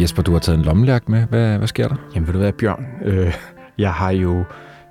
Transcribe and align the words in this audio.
Jesper, 0.00 0.22
du 0.22 0.32
har 0.32 0.38
taget 0.38 0.58
en 0.58 0.64
lommelærk 0.64 1.08
med. 1.08 1.26
Hvad, 1.26 1.58
hvad 1.58 1.68
sker 1.68 1.88
der? 1.88 1.96
Jamen 2.14 2.26
ved 2.26 2.32
du 2.32 2.38
hvad, 2.38 2.52
Bjørn? 2.52 2.86
Øh, 3.04 3.34
jeg 3.78 3.92
har 3.92 4.10
jo 4.10 4.44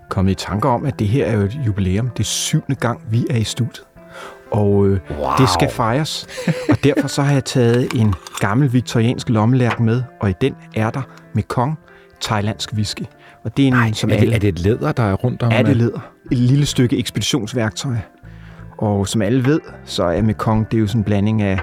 kommet 0.10 0.31
i 0.31 0.35
tanker 0.35 0.69
om, 0.69 0.85
at 0.85 0.99
det 0.99 1.07
her 1.07 1.26
er 1.26 1.33
jo 1.33 1.41
et 1.41 1.60
jubilæum. 1.65 2.10
Det 2.10 2.19
er 2.19 2.23
syvende 2.23 2.76
gang, 2.76 3.01
vi 3.09 3.25
er 3.29 3.38
i 3.38 3.43
studiet. 3.43 3.83
Og 4.51 4.88
øh, 4.88 4.99
wow. 5.20 5.29
det 5.38 5.49
skal 5.49 5.70
fejres. 5.70 6.28
og 6.70 6.83
derfor 6.83 7.07
så 7.07 7.21
har 7.21 7.33
jeg 7.33 7.46
taget 7.46 7.88
en 7.96 8.13
gammel 8.39 8.74
viktoriansk 8.74 9.29
lommelærk 9.29 9.79
med, 9.79 10.03
og 10.21 10.29
i 10.29 10.33
den 10.42 10.56
er 10.75 10.89
der 10.89 11.01
med 11.33 11.44
kong 11.44 11.79
thailandsk 12.21 12.74
whisky. 12.74 13.03
Og 13.44 13.58
det 13.58 13.63
er 13.63 13.67
en, 13.67 13.74
Nej, 13.74 13.92
som 13.92 14.10
er, 14.10 14.13
alle... 14.13 14.26
det, 14.26 14.35
er 14.35 14.39
det 14.39 14.47
et 14.47 14.60
læder, 14.60 14.92
der 14.92 15.03
er 15.03 15.13
rundt 15.13 15.44
om? 15.44 15.51
Er 15.51 15.63
det 15.63 15.78
læder? 15.78 15.99
Et 16.31 16.38
lille 16.38 16.66
stykke 16.66 16.98
ekspeditionsværktøj. 16.98 17.95
Og 18.77 19.08
som 19.08 19.21
alle 19.21 19.45
ved, 19.45 19.59
så 19.85 20.03
er 20.03 20.21
med 20.21 20.34
kong, 20.34 20.71
det 20.71 20.77
er 20.77 20.81
jo 20.81 20.88
sådan 20.88 21.02
en 21.02 21.05
blanding 21.05 21.41
af 21.41 21.59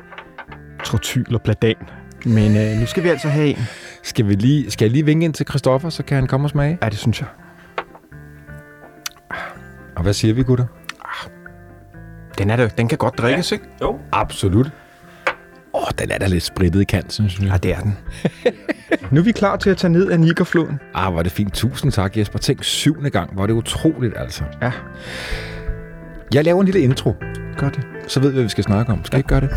trotyl 0.85 1.35
og 1.35 1.43
pladan. 1.43 1.77
Men 2.27 2.57
øh, 2.57 2.81
nu 2.81 2.87
skal 2.87 3.03
vi 3.03 3.09
altså 3.09 3.29
have 3.29 3.47
en. 3.47 3.59
Skal, 4.03 4.29
vi 4.29 4.35
lige, 4.35 4.71
skal 4.71 4.85
jeg 4.85 4.93
lige 4.93 5.05
vinke 5.05 5.25
ind 5.25 5.35
til 5.35 5.47
Christoffer, 5.49 5.89
så 5.89 6.03
kan 6.03 6.15
han 6.15 6.27
komme 6.27 6.47
og 6.47 6.51
smage? 6.51 6.79
Ja, 6.83 6.89
det 6.89 6.99
synes 6.99 7.21
jeg. 7.21 7.29
Og 9.97 10.03
hvad 10.03 10.13
siger 10.13 10.35
vi, 10.35 10.43
gutter? 10.43 10.67
Den, 12.39 12.51
er 12.51 12.57
der, 12.57 12.69
den 12.69 12.89
kan 12.89 12.99
godt 12.99 13.19
drikkes, 13.19 13.53
ja. 13.53 13.55
ikke? 13.57 13.67
Jo. 13.83 13.99
Absolut. 14.13 14.67
Åh, 15.75 15.83
oh, 15.83 15.89
den 15.99 16.11
er 16.11 16.19
da 16.19 16.27
lidt 16.27 16.43
sprittet 16.43 16.81
i 16.81 16.85
kant, 16.85 17.13
synes 17.13 17.39
jeg. 17.41 17.49
Ja, 17.49 17.57
det 17.57 17.75
er 17.75 17.81
den. 17.81 17.99
nu 19.11 19.21
er 19.21 19.25
vi 19.25 19.33
klar 19.33 19.57
til 19.57 19.71
at 19.71 19.77
tage 19.77 19.93
ned 19.93 20.11
af 20.11 20.21
Nigerfloden. 20.21 20.81
Ah, 20.95 21.11
hvor 21.13 21.19
er 21.19 21.23
det 21.23 21.33
fint. 21.33 21.55
Tusind 21.55 21.93
tak, 21.93 22.17
Jesper. 22.17 22.39
Tænk 22.39 22.65
syvende 22.65 23.11
gang. 23.11 23.35
Hvor 23.35 23.43
er 23.43 23.47
det 23.47 23.55
utroligt, 23.55 24.15
altså. 24.17 24.45
Ja. 24.63 24.73
Jeg 26.35 26.45
laver 26.45 26.61
en 26.61 26.67
lille 26.67 26.81
intro. 26.81 27.15
Gør 27.57 27.69
det. 27.69 27.87
Så 28.09 28.21
ved 28.21 28.29
vi, 28.29 28.35
hvad 28.35 28.43
vi 28.43 28.49
skal 28.49 28.65
snakke 28.65 28.93
om. 28.93 29.05
Skal 29.05 29.17
ja. 29.17 29.19
ikke 29.19 29.29
gøre 29.29 29.41
det? 29.41 29.51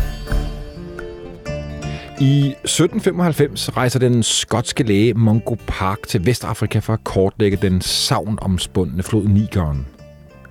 I 2.20 2.54
1795 2.64 3.76
rejser 3.76 3.98
den 3.98 4.22
skotske 4.22 4.82
læge 4.82 5.14
Mungo 5.14 5.56
Park 5.66 5.98
til 6.08 6.26
Vestafrika 6.26 6.78
for 6.78 6.92
at 6.92 7.04
kortlægge 7.04 7.58
den 7.62 7.80
savnomspundne 7.80 9.02
flod 9.02 9.24
Nigeren. 9.24 9.86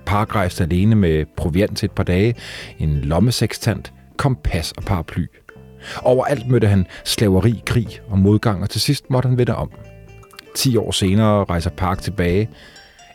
Park 0.06 0.34
rejste 0.34 0.64
alene 0.64 0.94
med 0.94 1.24
proviant 1.36 1.78
til 1.78 1.86
et 1.86 1.92
par 1.92 2.02
dage, 2.02 2.34
en 2.78 2.94
lommesekstant, 2.94 3.92
kompas 4.16 4.72
og 4.72 4.82
paraply. 4.82 5.26
Overalt 6.02 6.48
mødte 6.48 6.66
han 6.66 6.86
slaveri, 7.04 7.62
krig 7.66 8.00
og 8.08 8.18
modgang, 8.18 8.62
og 8.62 8.70
til 8.70 8.80
sidst 8.80 9.10
måtte 9.10 9.28
han 9.28 9.38
vende 9.38 9.56
om. 9.56 9.70
Ti 10.54 10.76
år 10.76 10.90
senere 10.90 11.44
rejser 11.44 11.70
Park 11.70 12.00
tilbage. 12.00 12.50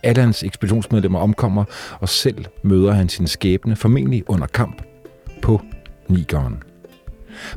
Alle 0.03 0.21
hans 0.21 0.43
ekspeditionsmedlemmer 0.43 1.19
omkommer, 1.19 1.63
og 1.99 2.09
selv 2.09 2.45
møder 2.63 2.91
han 2.91 3.09
sin 3.09 3.27
skæbne, 3.27 3.75
formentlig 3.75 4.29
under 4.29 4.47
kamp, 4.47 4.81
på 5.41 5.61
Nigeren. 6.07 6.63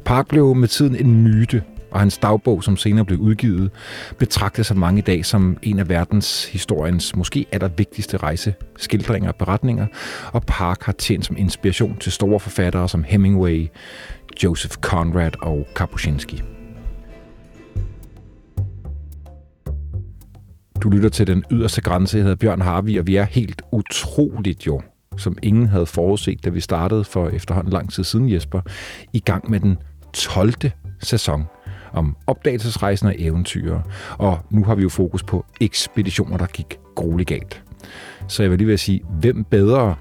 Park 0.04 0.28
blev 0.28 0.54
med 0.54 0.68
tiden 0.68 0.96
en 0.96 1.22
myte, 1.22 1.62
og 1.90 2.00
hans 2.00 2.18
dagbog, 2.18 2.64
som 2.64 2.76
senere 2.76 3.04
blev 3.04 3.18
udgivet, 3.18 3.70
betragtes 4.18 4.70
af 4.70 4.76
mange 4.76 4.98
i 4.98 5.02
dag 5.02 5.24
som 5.24 5.56
en 5.62 5.78
af 5.78 5.88
verdens 5.88 6.44
historiens 6.44 7.16
måske 7.16 7.46
allervigtigste 7.52 8.16
rejseskildringer 8.16 9.28
og 9.28 9.36
beretninger, 9.36 9.86
og 10.32 10.42
Park 10.46 10.82
har 10.82 10.92
tjent 10.92 11.26
som 11.26 11.36
inspiration 11.36 11.96
til 11.96 12.12
store 12.12 12.40
forfattere 12.40 12.88
som 12.88 13.04
Hemingway, 13.04 13.68
Joseph 14.44 14.74
Conrad 14.74 15.32
og 15.42 15.66
Kapuscinski. 15.76 16.42
Du 20.82 20.90
lytter 20.90 21.08
til 21.08 21.26
den 21.26 21.44
yderste 21.50 21.80
grænse. 21.80 22.16
Jeg 22.16 22.22
hedder 22.24 22.36
Bjørn 22.36 22.60
Harvi, 22.60 22.96
og 22.96 23.06
vi 23.06 23.16
er 23.16 23.24
helt 23.24 23.62
utroligt 23.72 24.66
jo, 24.66 24.82
som 25.16 25.38
ingen 25.42 25.66
havde 25.66 25.86
forudset, 25.86 26.44
da 26.44 26.50
vi 26.50 26.60
startede 26.60 27.04
for 27.04 27.28
efterhånden 27.28 27.72
lang 27.72 27.92
tid 27.92 28.04
siden, 28.04 28.32
Jesper, 28.32 28.60
i 29.12 29.20
gang 29.20 29.50
med 29.50 29.60
den 29.60 29.78
12. 30.12 30.54
sæson 31.02 31.44
om 31.92 32.16
opdagelsesrejsen 32.26 33.08
og 33.08 33.14
eventyr. 33.18 33.80
Og 34.18 34.38
nu 34.50 34.64
har 34.64 34.74
vi 34.74 34.82
jo 34.82 34.88
fokus 34.88 35.22
på 35.22 35.44
ekspeditioner, 35.60 36.36
der 36.36 36.46
gik 36.46 36.78
grueligt 36.94 37.28
galt. 37.28 37.62
Så 38.28 38.42
jeg 38.42 38.50
vil 38.50 38.58
lige 38.58 38.68
vil 38.68 38.78
sige, 38.78 39.00
hvem 39.20 39.44
bedre 39.44 39.94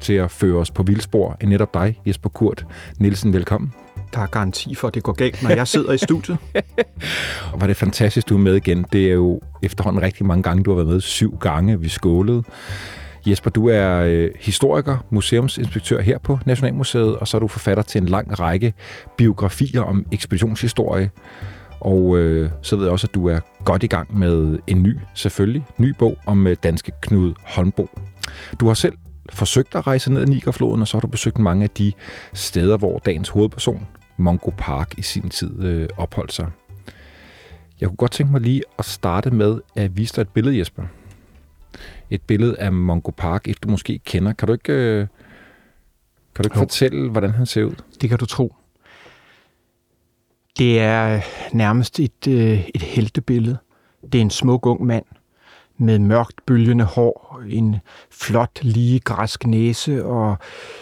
til 0.00 0.12
at 0.14 0.30
føre 0.30 0.56
os 0.56 0.70
på 0.70 0.82
vildspor 0.82 1.36
end 1.40 1.50
netop 1.50 1.74
dig, 1.74 2.00
Jesper 2.06 2.28
Kurt 2.28 2.66
Nielsen. 2.98 3.32
Velkommen. 3.32 3.72
Der 4.14 4.20
er 4.20 4.26
garanti 4.26 4.74
for, 4.74 4.88
at 4.88 4.94
det 4.94 5.02
går 5.02 5.12
galt, 5.12 5.42
når 5.42 5.50
jeg 5.50 5.68
sidder 5.68 5.92
i 5.92 5.98
studiet. 5.98 6.38
og 7.52 7.60
var 7.60 7.66
det 7.66 7.76
fantastisk, 7.76 8.28
du 8.28 8.34
er 8.34 8.38
med 8.40 8.54
igen. 8.54 8.84
Det 8.92 9.08
er 9.08 9.12
jo 9.12 9.40
efterhånden 9.62 10.02
rigtig 10.02 10.26
mange 10.26 10.42
gange, 10.42 10.64
du 10.64 10.70
har 10.70 10.76
været 10.76 10.88
med. 10.88 11.00
Syv 11.00 11.38
gange, 11.38 11.80
vi 11.80 11.88
skålede. 11.88 12.42
Jesper, 13.26 13.50
du 13.50 13.68
er 13.68 13.98
øh, 13.98 14.30
historiker, 14.40 15.04
museumsinspektør 15.10 16.00
her 16.00 16.18
på 16.18 16.38
Nationalmuseet, 16.46 17.16
og 17.16 17.28
så 17.28 17.36
er 17.36 17.38
du 17.38 17.48
forfatter 17.48 17.82
til 17.82 18.00
en 18.00 18.08
lang 18.08 18.40
række 18.40 18.74
biografier 19.16 19.80
om 19.82 20.06
ekspeditionshistorie. 20.12 21.10
Og 21.80 22.18
øh, 22.18 22.50
så 22.62 22.76
ved 22.76 22.84
jeg 22.84 22.92
også, 22.92 23.06
at 23.06 23.14
du 23.14 23.28
er 23.28 23.40
godt 23.64 23.82
i 23.82 23.86
gang 23.86 24.18
med 24.18 24.58
en 24.66 24.82
ny, 24.82 24.98
selvfølgelig, 25.14 25.64
ny 25.78 25.94
bog 25.98 26.18
om 26.26 26.46
øh, 26.46 26.56
danske 26.62 26.92
Knud 27.00 27.34
Holmbo. 27.44 27.88
Du 28.60 28.66
har 28.66 28.74
selv 28.74 28.94
forsøgt 29.30 29.74
at 29.74 29.86
rejse 29.86 30.12
ned 30.12 30.22
ad 30.22 30.26
Nigerfloden, 30.26 30.80
og 30.80 30.88
så 30.88 30.96
har 30.96 31.00
du 31.00 31.06
besøgt 31.06 31.38
mange 31.38 31.64
af 31.64 31.70
de 31.70 31.92
steder, 32.32 32.76
hvor 32.76 32.98
dagens 32.98 33.28
hovedperson, 33.28 33.86
Mongo 34.16 34.50
Park, 34.58 34.98
i 34.98 35.02
sin 35.02 35.30
tid 35.30 35.64
øh, 35.64 35.88
opholdt 35.96 36.32
sig. 36.32 36.46
Jeg 37.80 37.88
kunne 37.88 37.96
godt 37.96 38.12
tænke 38.12 38.32
mig 38.32 38.40
lige 38.40 38.62
at 38.78 38.84
starte 38.84 39.30
med 39.30 39.60
at 39.76 39.96
vise 39.96 40.16
dig 40.16 40.20
et 40.22 40.28
billede, 40.28 40.58
Jesper 40.58 40.82
et 42.12 42.22
billede 42.22 42.58
af 42.58 42.72
Mongo 42.72 43.10
Park, 43.10 43.48
et 43.48 43.62
du 43.62 43.68
måske 43.68 43.98
kender. 43.98 44.32
Kan 44.32 44.46
du 44.48 44.52
ikke, 44.52 44.72
øh, 44.72 45.06
kan 46.34 46.42
du 46.42 46.46
ikke 46.46 46.58
fortælle, 46.58 47.10
hvordan 47.10 47.30
han 47.30 47.46
ser 47.46 47.64
ud? 47.64 47.74
Det 48.00 48.08
kan 48.08 48.18
du 48.18 48.26
tro. 48.26 48.54
Det 50.58 50.80
er 50.80 51.20
nærmest 51.52 52.00
et, 52.00 52.28
øh, 52.28 52.68
et 52.74 52.82
heltebillede. 52.82 53.58
Det 54.02 54.14
er 54.14 54.22
en 54.22 54.30
smuk 54.30 54.66
ung 54.66 54.86
mand 54.86 55.04
med 55.78 55.98
mørkt 55.98 56.46
bølgende 56.46 56.84
hår, 56.84 57.42
en 57.48 57.76
flot 58.10 58.58
lige 58.62 59.00
græsk 59.00 59.46
næse 59.46 60.04
og 60.04 60.36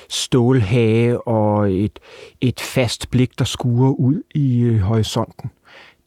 stålhage 0.09 1.29
og 1.29 1.73
et, 1.73 1.99
et 2.41 2.61
fast 2.61 3.11
blik, 3.11 3.39
der 3.39 3.45
skuer 3.45 3.91
ud 3.91 4.23
i 4.35 4.61
øh, 4.61 4.81
horisonten. 4.81 5.51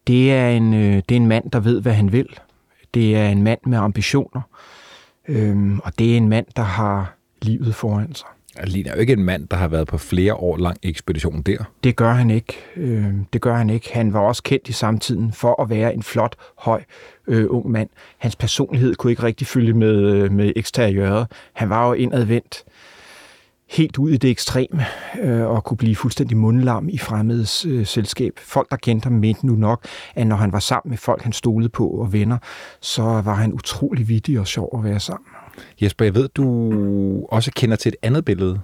Det 0.07 0.33
er, 0.33 0.49
en, 0.49 0.73
øh, 0.73 0.95
det 1.09 1.11
er 1.11 1.15
en 1.15 1.27
mand, 1.27 1.51
der 1.51 1.59
ved, 1.59 1.81
hvad 1.81 1.93
han 1.93 2.11
vil. 2.11 2.27
Det 2.93 3.15
er 3.15 3.29
en 3.29 3.43
mand 3.43 3.59
med 3.65 3.77
ambitioner. 3.77 4.41
Øhm, 5.27 5.79
og 5.79 5.99
det 5.99 6.13
er 6.13 6.17
en 6.17 6.29
mand, 6.29 6.45
der 6.55 6.63
har 6.63 7.15
livet 7.41 7.75
foran 7.75 8.15
sig. 8.15 8.27
Han 8.57 8.67
ligner 8.67 8.93
jo 8.93 8.99
ikke 8.99 9.13
en 9.13 9.23
mand, 9.23 9.47
der 9.47 9.57
har 9.57 9.67
været 9.67 9.87
på 9.87 9.97
flere 9.97 10.35
år 10.35 10.57
lang 10.57 10.77
ekspedition 10.83 11.41
der. 11.41 11.57
Det 11.83 11.95
gør 11.95 12.11
han 12.11 12.29
ikke. 12.29 12.57
Øh, 12.75 13.13
det 13.33 13.41
gør 13.41 13.55
han 13.55 13.69
ikke. 13.69 13.93
Han 13.93 14.13
var 14.13 14.19
også 14.19 14.43
kendt 14.43 14.69
i 14.69 14.71
samtiden 14.71 15.33
for 15.33 15.61
at 15.61 15.69
være 15.69 15.93
en 15.93 16.03
flot, 16.03 16.35
høj, 16.57 16.83
øh, 17.27 17.45
ung 17.49 17.71
mand. 17.71 17.89
Hans 18.17 18.35
personlighed 18.35 18.95
kunne 18.95 19.11
ikke 19.11 19.23
rigtig 19.23 19.47
følge 19.47 19.73
med, 19.73 19.95
øh, 19.95 20.31
med 20.31 20.53
eksteriøret. 20.55 21.27
Han 21.53 21.69
var 21.69 21.87
jo 21.87 21.93
indadvendt 21.93 22.63
helt 23.73 23.97
ud 23.97 24.09
i 24.09 24.17
det 24.17 24.29
ekstreme 24.29 24.85
øh, 25.21 25.47
og 25.47 25.63
kunne 25.63 25.77
blive 25.77 25.95
fuldstændig 25.95 26.37
mundlam 26.37 26.89
i 26.89 26.97
fremmedes 26.97 27.65
øh, 27.65 27.85
selskab. 27.85 28.33
Folk, 28.37 28.71
der 28.71 28.77
kendte 28.77 29.05
ham, 29.05 29.13
mente 29.13 29.45
nu 29.45 29.53
nok, 29.53 29.85
at 30.15 30.27
når 30.27 30.35
han 30.35 30.51
var 30.51 30.59
sammen 30.59 30.89
med 30.89 30.97
folk, 30.97 31.21
han 31.21 31.33
stolede 31.33 31.69
på 31.69 31.87
og 31.87 32.13
venner, 32.13 32.37
så 32.81 33.03
var 33.03 33.33
han 33.33 33.53
utrolig 33.53 34.07
vittig 34.07 34.39
og 34.39 34.47
sjov 34.47 34.69
at 34.77 34.83
være 34.83 34.99
sammen. 34.99 35.27
Jesper, 35.81 36.05
jeg 36.05 36.15
ved, 36.15 36.29
du 36.29 36.45
også 37.25 37.51
kender 37.55 37.75
til 37.75 37.89
et 37.89 37.95
andet 38.01 38.25
billede. 38.25 38.59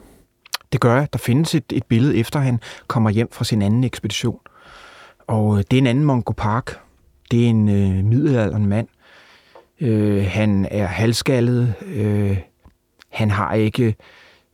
Det 0.71 0.81
gør 0.81 0.95
jeg. 0.95 1.13
Der 1.13 1.19
findes 1.19 1.55
et, 1.55 1.63
et 1.71 1.83
billede 1.83 2.17
efter, 2.17 2.39
han 2.39 2.59
kommer 2.87 3.09
hjem 3.09 3.29
fra 3.31 3.45
sin 3.45 3.61
anden 3.61 3.83
ekspedition. 3.83 4.39
Og 5.27 5.57
øh, 5.57 5.63
det 5.71 5.77
er 5.77 5.81
en 5.81 5.87
anden 5.87 6.03
Mongo 6.03 6.33
Park. 6.37 6.79
Det 7.31 7.45
er 7.45 7.49
en 7.49 7.69
øh, 7.69 8.05
middelalderen 8.05 8.65
mand. 8.65 8.87
Øh, 9.81 10.25
han 10.25 10.67
er 10.71 10.85
halskaldet. 10.85 11.73
Øh, 11.85 12.37
han 13.09 13.31
har 13.31 13.53
ikke 13.53 13.83
øh, 13.83 13.93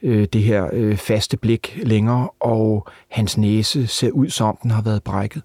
det 0.04 0.44
her 0.44 0.70
øh, 0.74 0.98
faste 0.98 1.38
blik 1.38 1.80
længere, 1.84 2.30
og 2.40 2.88
hans 3.12 3.38
næse 3.38 3.88
ser 3.88 4.12
ud 4.12 4.30
som 4.30 4.58
den 4.64 4.72
har 4.72 4.82
været 4.82 5.04
brækket. 5.04 5.44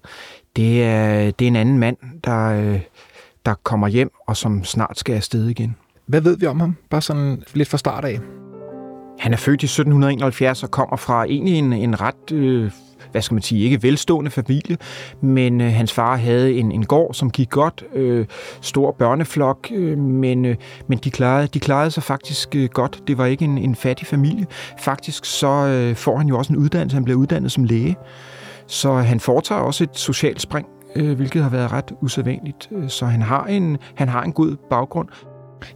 Det 0.55 0.83
er, 0.83 1.31
det 1.31 1.45
er 1.45 1.47
en 1.47 1.55
anden 1.55 1.77
mand, 1.77 1.97
der, 2.23 2.45
øh, 2.45 2.79
der 3.45 3.53
kommer 3.63 3.87
hjem, 3.87 4.11
og 4.27 4.37
som 4.37 4.63
snart 4.63 4.99
skal 4.99 5.15
afsted 5.15 5.47
igen. 5.47 5.75
Hvad 6.05 6.21
ved 6.21 6.37
vi 6.37 6.45
om 6.45 6.59
ham? 6.59 6.75
Bare 6.89 7.01
sådan 7.01 7.43
lidt 7.53 7.69
fra 7.69 7.77
start 7.77 8.05
af. 8.05 8.19
Han 9.19 9.33
er 9.33 9.37
født 9.37 9.63
i 9.63 9.65
1771 9.65 10.63
og 10.63 10.71
kommer 10.71 10.97
fra 10.97 11.25
egentlig 11.25 11.53
en, 11.53 11.73
en 11.73 12.01
ret 12.01 12.31
øh, 12.31 12.71
hvad 13.11 13.21
skal 13.21 13.35
man 13.35 13.41
sige, 13.41 13.63
ikke 13.63 13.83
velstående 13.83 14.31
familie, 14.31 14.77
men 15.21 15.61
øh, 15.61 15.73
hans 15.73 15.93
far 15.93 16.15
havde 16.15 16.53
en, 16.53 16.71
en 16.71 16.85
gård, 16.85 17.13
som 17.13 17.31
gik 17.31 17.49
godt, 17.49 17.83
øh, 17.95 18.25
stor 18.61 18.91
børneflok, 18.91 19.67
øh, 19.71 19.97
men, 19.97 20.45
øh, 20.45 20.55
men 20.87 20.97
de, 20.97 21.11
klarede, 21.11 21.47
de 21.47 21.59
klarede 21.59 21.91
sig 21.91 22.03
faktisk 22.03 22.55
øh, 22.55 22.69
godt. 22.69 23.01
Det 23.07 23.17
var 23.17 23.25
ikke 23.25 23.45
en, 23.45 23.57
en 23.57 23.75
fattig 23.75 24.07
familie. 24.07 24.45
Faktisk 24.79 25.25
så 25.25 25.47
øh, 25.47 25.95
får 25.95 26.17
han 26.17 26.27
jo 26.27 26.37
også 26.37 26.53
en 26.53 26.59
uddannelse. 26.59 26.95
Han 26.95 27.03
bliver 27.03 27.19
uddannet 27.19 27.51
som 27.51 27.63
læge. 27.63 27.95
Så 28.67 28.93
han 28.93 29.19
foretager 29.19 29.61
også 29.61 29.83
et 29.83 29.97
socialt 29.97 30.41
spring, 30.41 30.67
øh, 30.95 31.15
hvilket 31.15 31.43
har 31.43 31.49
været 31.49 31.71
ret 31.71 31.91
usædvanligt. 32.01 32.69
Så 32.87 33.05
han 33.05 33.21
har 33.21 33.45
en, 33.45 33.77
han 33.95 34.09
har 34.09 34.23
en 34.23 34.33
god 34.33 34.55
baggrund. 34.69 35.07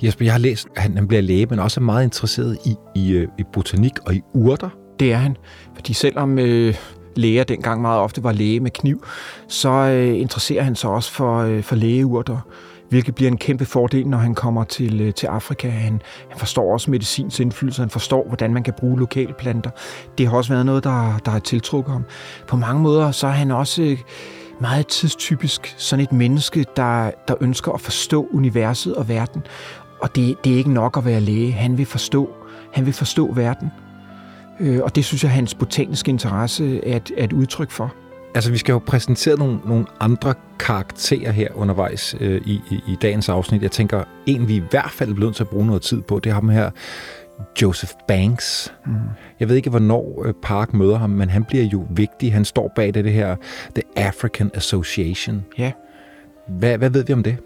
Jesper, 0.03 0.25
jeg 0.25 0.33
har 0.33 0.39
læst, 0.39 0.67
at 0.75 0.81
han 0.81 1.07
bliver 1.07 1.21
læge, 1.21 1.45
men 1.45 1.59
også 1.59 1.79
er 1.79 1.83
meget 1.83 2.03
interesseret 2.03 2.57
i, 2.65 2.75
i, 2.95 3.11
øh, 3.11 3.27
i 3.39 3.43
botanik 3.53 3.93
og 4.05 4.15
i 4.15 4.21
urter. 4.33 4.69
Det 4.99 5.13
er 5.13 5.17
han. 5.17 5.37
Fordi 5.75 5.93
selvom 5.93 6.39
øh, 6.39 6.75
læger 7.15 7.43
dengang 7.43 7.81
meget 7.81 7.99
ofte 7.99 8.23
var 8.23 8.31
læge 8.31 8.59
med 8.59 8.71
kniv, 8.71 9.03
så 9.47 9.69
øh, 9.69 10.19
interesserer 10.19 10.63
han 10.63 10.75
sig 10.75 10.89
også 10.89 11.11
for, 11.11 11.37
øh, 11.37 11.63
for 11.63 11.75
lægeurter 11.75 12.37
hvilket 12.89 13.15
bliver 13.15 13.31
en 13.31 13.37
kæmpe 13.37 13.65
fordel, 13.65 14.07
når 14.07 14.17
han 14.17 14.35
kommer 14.35 14.63
til, 14.63 15.01
øh, 15.01 15.13
til 15.13 15.27
Afrika. 15.27 15.69
Han, 15.69 16.01
han 16.29 16.39
forstår 16.39 16.73
også 16.73 16.91
medicins 16.91 17.39
indflydelse, 17.39 17.81
han 17.81 17.89
forstår, 17.89 18.27
hvordan 18.27 18.53
man 18.53 18.63
kan 18.63 18.73
bruge 18.77 18.99
lokale 18.99 19.33
planter. 19.33 19.69
Det 20.17 20.27
har 20.27 20.37
også 20.37 20.53
været 20.53 20.65
noget, 20.65 20.83
der, 20.83 21.17
der 21.25 21.31
har 21.31 21.39
tiltrukket 21.39 21.91
ham. 21.93 22.03
På 22.47 22.57
mange 22.57 22.81
måder 22.81 23.11
så 23.11 23.27
er 23.27 23.31
han 23.31 23.51
også 23.51 23.81
øh, 23.81 23.97
meget 24.61 24.87
tidstypisk 24.87 25.75
sådan 25.77 26.03
et 26.03 26.11
menneske, 26.11 26.65
der, 26.75 27.11
der 27.27 27.35
ønsker 27.41 27.71
at 27.71 27.81
forstå 27.81 28.27
universet 28.33 28.95
og 28.95 29.09
verden. 29.09 29.41
Og 30.01 30.15
det, 30.15 30.35
det 30.43 30.53
er 30.53 30.57
ikke 30.57 30.73
nok 30.73 30.97
at 30.97 31.05
være 31.05 31.19
læge. 31.19 31.51
Han 31.51 31.77
vil 31.77 31.85
forstå, 31.85 32.29
han 32.73 32.85
vil 32.85 32.93
forstå 32.93 33.33
verden. 33.33 33.71
Øh, 34.59 34.79
og 34.83 34.95
det 34.95 35.05
synes 35.05 35.23
jeg, 35.23 35.31
hans 35.31 35.53
botaniske 35.55 36.09
interesse 36.09 36.87
er 36.87 36.95
et, 36.95 37.11
er 37.17 37.23
et 37.23 37.33
udtryk 37.33 37.71
for. 37.71 37.95
Altså, 38.35 38.51
vi 38.51 38.57
skal 38.57 38.73
jo 38.73 38.79
præsentere 38.79 39.37
nogle, 39.37 39.59
nogle 39.65 39.85
andre 39.99 40.33
karakterer 40.59 41.31
her 41.31 41.47
undervejs 41.55 42.15
øh, 42.19 42.41
i, 42.45 42.61
i, 42.71 42.75
i 42.87 42.97
dagens 43.01 43.29
afsnit. 43.29 43.61
Jeg 43.61 43.71
tænker, 43.71 44.03
en 44.25 44.47
vi 44.47 44.55
i 44.55 44.63
hvert 44.69 44.91
fald 44.91 45.09
er 45.09 45.13
blevet 45.13 45.35
til 45.35 45.43
at 45.43 45.49
bruge 45.49 45.65
noget 45.65 45.81
tid 45.81 46.01
på, 46.01 46.19
det 46.19 46.29
er 46.29 46.33
ham 46.33 46.49
her, 46.49 46.71
Joseph 47.61 47.93
Banks. 48.07 48.73
Mm. 48.85 48.93
Jeg 49.39 49.49
ved 49.49 49.55
ikke, 49.55 49.69
hvornår 49.69 50.23
øh, 50.25 50.33
Park 50.41 50.73
møder 50.73 50.97
ham, 50.97 51.09
men 51.09 51.29
han 51.29 51.43
bliver 51.43 51.63
jo 51.63 51.85
vigtig. 51.89 52.33
Han 52.33 52.45
står 52.45 52.71
bag 52.75 52.93
det, 52.93 53.05
det 53.05 53.13
her 53.13 53.35
The 53.75 53.83
African 53.95 54.51
Association. 54.53 55.45
Ja. 55.57 55.71
Hvad, 56.47 56.77
hvad 56.77 56.89
ved 56.89 57.03
vi 57.03 57.13
om 57.13 57.23
det? 57.23 57.37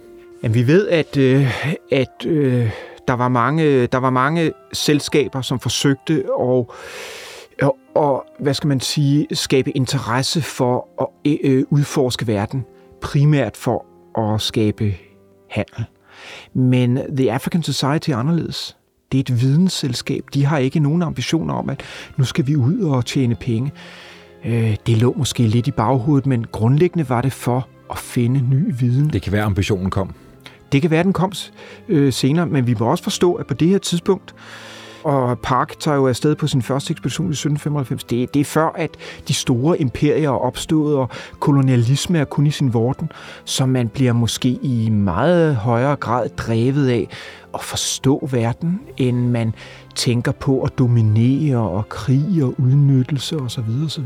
Jamen, 0.44 0.56
vi 0.56 0.68
ved, 0.68 0.88
at, 0.88 1.18
øh, 1.18 1.62
at 1.92 2.26
øh, 2.26 2.72
der, 3.10 3.16
var 3.16 3.28
mange, 3.28 3.88
der 3.88 3.98
var 3.98 4.10
mange 4.10 4.52
selskaber, 4.74 5.42
som 5.42 5.60
forsøgte 5.60 6.24
at 6.42 6.66
og, 7.62 7.78
og 7.96 8.26
hvad 8.40 8.54
skal 8.54 8.68
man 8.68 8.80
sige, 8.80 9.28
skabe 9.32 9.78
interesse 9.78 10.42
for 10.42 10.88
at 11.02 11.32
øh, 11.32 11.38
øh, 11.44 11.64
udforske 11.70 12.28
verden, 12.28 12.66
primært 13.02 13.58
for 13.58 13.86
at 14.20 14.42
skabe 14.42 14.96
handel. 15.50 15.86
Men 16.54 17.00
The 17.18 17.32
African 17.32 17.64
Society 17.64 18.10
er 18.10 18.18
anderledes. 18.18 18.78
Det 19.12 19.18
er 19.18 19.22
et 19.22 19.42
vidensselskab. 19.42 20.24
De 20.34 20.46
har 20.46 20.58
ikke 20.58 20.80
nogen 20.80 21.02
ambitioner 21.02 21.54
om, 21.54 21.70
at 21.70 21.84
nu 22.18 22.24
skal 22.24 22.48
vi 22.48 22.56
ud 22.56 22.80
og 22.80 23.06
tjene 23.06 23.36
penge. 23.36 23.72
Øh, 24.46 24.76
det 24.88 24.98
lå 24.98 25.14
måske 25.18 25.44
lidt 25.44 25.68
i 25.68 25.72
baghovedet, 25.72 26.26
men 26.26 26.46
grundlæggende 26.52 27.10
var 27.10 27.22
det 27.22 27.34
for 27.34 27.68
at 27.92 27.98
finde 27.98 28.42
ny 28.42 28.74
viden. 28.80 29.10
Det 29.10 29.22
kan 29.22 29.34
være, 29.34 29.44
ambitionen 29.44 29.90
kom. 29.90 30.14
Det 30.72 30.82
kan 30.82 30.92
være, 30.92 31.04
den 31.04 31.14
kom 31.14 31.32
øh, 31.88 32.14
senere, 32.14 32.46
men 32.46 32.68
vi 32.68 32.76
må 32.80 32.86
også 32.86 33.04
forstå, 33.04 33.34
at 33.34 33.48
på 33.48 33.54
det 33.54 33.68
her 33.68 33.78
tidspunkt, 33.78 34.36
og 35.04 35.40
Park 35.40 35.80
tager 35.80 35.98
jo 35.98 36.08
afsted 36.08 36.36
på 36.36 36.48
sin 36.48 36.62
første 36.62 36.92
ekspedition 36.92 37.28
i 37.28 37.32
1795. 37.32 38.04
Det, 38.04 38.34
det 38.34 38.40
er 38.40 38.46
før, 38.46 38.68
at 38.76 38.90
de 39.28 39.34
store 39.34 39.82
imperier 39.82 40.30
er 40.30 40.34
opstået, 40.34 40.96
og 40.96 41.10
kolonialisme 41.40 42.18
er 42.18 42.26
kun 42.26 42.48
i 42.48 42.52
sin 42.52 42.74
vorden, 42.74 43.12
så 43.46 43.66
man 43.66 43.90
bliver 43.90 44.14
måske 44.14 44.50
i 44.50 44.90
meget 44.90 45.56
højere 45.56 45.96
grad 45.96 46.30
drevet 46.30 46.90
af 46.90 47.08
at 47.54 47.64
forstå 47.64 48.30
verden, 48.32 48.82
end 48.98 49.30
man 49.30 49.54
tænker 50.00 50.32
på 50.32 50.62
at 50.62 50.80
dominere 50.80 51.58
og 51.58 51.90
krig 51.90 52.44
og 52.44 52.56
udnyttelse 52.58 53.38
osv. 53.38 53.64
osv. 53.86 54.04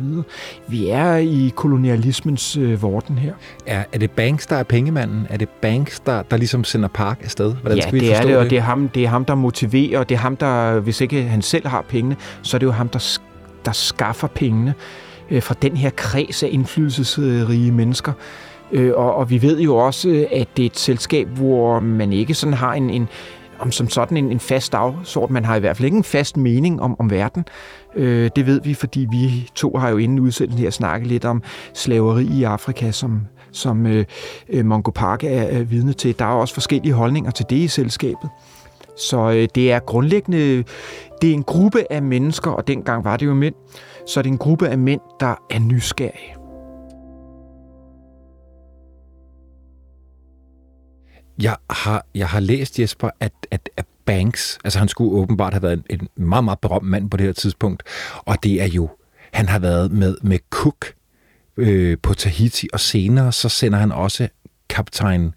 Vi 0.68 0.90
er 0.90 1.16
i 1.16 1.52
kolonialismens 1.56 2.58
øh, 2.58 2.82
vorden 2.82 3.18
her. 3.18 3.34
Er, 3.66 3.84
er 3.94 3.98
det 3.98 4.12
Banks, 4.12 4.48
der 4.48 4.56
er 4.56 4.64
pengemanden? 4.64 5.28
Er 5.30 5.38
det 5.38 5.50
Banks, 5.50 6.00
der, 6.00 6.22
der 6.22 6.38
ligesom 6.38 6.64
sender 6.64 6.88
Park 6.88 7.20
afsted? 7.24 7.54
Hvordan 7.62 7.78
ja, 7.78 7.82
skal 7.82 7.94
vi 7.94 8.00
det 8.00 8.16
er 8.16 8.22
det, 8.22 8.38
og 8.38 8.44
det? 8.44 8.52
det 8.52 8.58
er, 8.58 8.62
ham, 8.62 8.90
det 8.90 9.04
er 9.04 9.08
ham, 9.08 9.26
der 9.26 9.36
motiverer, 9.36 10.00
og 10.00 10.10
det 10.10 10.16
er 10.16 10.20
ham, 10.20 10.36
der, 10.36 10.80
hvis 10.80 11.02
ikke 11.02 11.24
han 11.24 11.42
selv 11.42 11.68
har 11.68 11.82
pengene, 11.82 12.16
så 12.42 12.58
er 12.58 12.60
det 12.60 12.66
jo 12.66 12.72
ham, 12.72 12.90
der, 12.90 13.20
der 13.66 13.72
skaffer 13.72 14.28
pengene 14.28 14.74
øh, 15.32 15.42
fra 15.42 15.56
den 15.62 15.78
her 15.78 15.90
kreds 15.90 16.44
af 16.44 16.50
indflydelsesrige 16.52 17.72
mennesker. 17.72 18.14
Øh, 18.72 18.92
og, 18.96 19.16
og 19.16 19.30
vi 19.30 19.42
ved 19.42 19.60
jo 19.60 19.76
også, 19.76 20.28
at 20.32 20.48
det 20.58 20.64
er 20.64 20.68
et 20.68 20.80
selskab, 20.80 21.28
hvor 21.28 21.80
man 21.80 22.14
ikke 22.14 22.34
sådan 22.34 22.54
har 22.54 22.74
en, 22.74 22.90
en 22.90 23.08
om 23.64 23.72
som 23.72 23.90
sådan 23.90 24.18
en, 24.18 24.32
en 24.32 24.40
fast 24.40 24.72
dagsort. 24.72 25.30
Man 25.30 25.46
har 25.46 25.56
i 25.56 25.60
hvert 25.60 25.78
fald 25.78 25.86
ikke 25.86 25.98
en 25.98 26.04
fast 26.04 26.38
mening 26.38 26.82
om, 26.82 26.96
om 27.00 27.12
verden. 27.12 27.46
Øh, 27.96 28.30
det 28.36 28.46
ved 28.46 28.62
vi, 28.62 28.74
fordi 28.74 29.08
vi 29.12 29.50
to 29.56 29.78
har 29.78 29.90
jo 29.90 29.98
inden 29.98 30.20
udsendelsen 30.20 30.64
her 30.64 30.70
snakket 30.70 31.08
lidt 31.08 31.26
om 31.26 31.44
slaveri 31.74 32.26
i 32.26 32.44
Afrika, 32.44 32.92
som, 32.92 33.22
som 33.52 33.86
øh, 33.86 34.06
øh, 34.50 34.66
Mongo 34.66 34.92
Park 34.92 35.24
er, 35.24 35.42
er 35.42 35.64
vidne 35.64 35.94
til. 35.94 36.20
Der 36.20 36.26
er 36.26 36.30
også 36.30 36.54
forskellige 36.54 36.94
holdninger 36.94 37.32
til 37.32 37.46
det 37.50 37.56
i 37.56 37.68
selskabet. 37.68 38.30
Så 38.98 39.32
øh, 39.32 39.48
det 39.56 39.72
er 39.72 39.80
grundlæggende, 39.80 40.64
det 41.22 41.30
er 41.30 41.34
en 41.34 41.44
gruppe 41.44 41.84
af 41.90 42.02
mennesker, 42.02 42.52
og 42.52 42.68
dengang 42.68 43.04
var 43.04 43.18
det 43.18 43.26
jo 43.26 43.34
mænd, 43.34 43.56
så 44.08 44.22
det 44.22 44.28
er 44.28 44.32
en 44.32 44.38
gruppe 44.38 44.68
af 44.68 44.78
mænd, 44.78 45.02
der 45.20 45.36
er 45.50 45.60
nysgerrige. 45.60 46.43
Jeg 51.42 51.56
har, 51.70 52.06
jeg 52.16 52.30
har 52.30 52.40
læst, 52.40 52.80
Jesper, 52.80 53.10
at, 53.20 53.34
at, 53.52 53.70
at 53.78 53.86
Banks, 54.06 54.60
altså 54.64 54.80
han 54.80 54.88
skulle 54.88 55.12
åbenbart 55.12 55.54
have 55.54 55.64
været 55.64 55.84
en, 55.90 56.00
en 56.00 56.28
meget, 56.28 56.44
meget 56.44 56.60
berømt 56.60 56.86
mand 56.86 57.10
på 57.10 57.18
det 57.18 57.26
her 57.26 57.34
tidspunkt, 57.34 57.84
og 58.18 58.44
det 58.44 58.62
er 58.62 58.68
jo, 58.68 58.90
han 59.34 59.50
har 59.50 59.60
været 59.60 59.92
med, 59.92 60.18
med 60.22 60.40
Cook 60.50 60.94
øh, 61.58 61.98
på 62.04 62.14
Tahiti, 62.14 62.68
og 62.74 62.80
senere 62.80 63.32
så 63.32 63.50
sender 63.50 63.80
han 63.80 63.92
også 63.92 64.28
kaptajn 64.70 65.34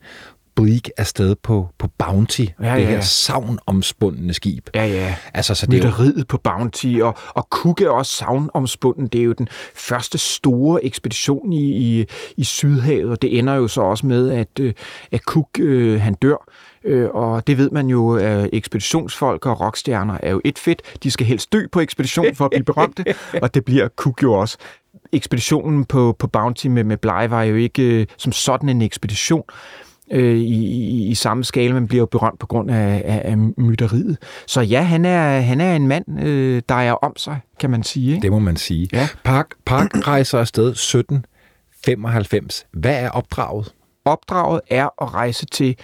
Bleak 0.57 0.89
afsted 0.97 1.35
på, 1.43 1.69
på 1.79 1.89
Bounty, 1.99 2.41
ja, 2.41 2.75
ja, 2.75 2.77
det 2.77 2.87
her 2.87 3.01
savnomspundne 3.01 4.35
skib. 4.35 4.71
Ja, 4.75 4.87
ja. 4.87 5.15
Altså, 5.35 5.55
så 5.55 5.67
det 5.67 5.85
er 5.85 6.13
jo... 6.19 6.25
på 6.29 6.39
Bounty, 6.39 6.95
og, 7.03 7.15
og 7.29 7.47
Cook 7.51 7.81
er 7.81 7.91
også 7.91 8.13
savnomspunden. 8.13 9.07
Det 9.07 9.21
er 9.21 9.25
jo 9.25 9.33
den 9.33 9.49
første 9.75 10.19
store 10.19 10.85
ekspedition 10.85 11.53
i, 11.53 12.01
i, 12.01 12.05
i 12.37 12.45
Sydhavet, 12.45 13.11
og 13.11 13.23
det 13.23 13.39
ender 13.39 13.55
jo 13.55 13.69
så 13.69 13.81
også 13.81 14.07
med, 14.07 14.31
at, 14.31 14.61
øh, 14.61 14.75
at 15.13 15.21
Cook 15.21 15.49
øh, 15.59 16.01
han 16.01 16.15
dør. 16.15 16.51
Øh, 16.85 17.09
og 17.11 17.47
det 17.47 17.59
ved 17.59 17.71
man 17.71 17.87
jo, 17.87 18.17
at 18.17 18.51
ekspeditionsfolk 18.53 19.47
og 19.47 19.61
rockstjerner 19.61 20.19
er 20.23 20.31
jo 20.31 20.41
et 20.45 20.59
fedt. 20.59 20.83
De 21.03 21.11
skal 21.11 21.27
helst 21.27 21.53
dø 21.53 21.67
på 21.73 21.81
ekspedition 21.81 22.35
for 22.35 22.45
at 22.45 22.51
blive 22.51 22.65
berømte, 22.65 23.05
og 23.43 23.55
det 23.55 23.65
bliver 23.65 23.89
Cook 23.97 24.23
jo 24.23 24.33
også 24.33 24.59
ekspeditionen 25.13 25.85
på, 25.85 26.17
på 26.19 26.27
Bounty 26.27 26.67
med, 26.67 26.85
med 26.85 26.97
Bly 26.97 27.29
var 27.29 27.43
jo 27.43 27.55
ikke 27.55 27.83
øh, 27.83 28.07
som 28.17 28.33
sådan 28.33 28.69
en 28.69 28.83
ekspedition, 28.83 29.43
øh, 30.13 30.37
i, 30.37 30.65
i, 30.65 31.07
i 31.07 31.15
samme 31.15 31.45
skala, 31.45 31.75
men 31.75 31.89
bliver 31.89 32.03
jo 32.03 32.07
berømt 32.07 32.39
på 32.39 32.47
grund 32.47 32.71
af, 32.71 33.03
af, 33.05 33.23
af 33.25 33.39
mytteriet. 33.39 34.17
Så 34.47 34.61
ja, 34.61 34.83
han 34.83 35.05
er, 35.05 35.41
han 35.41 35.61
er 35.61 35.77
en 35.77 35.89
mand, 35.89 36.21
øh, 36.23 36.63
der 36.69 36.75
er 36.75 36.93
om 36.93 37.17
sig, 37.17 37.41
kan 37.61 37.71
man 37.71 37.83
sige. 37.83 38.11
Ikke? 38.11 38.23
Det 38.23 38.31
må 38.31 38.39
man 38.39 38.57
sige. 38.57 38.89
Ja. 38.93 39.09
Park, 39.25 39.47
Park 39.67 39.91
rejser 40.09 40.39
afsted 40.39 40.69
1795. 40.69 42.67
Hvad 42.73 42.95
er 42.95 43.11
opdraget? 43.11 43.73
Opdraget 44.05 44.61
er 44.71 44.89
at 45.03 45.15
rejse 45.15 45.47
til 45.47 45.77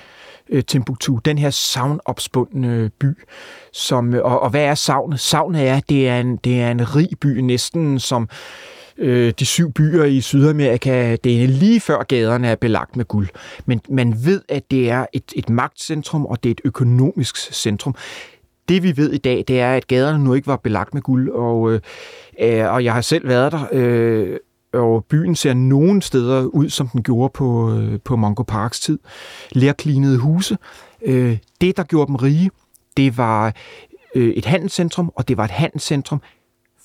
øh, 0.49 0.62
Timbuktu, 0.64 1.18
den 1.25 1.38
her 1.38 1.50
savnopspundne 1.50 2.90
by. 3.00 3.06
Som, 3.73 4.14
og, 4.14 4.40
og 4.40 4.50
hvad 4.50 4.64
er 4.64 4.75
savnet? 4.75 5.20
Savnet 5.20 5.68
er, 5.68 5.80
det 5.88 6.08
er 6.08 6.20
en, 6.20 6.37
det 6.37 6.61
er 6.61 6.70
en 6.70 6.96
rig 6.96 7.08
by, 7.20 7.38
næsten 7.38 8.00
som 8.00 8.23
øh, 8.23 8.28
øh, 8.99 9.32
de 9.38 9.44
syv 9.44 9.72
byer 9.72 10.04
i 10.04 10.20
Sydamerika, 10.20 11.16
det 11.25 11.42
er 11.42 11.49
lige 11.49 11.80
før 11.80 12.02
gaderne 12.02 12.49
er 12.49 12.54
belagt 12.54 12.96
med 12.96 13.04
guld. 13.04 13.28
Men 13.66 13.80
man 13.88 14.14
ved, 14.25 14.42
at 14.49 14.70
det 14.70 14.90
er 14.90 15.06
et, 15.12 15.32
et 15.37 15.50
magtcentrum, 15.50 16.26
og 16.26 16.42
det 16.42 16.49
er 16.49 16.52
et 16.52 16.61
økonomisk 16.64 17.37
centrum. 17.37 17.94
Det 18.68 18.82
vi 18.82 18.96
ved 18.96 19.12
i 19.12 19.18
dag, 19.18 19.44
det 19.49 19.61
er, 19.61 19.75
at 19.75 19.87
gaderne 19.87 20.25
nu 20.25 20.34
ikke 20.34 20.46
var 20.46 20.56
belagt 20.56 20.94
med 20.94 21.02
guld, 21.02 21.30
og, 21.30 21.72
øh, 21.72 21.80
øh 22.40 22.72
og 22.72 22.84
jeg 22.84 22.92
har 22.92 23.00
selv 23.00 23.28
været 23.28 23.52
der, 23.52 23.66
øh, 23.72 24.37
og 24.72 25.04
byen 25.04 25.37
ser 25.37 25.54
nogen 25.54 26.02
steder 26.02 26.42
ud, 26.42 26.68
som 26.68 26.88
den 26.88 27.02
gjorde 27.02 27.32
på, 27.34 27.76
øh, 27.76 28.00
på 28.04 28.16
Mongo 28.16 28.42
Parks 28.42 28.80
tid. 28.80 28.99
Lærklinede 29.52 30.18
huse. 30.18 30.58
Øh, 31.04 31.38
det, 31.61 31.76
der 31.76 31.82
gjorde 31.82 32.06
dem 32.08 32.16
rige, 32.16 32.50
det 32.96 33.18
var 33.18 33.54
øh, 34.14 34.28
et 34.30 34.44
handelscentrum, 34.44 35.12
og 35.14 35.28
det 35.28 35.37
var 35.37 35.44
et 35.44 35.50
handelscentrum 35.50 36.20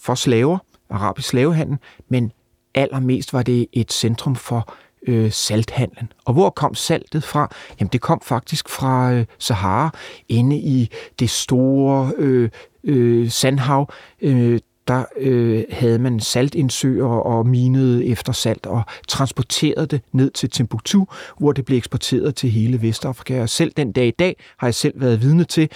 for 0.02 0.16
slaver, 0.16 0.58
arabisk 0.89 1.27
slavehandel, 1.27 1.77
men 2.10 2.32
allermest 2.75 3.34
var 3.34 3.44
det 3.44 3.67
et 3.74 3.94
centrum 3.94 4.36
for 4.36 4.74
øh, 5.08 5.32
salthandlen. 5.32 6.12
Og 6.25 6.34
hvor 6.34 6.50
kom 6.50 6.75
saltet 6.75 7.24
fra? 7.24 7.51
Jamen 7.79 7.89
det 7.94 8.01
kom 8.01 8.22
faktisk 8.24 8.70
fra 8.70 9.13
øh, 9.13 9.25
Sahara, 9.39 9.89
inde 10.29 10.58
i 10.58 10.89
det 11.20 11.29
store 11.29 12.12
øh, 12.17 12.50
øh, 12.84 13.29
sandhav, 13.29 13.91
øh, 14.22 14.60
der 14.88 15.03
øh, 15.20 15.63
havde 15.72 16.00
man 16.00 16.20
saltindsøer 16.20 17.06
og 17.06 17.48
minede 17.48 18.06
efter 18.06 18.34
salt 18.34 18.65
og 18.65 18.82
transporterede 19.08 19.86
det 19.86 20.01
ned 20.12 20.32
til 20.32 20.50
Timbuktu, 20.50 21.06
hvor 21.39 21.51
det 21.51 21.65
blev 21.65 21.77
eksporteret 21.77 22.36
til 22.36 22.50
hele 22.50 22.82
Vestafrika. 22.82 23.41
Og 23.41 23.50
selv 23.50 23.72
den 23.77 23.91
dag 23.91 24.08
i 24.08 24.12
dag 24.12 24.36
har 24.58 24.67
jeg 24.67 24.75
selv 24.75 25.01
været 25.01 25.22
vidne 25.22 25.44
til 25.44 25.70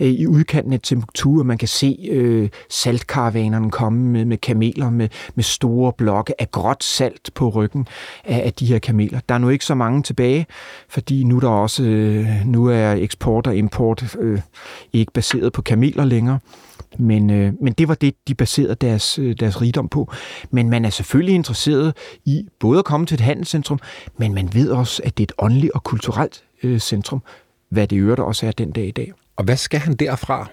øh, 0.00 0.08
i 0.08 0.26
udkanten 0.26 0.72
af 0.72 0.80
Timbuktu, 0.80 1.40
at 1.40 1.46
man 1.46 1.58
kan 1.58 1.68
se 1.68 2.08
øh, 2.10 2.48
saltkaravanerne 2.70 3.70
komme 3.70 4.00
med, 4.00 4.24
med 4.24 4.36
kameler 4.36 4.90
med, 4.90 5.08
med 5.34 5.44
store 5.44 5.92
blokke 5.92 6.40
af 6.40 6.50
gråt 6.50 6.84
salt 6.84 7.30
på 7.34 7.48
ryggen 7.48 7.88
af, 8.24 8.42
af 8.44 8.52
de 8.52 8.66
her 8.66 8.78
kameler. 8.78 9.20
Der 9.28 9.34
er 9.34 9.38
nu 9.38 9.48
ikke 9.48 9.64
så 9.64 9.74
mange 9.74 10.02
tilbage, 10.02 10.46
fordi 10.88 11.24
nu, 11.24 11.38
der 11.38 11.48
også, 11.48 11.82
øh, 11.82 12.26
nu 12.46 12.66
er 12.66 12.92
eksport 12.92 13.46
og 13.46 13.56
import 13.56 14.16
øh, 14.18 14.40
ikke 14.92 15.12
baseret 15.12 15.52
på 15.52 15.62
kameler 15.62 16.04
længere. 16.04 16.38
Men, 16.98 17.30
øh, 17.30 17.52
men 17.60 17.72
det 17.72 17.88
var 17.88 17.94
det, 17.94 18.14
de 18.28 18.34
baserede 18.34 18.74
deres, 18.74 19.18
øh, 19.18 19.36
deres 19.40 19.60
rigdom 19.62 19.88
på. 19.88 20.12
Men 20.50 20.70
man 20.70 20.84
er 20.84 20.90
selvfølgelig 20.90 21.34
interesseret 21.34 21.96
i 22.24 22.46
både 22.60 22.78
at 22.78 22.84
komme 22.84 23.06
til 23.06 23.14
et 23.14 23.20
handelscentrum, 23.20 23.78
men 24.16 24.34
man 24.34 24.54
ved 24.54 24.70
også, 24.70 25.02
at 25.04 25.18
det 25.18 25.22
er 25.22 25.26
et 25.26 25.44
åndeligt 25.44 25.72
og 25.72 25.84
kulturelt 25.84 26.44
øh, 26.62 26.78
centrum, 26.78 27.22
hvad 27.70 27.86
det 27.86 27.96
øvrigt 27.96 28.20
også 28.20 28.46
er 28.46 28.50
den 28.50 28.70
dag 28.70 28.86
i 28.86 28.90
dag. 28.90 29.12
Og 29.36 29.44
hvad 29.44 29.56
skal 29.56 29.80
han 29.80 29.94
derfra? 29.94 30.50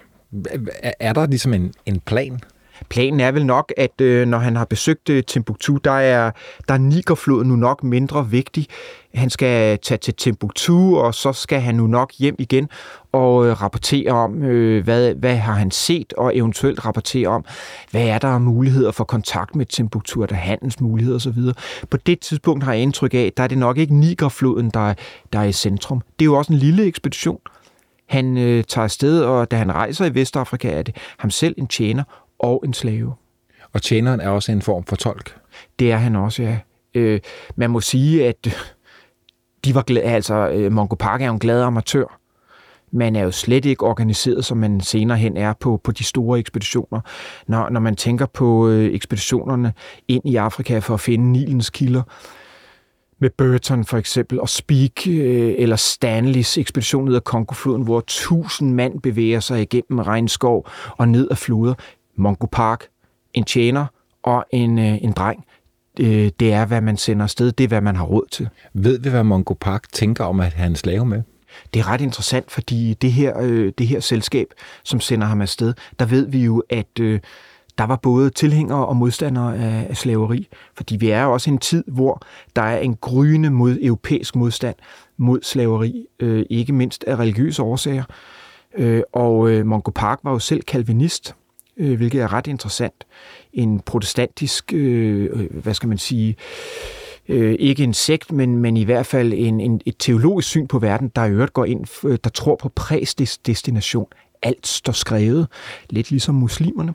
Er 1.00 1.12
der 1.12 1.26
ligesom 1.26 1.54
en, 1.54 1.72
en 1.86 2.00
plan? 2.00 2.40
Planen 2.88 3.20
er 3.20 3.30
vel 3.30 3.46
nok, 3.46 3.72
at 3.76 4.00
øh, 4.00 4.28
når 4.28 4.38
han 4.38 4.56
har 4.56 4.64
besøgt 4.64 5.08
øh, 5.08 5.24
Timbuktu, 5.24 5.76
der 5.84 5.90
er, 5.90 6.30
der 6.68 6.74
er 6.74 6.78
Nigerfloden 6.78 7.48
nu 7.48 7.56
nok 7.56 7.84
mindre 7.84 8.30
vigtig. 8.30 8.66
Han 9.14 9.30
skal 9.30 9.78
tage 9.78 9.98
til 9.98 10.14
Timbuktu, 10.14 10.98
og 10.98 11.14
så 11.14 11.32
skal 11.32 11.60
han 11.60 11.74
nu 11.74 11.86
nok 11.86 12.12
hjem 12.18 12.34
igen 12.38 12.68
og 13.12 13.46
øh, 13.46 13.62
rapportere 13.62 14.12
om, 14.12 14.42
øh, 14.42 14.84
hvad, 14.84 15.14
hvad 15.14 15.36
har 15.36 15.52
han 15.52 15.70
set, 15.70 16.12
og 16.12 16.36
eventuelt 16.36 16.84
rapportere 16.84 17.28
om, 17.28 17.44
hvad 17.90 18.02
er 18.02 18.18
der 18.18 18.28
af 18.28 18.40
muligheder 18.40 18.92
for 18.92 19.04
kontakt 19.04 19.56
med 19.56 19.66
Timbuktu, 19.66 20.22
er 20.22 20.26
der 20.26 20.34
handelsmuligheder 20.34 21.16
osv. 21.16 21.38
På 21.90 21.96
det 21.96 22.20
tidspunkt 22.20 22.64
har 22.64 22.72
jeg 22.72 22.82
indtryk 22.82 23.14
af, 23.14 23.32
der 23.36 23.42
er 23.42 23.46
det 23.46 23.58
nok 23.58 23.78
ikke 23.78 23.94
Nigerfloden, 23.94 24.70
der, 24.70 24.94
der 25.32 25.38
er 25.38 25.44
i 25.44 25.52
centrum. 25.52 26.00
Det 26.18 26.24
er 26.24 26.26
jo 26.26 26.34
også 26.34 26.52
en 26.52 26.58
lille 26.58 26.84
ekspedition. 26.84 27.40
Han 28.08 28.38
øh, 28.38 28.64
tager 28.64 28.84
afsted, 28.84 29.22
og 29.22 29.50
da 29.50 29.56
han 29.56 29.72
rejser 29.72 30.04
i 30.04 30.14
Vestafrika, 30.14 30.70
er 30.70 30.82
det 30.82 30.96
ham 31.18 31.30
selv 31.30 31.54
en 31.58 31.66
tjener 31.66 32.04
og 32.38 32.62
en 32.64 32.74
slave. 32.74 33.14
Og 33.72 33.82
tjeneren 33.82 34.20
er 34.20 34.28
også 34.28 34.52
en 34.52 34.62
form 34.62 34.84
for 34.84 34.96
tolk? 34.96 35.36
Det 35.78 35.92
er 35.92 35.96
han 35.96 36.16
også, 36.16 36.42
ja. 36.42 36.58
Øh, 36.94 37.20
man 37.56 37.70
må 37.70 37.80
sige, 37.80 38.28
at 38.28 38.66
de 39.64 39.74
var 39.74 39.82
glade, 39.82 40.06
altså 40.06 40.48
øh, 40.48 40.72
Mongo 40.72 40.94
Park 40.94 41.22
er 41.22 41.26
jo 41.26 41.32
en 41.32 41.38
glad 41.38 41.62
amatør. 41.62 42.20
Man 42.92 43.16
er 43.16 43.22
jo 43.22 43.30
slet 43.30 43.64
ikke 43.64 43.86
organiseret, 43.86 44.44
som 44.44 44.58
man 44.58 44.80
senere 44.80 45.18
hen 45.18 45.36
er 45.36 45.52
på, 45.60 45.80
på 45.84 45.92
de 45.92 46.04
store 46.04 46.38
ekspeditioner. 46.38 47.00
Når, 47.46 47.68
når 47.68 47.80
man 47.80 47.96
tænker 47.96 48.26
på 48.26 48.68
øh, 48.68 48.94
ekspeditionerne 48.94 49.72
ind 50.08 50.22
i 50.24 50.36
Afrika 50.36 50.78
for 50.78 50.94
at 50.94 51.00
finde 51.00 51.32
Nilens 51.32 51.70
kilder, 51.70 52.02
med 53.20 53.30
Burton 53.30 53.84
for 53.84 53.96
eksempel, 53.98 54.40
og 54.40 54.48
Speak 54.48 55.06
øh, 55.08 55.54
eller 55.58 55.76
Stanleys 55.76 56.58
ekspedition 56.58 57.04
ned 57.04 57.14
ad 57.14 57.20
Kongofloden, 57.20 57.82
hvor 57.82 58.04
tusind 58.06 58.74
mand 58.74 59.00
bevæger 59.00 59.40
sig 59.40 59.62
igennem 59.62 59.98
regnskov 59.98 60.68
og 60.96 61.08
ned 61.08 61.28
ad 61.30 61.36
floder. 61.36 61.74
Mongo 62.16 62.46
Park, 62.52 62.84
en 63.34 63.44
tjener 63.44 63.86
og 64.22 64.44
en, 64.50 64.78
øh, 64.78 65.04
en 65.04 65.12
dreng. 65.12 65.44
Øh, 66.00 66.30
det 66.40 66.52
er, 66.52 66.64
hvad 66.64 66.80
man 66.80 66.96
sender 66.96 67.24
afsted. 67.24 67.52
Det 67.52 67.64
er, 67.64 67.68
hvad 67.68 67.80
man 67.80 67.96
har 67.96 68.04
råd 68.04 68.26
til. 68.30 68.48
Ved 68.74 68.98
vi, 68.98 69.10
hvad 69.10 69.24
Mongo 69.24 69.54
Park 69.54 69.92
tænker 69.92 70.24
om 70.24 70.40
at 70.40 70.52
have 70.52 70.66
en 70.66 70.76
slave 70.76 71.06
med? 71.06 71.22
Det 71.74 71.80
er 71.80 71.88
ret 71.88 72.00
interessant, 72.00 72.50
fordi 72.50 72.94
det 72.94 73.12
her, 73.12 73.40
øh, 73.40 73.72
det 73.78 73.86
her 73.86 74.00
selskab, 74.00 74.46
som 74.84 75.00
sender 75.00 75.26
ham 75.26 75.40
afsted, 75.40 75.74
der 75.98 76.04
ved 76.04 76.26
vi 76.28 76.44
jo, 76.44 76.62
at 76.70 77.00
øh, 77.00 77.20
der 77.78 77.84
var 77.84 77.96
både 77.96 78.30
tilhængere 78.30 78.86
og 78.86 78.96
modstandere 78.96 79.56
af, 79.56 79.86
af 79.90 79.96
slaveri. 79.96 80.48
Fordi 80.76 80.96
vi 80.96 81.10
er 81.10 81.24
også 81.24 81.50
i 81.50 81.52
en 81.52 81.58
tid, 81.58 81.84
hvor 81.86 82.22
der 82.56 82.62
er 82.62 82.78
en 82.78 82.96
gryende 82.96 83.50
mod 83.50 83.78
europæisk 83.82 84.36
modstand 84.36 84.76
mod 85.16 85.40
slaveri, 85.42 86.06
øh, 86.20 86.46
ikke 86.50 86.72
mindst 86.72 87.04
af 87.04 87.16
religiøse 87.16 87.62
årsager. 87.62 88.04
Øh, 88.78 89.02
og 89.12 89.50
øh, 89.50 89.66
Mongo 89.66 89.90
Park 89.90 90.18
var 90.22 90.30
jo 90.30 90.38
selv 90.38 90.62
kalvinist, 90.62 91.34
øh, 91.76 91.96
hvilket 91.96 92.22
er 92.22 92.32
ret 92.32 92.46
interessant. 92.46 93.06
En 93.52 93.80
protestantisk, 93.80 94.72
øh, 94.72 95.30
øh, 95.32 95.62
hvad 95.62 95.74
skal 95.74 95.88
man 95.88 95.98
sige, 95.98 96.36
øh, 97.28 97.56
ikke 97.58 97.84
en 97.84 97.94
sekt, 97.94 98.32
men, 98.32 98.56
men 98.56 98.76
i 98.76 98.84
hvert 98.84 99.06
fald 99.06 99.32
en, 99.32 99.60
en, 99.60 99.80
et 99.86 99.94
teologisk 99.98 100.48
syn 100.48 100.66
på 100.66 100.78
verden, 100.78 101.12
der 101.16 101.24
i 101.24 101.30
øvrigt 101.30 101.52
går 101.52 101.64
ind, 101.64 102.18
der 102.18 102.30
tror 102.30 102.56
på 102.56 102.68
præsdestination. 102.68 104.06
Alt 104.42 104.66
står 104.66 104.92
skrevet, 104.92 105.48
lidt 105.90 106.10
ligesom 106.10 106.34
muslimerne. 106.34 106.94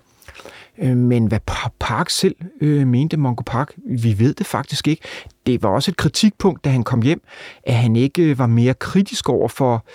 Øh, 0.78 0.98
men 0.98 1.28
hvad 1.28 1.40
Park 1.80 2.10
selv 2.10 2.36
øh, 2.62 2.88
mente 2.88 3.18
Mongo 3.18 3.44
Park, 3.46 3.74
vi 3.86 4.20
ved 4.20 4.34
det 4.34 4.46
faktisk 4.46 4.88
ikke. 4.88 5.02
Det 5.46 5.64
var 5.64 5.70
også 5.70 5.92
et 5.92 5.98
kritikpunkt, 5.98 6.66
da 6.66 6.70
han 6.70 6.84
kom 6.84 7.02
hjem, 7.02 7.22
at 7.64 7.74
han 7.74 7.96
ikke 7.96 8.38
var 8.38 8.48
mere 8.48 8.74
kritisk 8.74 9.30
over 9.30 9.48
for 9.48 9.86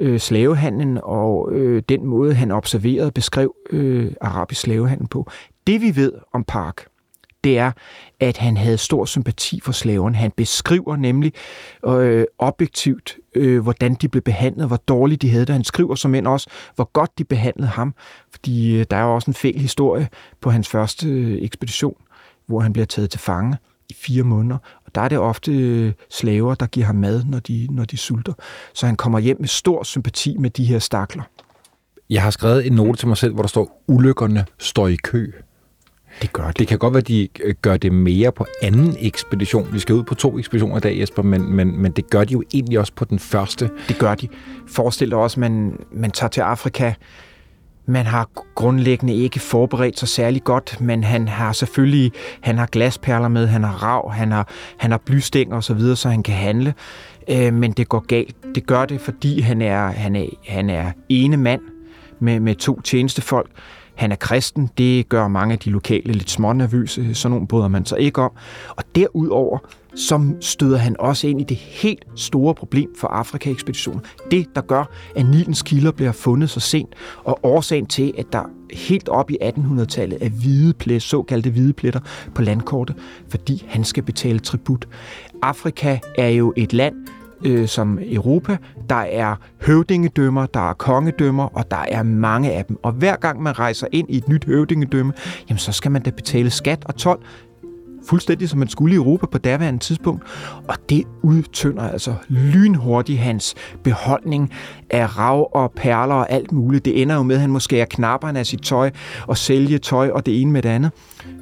øh, 0.00 0.20
slavehandlen 0.20 0.98
og 1.02 1.52
øh, 1.52 1.82
den 1.88 2.06
måde, 2.06 2.34
han 2.34 2.50
observerede 2.50 3.06
og 3.06 3.14
beskrev 3.14 3.54
øh, 3.70 4.12
arabisk 4.20 4.60
slavehandel 4.60 5.08
på. 5.08 5.30
Det 5.66 5.80
vi 5.80 5.96
ved 5.96 6.12
om 6.32 6.44
Park, 6.44 6.86
det 7.44 7.58
er, 7.58 7.72
at 8.20 8.36
han 8.36 8.56
havde 8.56 8.78
stor 8.78 9.04
sympati 9.04 9.60
for 9.60 9.72
slaverne. 9.72 10.16
Han 10.16 10.30
beskriver 10.36 10.96
nemlig 10.96 11.32
øh, 11.86 12.24
objektivt, 12.38 13.16
øh, 13.34 13.62
hvordan 13.62 13.94
de 13.94 14.08
blev 14.08 14.22
behandlet, 14.22 14.66
hvor 14.66 14.76
dårligt 14.76 15.22
de 15.22 15.30
havde 15.30 15.46
det. 15.46 15.52
Han 15.54 15.64
skriver 15.64 15.94
som 15.94 16.14
end 16.14 16.26
også, 16.26 16.50
hvor 16.74 16.90
godt 16.92 17.18
de 17.18 17.24
behandlede 17.24 17.68
ham, 17.68 17.94
fordi 18.30 18.76
øh, 18.76 18.86
der 18.90 18.96
er 18.96 19.02
jo 19.02 19.14
også 19.14 19.30
en 19.30 19.34
fæl 19.34 19.58
historie 19.58 20.08
på 20.40 20.50
hans 20.50 20.68
første 20.68 21.08
øh, 21.08 21.42
ekspedition, 21.42 21.96
hvor 22.46 22.60
han 22.60 22.72
bliver 22.72 22.86
taget 22.86 23.10
til 23.10 23.20
fange 23.20 23.56
i 23.88 23.94
fire 23.94 24.22
måneder. 24.22 24.58
Der 24.98 25.04
er 25.04 25.08
det 25.08 25.18
ofte 25.18 25.52
øh, 25.52 25.92
slaver, 26.10 26.54
der 26.54 26.66
giver 26.66 26.86
ham 26.86 26.94
mad, 26.94 27.24
når 27.24 27.38
de, 27.38 27.68
når 27.70 27.84
de 27.84 27.96
sulter. 27.96 28.32
Så 28.74 28.86
han 28.86 28.96
kommer 28.96 29.18
hjem 29.18 29.36
med 29.40 29.48
stor 29.48 29.82
sympati 29.82 30.36
med 30.38 30.50
de 30.50 30.64
her 30.64 30.78
stakler. 30.78 31.22
Jeg 32.10 32.22
har 32.22 32.30
skrevet 32.30 32.66
en 32.66 32.72
note 32.72 32.98
til 32.98 33.08
mig 33.08 33.16
selv, 33.16 33.34
hvor 33.34 33.42
der 33.42 33.48
står, 33.48 33.82
ulykkerne 33.86 34.46
står 34.58 34.88
i 34.88 34.96
kø. 34.96 35.32
Det 36.22 36.32
gør 36.32 36.46
de. 36.46 36.52
Det 36.52 36.68
kan 36.68 36.78
godt 36.78 36.94
være, 36.94 37.00
at 37.00 37.08
de 37.08 37.28
øh, 37.44 37.54
gør 37.62 37.76
det 37.76 37.92
mere 37.92 38.32
på 38.32 38.46
anden 38.62 38.96
ekspedition. 39.00 39.72
Vi 39.72 39.78
skal 39.78 39.94
ud 39.94 40.02
på 40.02 40.14
to 40.14 40.38
ekspeditioner 40.38 40.76
i 40.76 40.80
dag, 40.80 40.98
Jesper, 41.00 41.22
men, 41.22 41.52
men, 41.52 41.82
men 41.82 41.92
det 41.92 42.10
gør 42.10 42.24
de 42.24 42.32
jo 42.32 42.42
egentlig 42.54 42.78
også 42.78 42.92
på 42.92 43.04
den 43.04 43.18
første. 43.18 43.70
Det 43.88 43.98
gør 43.98 44.14
de. 44.14 44.28
Forestil 44.68 45.10
dig 45.10 45.18
også, 45.18 45.34
at 45.34 45.38
man, 45.38 45.78
man 45.92 46.10
tager 46.10 46.30
til 46.30 46.40
Afrika. 46.40 46.92
Man 47.88 48.06
har 48.06 48.30
grundlæggende 48.54 49.14
ikke 49.14 49.40
forberedt 49.40 49.98
sig 49.98 50.08
særlig 50.08 50.44
godt, 50.44 50.80
men 50.80 51.04
han 51.04 51.28
har 51.28 51.52
selvfølgelig 51.52 52.12
han 52.40 52.58
har 52.58 52.66
glasperler 52.66 53.28
med, 53.28 53.46
han 53.46 53.64
har 53.64 53.82
rav, 53.82 54.12
han 54.12 54.32
har, 54.32 54.48
han 54.76 54.90
har 54.90 54.98
blystænger 54.98 55.56
osv., 55.56 55.62
så, 55.62 55.74
videre, 55.74 55.96
så 55.96 56.08
han 56.08 56.22
kan 56.22 56.34
handle. 56.34 56.74
Øh, 57.30 57.54
men 57.54 57.72
det 57.72 57.88
går 57.88 58.00
galt. 58.00 58.36
Det 58.54 58.66
gør 58.66 58.84
det, 58.84 59.00
fordi 59.00 59.40
han 59.40 59.62
er, 59.62 59.86
han 59.86 60.16
er, 60.16 60.26
han 60.48 60.70
er 60.70 60.92
ene 61.08 61.36
mand 61.36 61.60
med, 62.20 62.40
med 62.40 62.54
to 62.54 62.80
tjenestefolk. 62.80 63.50
Han 63.94 64.12
er 64.12 64.16
kristen, 64.16 64.70
det 64.78 65.08
gør 65.08 65.28
mange 65.28 65.52
af 65.52 65.58
de 65.58 65.70
lokale 65.70 66.12
lidt 66.12 66.30
smånervøse, 66.30 67.14
sådan 67.14 67.30
nogle 67.30 67.46
bryder 67.46 67.68
man 67.68 67.84
sig 67.86 67.98
ikke 68.00 68.22
om. 68.22 68.30
Og 68.68 68.84
derudover, 68.94 69.58
som 69.94 70.36
støder 70.40 70.78
han 70.78 70.96
også 70.98 71.26
ind 71.26 71.40
i 71.40 71.44
det 71.44 71.56
helt 71.56 72.04
store 72.16 72.54
problem 72.54 72.90
for 72.96 73.08
Afrika-ekspeditionen. 73.08 74.00
Det, 74.30 74.46
der 74.54 74.60
gør, 74.60 74.90
at 75.16 75.26
Nilens 75.26 75.62
kilder 75.62 75.90
bliver 75.90 76.12
fundet 76.12 76.50
så 76.50 76.60
sent, 76.60 76.94
og 77.24 77.38
årsagen 77.42 77.86
til, 77.86 78.14
at 78.18 78.26
der 78.32 78.42
helt 78.72 79.08
op 79.08 79.30
i 79.30 79.38
1800-tallet 79.42 80.18
er 80.24 80.28
hvide 80.28 80.74
plet, 80.74 81.02
såkaldte 81.02 81.50
hvide 81.50 81.72
pletter 81.72 82.00
på 82.34 82.42
landkortet, 82.42 82.96
fordi 83.28 83.64
han 83.68 83.84
skal 83.84 84.02
betale 84.02 84.38
tribut. 84.38 84.88
Afrika 85.42 85.98
er 86.18 86.28
jo 86.28 86.52
et 86.56 86.72
land, 86.72 86.94
øh, 87.44 87.68
som 87.68 87.98
Europa. 88.02 88.56
Der 88.88 88.94
er 88.94 89.36
høvdingedømmer, 89.62 90.46
der 90.46 90.70
er 90.70 90.74
kongedømmer, 90.74 91.44
og 91.44 91.70
der 91.70 91.84
er 91.88 92.02
mange 92.02 92.52
af 92.52 92.64
dem. 92.64 92.78
Og 92.82 92.92
hver 92.92 93.16
gang 93.16 93.42
man 93.42 93.58
rejser 93.58 93.86
ind 93.92 94.10
i 94.10 94.16
et 94.16 94.28
nyt 94.28 94.44
høvdingedømme, 94.44 95.12
jamen 95.48 95.58
så 95.58 95.72
skal 95.72 95.90
man 95.90 96.02
da 96.02 96.10
betale 96.10 96.50
skat 96.50 96.84
og 96.84 96.96
tolv 96.96 97.20
fuldstændig 98.08 98.48
som 98.48 98.58
man 98.58 98.68
skulle 98.68 98.94
i 98.94 98.96
Europa 98.96 99.26
på 99.26 99.38
daværende 99.38 99.80
tidspunkt. 99.80 100.22
Og 100.68 100.76
det 100.88 101.04
udtønder 101.22 101.82
altså 101.82 102.14
lynhurtigt 102.28 103.18
hans 103.18 103.54
beholdning 103.84 104.52
af 104.90 105.18
rav 105.18 105.50
og 105.54 105.72
perler 105.76 106.14
og 106.14 106.30
alt 106.30 106.52
muligt. 106.52 106.84
Det 106.84 107.02
ender 107.02 107.14
jo 107.14 107.22
med, 107.22 107.34
at 107.34 107.40
han 107.40 107.50
måske 107.50 107.80
er 107.80 107.84
knapperne 107.84 108.38
af 108.38 108.46
sit 108.46 108.62
tøj 108.62 108.90
og 109.26 109.36
sælge 109.36 109.78
tøj 109.78 110.10
og 110.10 110.26
det 110.26 110.40
ene 110.42 110.52
med 110.52 110.62
det 110.62 110.68
andet. 110.68 110.90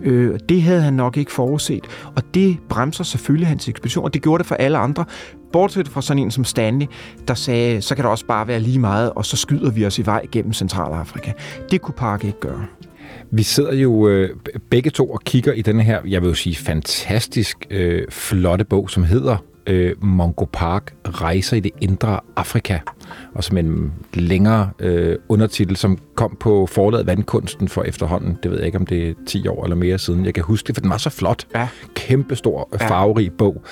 Øh, 0.00 0.38
det 0.48 0.62
havde 0.62 0.82
han 0.82 0.94
nok 0.94 1.16
ikke 1.16 1.32
forudset. 1.32 1.84
Og 2.16 2.22
det 2.34 2.58
bremser 2.68 3.04
selvfølgelig 3.04 3.48
hans 3.48 3.68
ekspedition, 3.68 4.04
og 4.04 4.14
det 4.14 4.22
gjorde 4.22 4.38
det 4.38 4.46
for 4.46 4.54
alle 4.54 4.78
andre. 4.78 5.04
Bortset 5.52 5.88
fra 5.88 6.02
sådan 6.02 6.22
en 6.22 6.30
som 6.30 6.44
Stanley, 6.44 6.86
der 7.28 7.34
sagde, 7.34 7.82
så 7.82 7.94
kan 7.94 8.04
det 8.04 8.10
også 8.10 8.26
bare 8.26 8.48
være 8.48 8.60
lige 8.60 8.78
meget, 8.78 9.12
og 9.12 9.24
så 9.24 9.36
skyder 9.36 9.70
vi 9.70 9.86
os 9.86 9.98
i 9.98 10.06
vej 10.06 10.26
gennem 10.32 10.52
Centralafrika. 10.52 11.32
Det 11.70 11.80
kunne 11.80 11.94
Park 11.94 12.24
ikke 12.24 12.40
gøre. 12.40 12.66
Vi 13.30 13.42
sidder 13.42 13.74
jo 13.74 14.08
øh, 14.08 14.30
begge 14.70 14.90
to 14.90 15.10
og 15.10 15.20
kigger 15.20 15.52
i 15.52 15.62
denne 15.62 15.82
her, 15.82 16.00
jeg 16.06 16.22
vil 16.22 16.28
jo 16.28 16.34
sige, 16.34 16.56
fantastisk 16.56 17.66
øh, 17.70 18.08
flotte 18.10 18.64
bog, 18.64 18.90
som 18.90 19.04
hedder 19.04 19.36
øh, 19.66 20.04
Mongo 20.04 20.44
Park 20.52 20.94
rejser 21.06 21.56
i 21.56 21.60
det 21.60 21.72
indre 21.80 22.20
Afrika, 22.36 22.78
og 23.34 23.44
som 23.44 23.56
en 23.56 23.92
længere 24.14 24.70
øh, 24.78 25.16
undertitel, 25.28 25.76
som 25.76 25.98
kom 26.14 26.36
på 26.40 26.66
forladet 26.66 27.06
Vandkunsten 27.06 27.68
for 27.68 27.82
efterhånden. 27.82 28.38
Det 28.42 28.50
ved 28.50 28.58
jeg 28.58 28.66
ikke, 28.66 28.78
om 28.78 28.86
det 28.86 29.08
er 29.08 29.14
10 29.26 29.48
år 29.48 29.64
eller 29.64 29.76
mere 29.76 29.98
siden. 29.98 30.24
Jeg 30.24 30.34
kan 30.34 30.44
huske 30.44 30.66
det, 30.66 30.76
for 30.76 30.80
den 30.80 30.90
var 30.90 30.98
så 30.98 31.10
flot. 31.10 31.46
Ja. 31.54 31.68
Kæmpestor, 31.94 32.68
ja. 32.80 32.88
farverig 32.88 33.32
bog. 33.32 33.62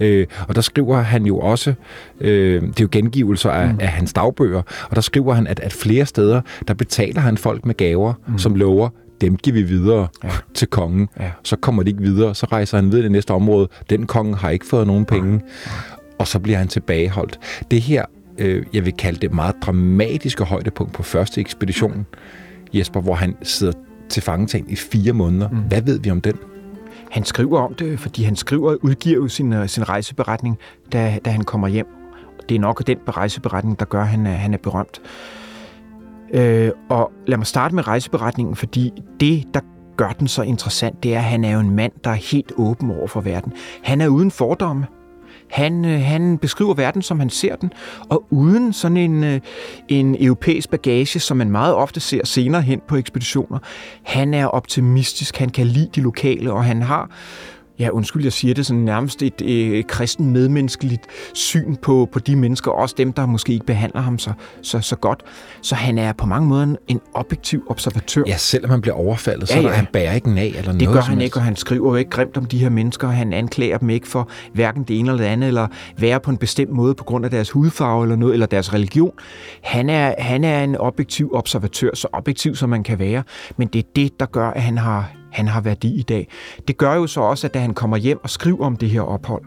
Øh, 0.00 0.26
og 0.48 0.54
der 0.54 0.60
skriver 0.60 0.96
han 0.96 1.26
jo 1.26 1.38
også, 1.38 1.74
øh, 2.20 2.62
det 2.62 2.80
er 2.80 2.84
jo 2.84 2.88
gengivelser 2.92 3.50
af, 3.50 3.68
mm. 3.68 3.80
af 3.80 3.88
hans 3.88 4.12
dagbøger, 4.12 4.62
og 4.90 4.96
der 4.96 5.00
skriver 5.00 5.34
han, 5.34 5.46
at, 5.46 5.60
at 5.60 5.72
flere 5.72 6.06
steder, 6.06 6.40
der 6.68 6.74
betaler 6.74 7.20
han 7.20 7.36
folk 7.36 7.66
med 7.66 7.74
gaver, 7.74 8.14
mm. 8.26 8.38
som 8.38 8.54
lover 8.54 8.88
dem 9.20 9.36
giver 9.36 9.54
vi 9.54 9.62
videre 9.62 10.08
ja. 10.24 10.30
til 10.54 10.68
kongen. 10.68 11.08
Ja. 11.20 11.30
Så 11.42 11.56
kommer 11.56 11.82
de 11.82 11.90
ikke 11.90 12.02
videre, 12.02 12.34
så 12.34 12.46
rejser 12.46 12.78
han 12.78 12.86
videre 12.86 13.00
i 13.00 13.02
det 13.02 13.12
næste 13.12 13.30
område. 13.30 13.68
Den 13.90 14.06
konge 14.06 14.36
har 14.36 14.50
ikke 14.50 14.66
fået 14.66 14.86
nogen 14.86 15.04
penge, 15.04 15.40
ja. 15.66 15.70
og 16.18 16.28
så 16.28 16.38
bliver 16.38 16.58
han 16.58 16.68
tilbageholdt. 16.68 17.38
Det 17.70 17.80
her, 17.80 18.04
øh, 18.38 18.66
jeg 18.72 18.84
vil 18.84 18.92
kalde 18.92 19.20
det 19.20 19.32
meget 19.32 19.54
dramatiske 19.62 20.44
højdepunkt 20.44 20.92
på 20.92 21.02
første 21.02 21.40
ekspedition, 21.40 22.06
Jesper, 22.72 23.00
hvor 23.00 23.14
han 23.14 23.36
sidder 23.42 23.72
til 24.08 24.22
fangetagen 24.22 24.66
i 24.68 24.76
fire 24.76 25.12
måneder. 25.12 25.48
Mm. 25.48 25.56
Hvad 25.56 25.82
ved 25.82 26.00
vi 26.00 26.10
om 26.10 26.20
den? 26.20 26.34
Han 27.10 27.24
skriver 27.24 27.60
om 27.60 27.74
det, 27.74 28.00
fordi 28.00 28.22
han 28.22 28.36
skriver 28.36 28.70
og 28.70 28.78
udgiver 28.82 29.16
jo 29.16 29.28
sin, 29.28 29.52
øh, 29.52 29.68
sin 29.68 29.88
rejseberetning, 29.88 30.58
da, 30.92 31.18
da 31.24 31.30
han 31.30 31.44
kommer 31.44 31.68
hjem. 31.68 31.86
Det 32.48 32.54
er 32.54 32.60
nok 32.60 32.86
den 32.86 32.98
rejseberetning, 33.08 33.78
der 33.78 33.84
gør, 33.84 34.00
at 34.00 34.08
han 34.08 34.26
er, 34.26 34.32
han 34.32 34.54
er 34.54 34.58
berømt. 34.58 35.00
Øh, 36.34 36.70
og 36.88 37.12
lad 37.26 37.38
mig 37.38 37.46
starte 37.46 37.74
med 37.74 37.86
rejseberetningen, 37.86 38.56
fordi 38.56 38.92
det, 39.20 39.44
der 39.54 39.60
gør 39.96 40.10
den 40.10 40.28
så 40.28 40.42
interessant, 40.42 41.02
det 41.02 41.14
er, 41.14 41.18
at 41.18 41.24
han 41.24 41.44
er 41.44 41.52
jo 41.52 41.60
en 41.60 41.70
mand, 41.70 41.92
der 42.04 42.10
er 42.10 42.14
helt 42.14 42.52
åben 42.56 42.90
over 42.90 43.06
for 43.06 43.20
verden. 43.20 43.52
Han 43.82 44.00
er 44.00 44.08
uden 44.08 44.30
fordomme. 44.30 44.86
Han, 45.50 45.84
øh, 45.84 46.00
han 46.00 46.38
beskriver 46.38 46.74
verden, 46.74 47.02
som 47.02 47.20
han 47.20 47.30
ser 47.30 47.56
den, 47.56 47.72
og 48.08 48.24
uden 48.30 48.72
sådan 48.72 48.96
en, 48.96 49.24
øh, 49.24 49.40
en 49.88 50.16
europæisk 50.20 50.70
bagage, 50.70 51.20
som 51.20 51.36
man 51.36 51.50
meget 51.50 51.74
ofte 51.74 52.00
ser 52.00 52.26
senere 52.26 52.62
hen 52.62 52.80
på 52.88 52.96
ekspeditioner. 52.96 53.58
Han 54.02 54.34
er 54.34 54.46
optimistisk, 54.46 55.36
han 55.36 55.48
kan 55.48 55.66
lide 55.66 55.88
de 55.94 56.00
lokale, 56.00 56.52
og 56.52 56.64
han 56.64 56.82
har 56.82 57.10
ja, 57.78 57.88
undskyld, 57.88 58.22
jeg 58.22 58.32
siger 58.32 58.54
det, 58.54 58.66
sådan 58.66 58.82
nærmest 58.82 59.22
et, 59.22 59.40
et 59.40 59.86
kristen 59.86 60.32
medmenneskeligt 60.32 61.06
syn 61.34 61.76
på, 61.76 62.08
på 62.12 62.18
de 62.18 62.36
mennesker, 62.36 62.70
også 62.70 62.94
dem, 62.98 63.12
der 63.12 63.26
måske 63.26 63.52
ikke 63.52 63.66
behandler 63.66 64.00
ham 64.00 64.18
så, 64.18 64.32
så, 64.62 64.80
så 64.80 64.96
godt. 64.96 65.22
Så 65.62 65.74
han 65.74 65.98
er 65.98 66.12
på 66.12 66.26
mange 66.26 66.48
måder 66.48 66.62
en, 66.62 66.76
en 66.88 67.00
objektiv 67.14 67.64
observatør. 67.68 68.22
Ja, 68.26 68.36
selvom 68.36 68.70
han 68.70 68.80
bliver 68.80 68.94
overfaldet, 68.94 69.48
så 69.48 69.54
ja, 69.54 69.60
ja. 69.60 69.68
Der, 69.68 69.74
han 69.74 69.86
bærer 69.92 70.12
ikke 70.12 70.30
af 70.30 70.46
eller 70.46 70.62
noget. 70.62 70.80
Det 70.80 70.88
gør 70.88 71.00
han 71.00 71.20
ikke, 71.20 71.36
og 71.36 71.42
han 71.42 71.56
skriver 71.56 71.90
jo 71.90 71.96
ikke 71.96 72.10
grimt 72.10 72.36
om 72.36 72.44
de 72.44 72.58
her 72.58 72.68
mennesker. 72.68 73.08
Han 73.08 73.32
anklager 73.32 73.78
dem 73.78 73.90
ikke 73.90 74.08
for 74.08 74.28
hverken 74.52 74.82
det 74.82 74.98
ene 74.98 75.10
eller 75.10 75.24
det 75.24 75.30
andet, 75.30 75.48
eller 75.48 75.66
være 75.98 76.20
på 76.20 76.30
en 76.30 76.36
bestemt 76.36 76.70
måde 76.70 76.94
på 76.94 77.04
grund 77.04 77.24
af 77.24 77.30
deres 77.30 77.50
hudfarve 77.50 78.04
eller 78.04 78.16
noget, 78.16 78.32
eller 78.32 78.46
deres 78.46 78.74
religion. 78.74 79.12
Han 79.62 79.90
er, 79.90 80.14
han 80.18 80.44
er 80.44 80.64
en 80.64 80.76
objektiv 80.76 81.30
observatør, 81.34 81.90
så 81.94 82.08
objektiv 82.12 82.56
som 82.56 82.70
man 82.70 82.82
kan 82.82 82.98
være, 82.98 83.22
men 83.56 83.68
det 83.68 83.78
er 83.78 83.88
det, 83.96 84.20
der 84.20 84.26
gør, 84.26 84.50
at 84.50 84.62
han 84.62 84.78
har 84.78 85.23
han 85.34 85.48
har 85.48 85.60
værdi 85.60 85.98
i 85.98 86.02
dag. 86.02 86.28
Det 86.68 86.76
gør 86.76 86.94
jo 86.94 87.06
så 87.06 87.20
også, 87.20 87.46
at 87.46 87.54
da 87.54 87.58
han 87.58 87.74
kommer 87.74 87.96
hjem 87.96 88.18
og 88.22 88.30
skriver 88.30 88.66
om 88.66 88.76
det 88.76 88.90
her 88.90 89.00
ophold, 89.00 89.42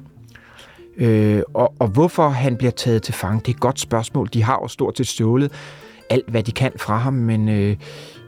øh, 0.98 1.42
og, 1.54 1.74
og 1.80 1.88
hvorfor 1.88 2.30
han 2.30 2.58
bliver 2.58 2.72
taget 2.72 3.04
til 3.04 3.14
fange, 3.14 3.40
det 3.40 3.48
er 3.48 3.52
et 3.52 3.60
godt 3.60 3.80
spørgsmål. 3.80 4.30
De 4.34 4.44
har 4.44 4.60
jo 4.64 4.68
stort 4.68 4.98
set 4.98 5.08
stjålet 5.08 5.52
alt, 6.10 6.30
hvad 6.30 6.44
de 6.44 6.52
kan 6.52 6.72
fra 6.78 6.98
ham, 6.98 7.14
men 7.14 7.50
øh, 7.50 7.76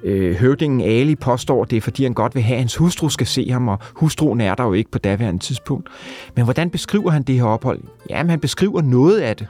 øh, 0.04 0.36
høvdingen 0.36 0.82
Ali 0.82 1.16
påstår, 1.16 1.64
det 1.64 1.78
er, 1.78 1.82
fordi 1.82 2.04
han 2.04 2.14
godt 2.14 2.36
vil 2.36 2.44
have, 2.44 2.56
at 2.56 2.60
hans 2.60 2.76
hustru 2.76 3.10
skal 3.10 3.28
se 3.28 3.52
ham, 3.52 3.68
og 3.68 3.80
hustruen 3.94 4.42
er 4.42 4.56
der 4.56 4.64
jo 4.64 4.74
ikke 4.74 4.92
på 4.92 5.00
daværende 5.00 5.40
tidspunkt. 5.40 5.90
Men 6.36 6.44
hvordan 6.44 6.70
beskriver 6.70 7.12
han 7.12 7.24
det 7.24 7.36
her 7.36 7.44
ophold? 7.44 7.82
Jamen, 8.10 8.30
han 8.30 8.40
beskriver 8.40 8.82
noget 8.82 9.20
af 9.20 9.36
det 9.36 9.48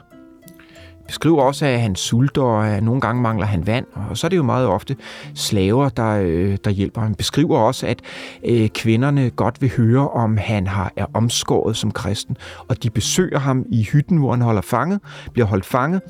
beskriver 1.10 1.42
også, 1.42 1.66
at 1.66 1.80
han 1.80 1.96
sulter, 1.96 2.42
og 2.42 2.68
at 2.68 2.82
nogle 2.82 3.00
gange 3.00 3.22
mangler 3.22 3.46
han 3.46 3.66
vand, 3.66 3.86
og 4.10 4.16
så 4.16 4.26
er 4.26 4.28
det 4.28 4.36
jo 4.36 4.42
meget 4.42 4.66
ofte 4.66 4.96
slaver, 5.34 5.88
der, 5.88 6.20
øh, 6.22 6.58
der 6.64 6.70
hjælper. 6.70 7.00
Han 7.00 7.14
beskriver 7.14 7.58
også, 7.58 7.86
at 7.86 8.00
øh, 8.44 8.68
kvinderne 8.68 9.30
godt 9.30 9.62
vil 9.62 9.72
høre, 9.76 10.08
om 10.08 10.36
han 10.36 10.66
har, 10.66 10.92
er 10.96 11.06
omskåret 11.14 11.76
som 11.76 11.90
kristen, 11.90 12.36
og 12.68 12.82
de 12.82 12.90
besøger 12.90 13.38
ham 13.38 13.64
i 13.68 13.82
hytten, 13.82 14.16
hvor 14.18 14.30
han 14.30 14.40
holder 14.40 14.62
fanget, 14.62 15.00
bliver 15.32 15.46
holdt 15.46 15.66
fanget, 15.66 16.00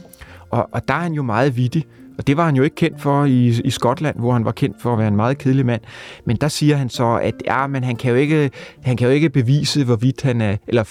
og, 0.51 0.69
og 0.73 0.89
der 0.89 0.95
er 0.95 1.01
han 1.01 1.13
jo 1.13 1.23
meget 1.23 1.57
vittig, 1.57 1.87
og 2.21 2.27
det 2.27 2.37
var 2.37 2.45
han 2.45 2.57
jo 2.57 2.63
ikke 2.63 2.77
kendt 2.77 3.01
for 3.01 3.25
i, 3.25 3.61
i 3.65 3.71
Skotland, 3.71 4.17
hvor 4.19 4.33
han 4.33 4.45
var 4.45 4.53
kendt 4.53 4.77
for 4.83 4.93
at 4.93 4.99
være 4.99 5.09
en 5.09 5.17
meget 5.17 5.39
kedelig 5.39 5.67
mand. 5.67 5.81
Men 6.25 6.37
der 6.37 6.49
siger 6.49 6.77
han 6.77 6.89
så, 6.89 7.19
at 7.23 7.35
ja, 7.47 7.67
men 7.67 7.85
han 7.85 7.97
kan 7.97 8.11
jo 8.11 8.17
ikke, 8.17 8.51
han 8.83 8.97
kan 8.97 9.07
jo 9.07 9.13
ikke 9.13 9.31
bevise, 9.31 9.85
hvorvidt 9.85 10.23
han 10.23 10.41
er, 10.41 10.57
eller 10.69 10.85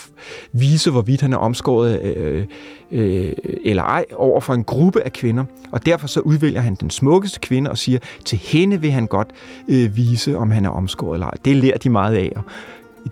vise, 0.54 0.92
hvorvidt 0.92 1.22
han 1.22 1.34
er 1.34 1.38
omskåret 1.38 2.02
øh, 2.02 2.46
øh, 2.92 3.34
eller 3.66 3.84
ej 3.84 4.06
over 4.16 4.40
for 4.40 4.54
en 4.54 4.64
gruppe 4.64 5.02
af 5.02 5.14
kvinder. 5.14 5.46
Og 5.72 5.86
derfor 5.86 6.08
så 6.08 6.20
udvælger 6.20 6.62
han 6.62 6.76
den 6.76 6.90
smukkeste 6.90 7.40
kvinde 7.40 7.72
og 7.72 7.78
siger, 7.78 8.00
til 8.26 8.38
hende 8.38 8.82
vil 8.82 8.92
han 8.92 9.08
godt 9.08 9.28
øh, 9.68 9.96
vise, 9.98 10.38
om 10.38 10.52
han 10.52 10.66
er 10.66 10.70
omskåret 10.70 11.16
eller 11.16 11.28
ej. 11.28 11.38
Det 11.46 11.56
lærer 11.56 11.78
de 11.78 11.90
meget 11.90 12.16
af, 12.16 12.32
og 12.36 12.44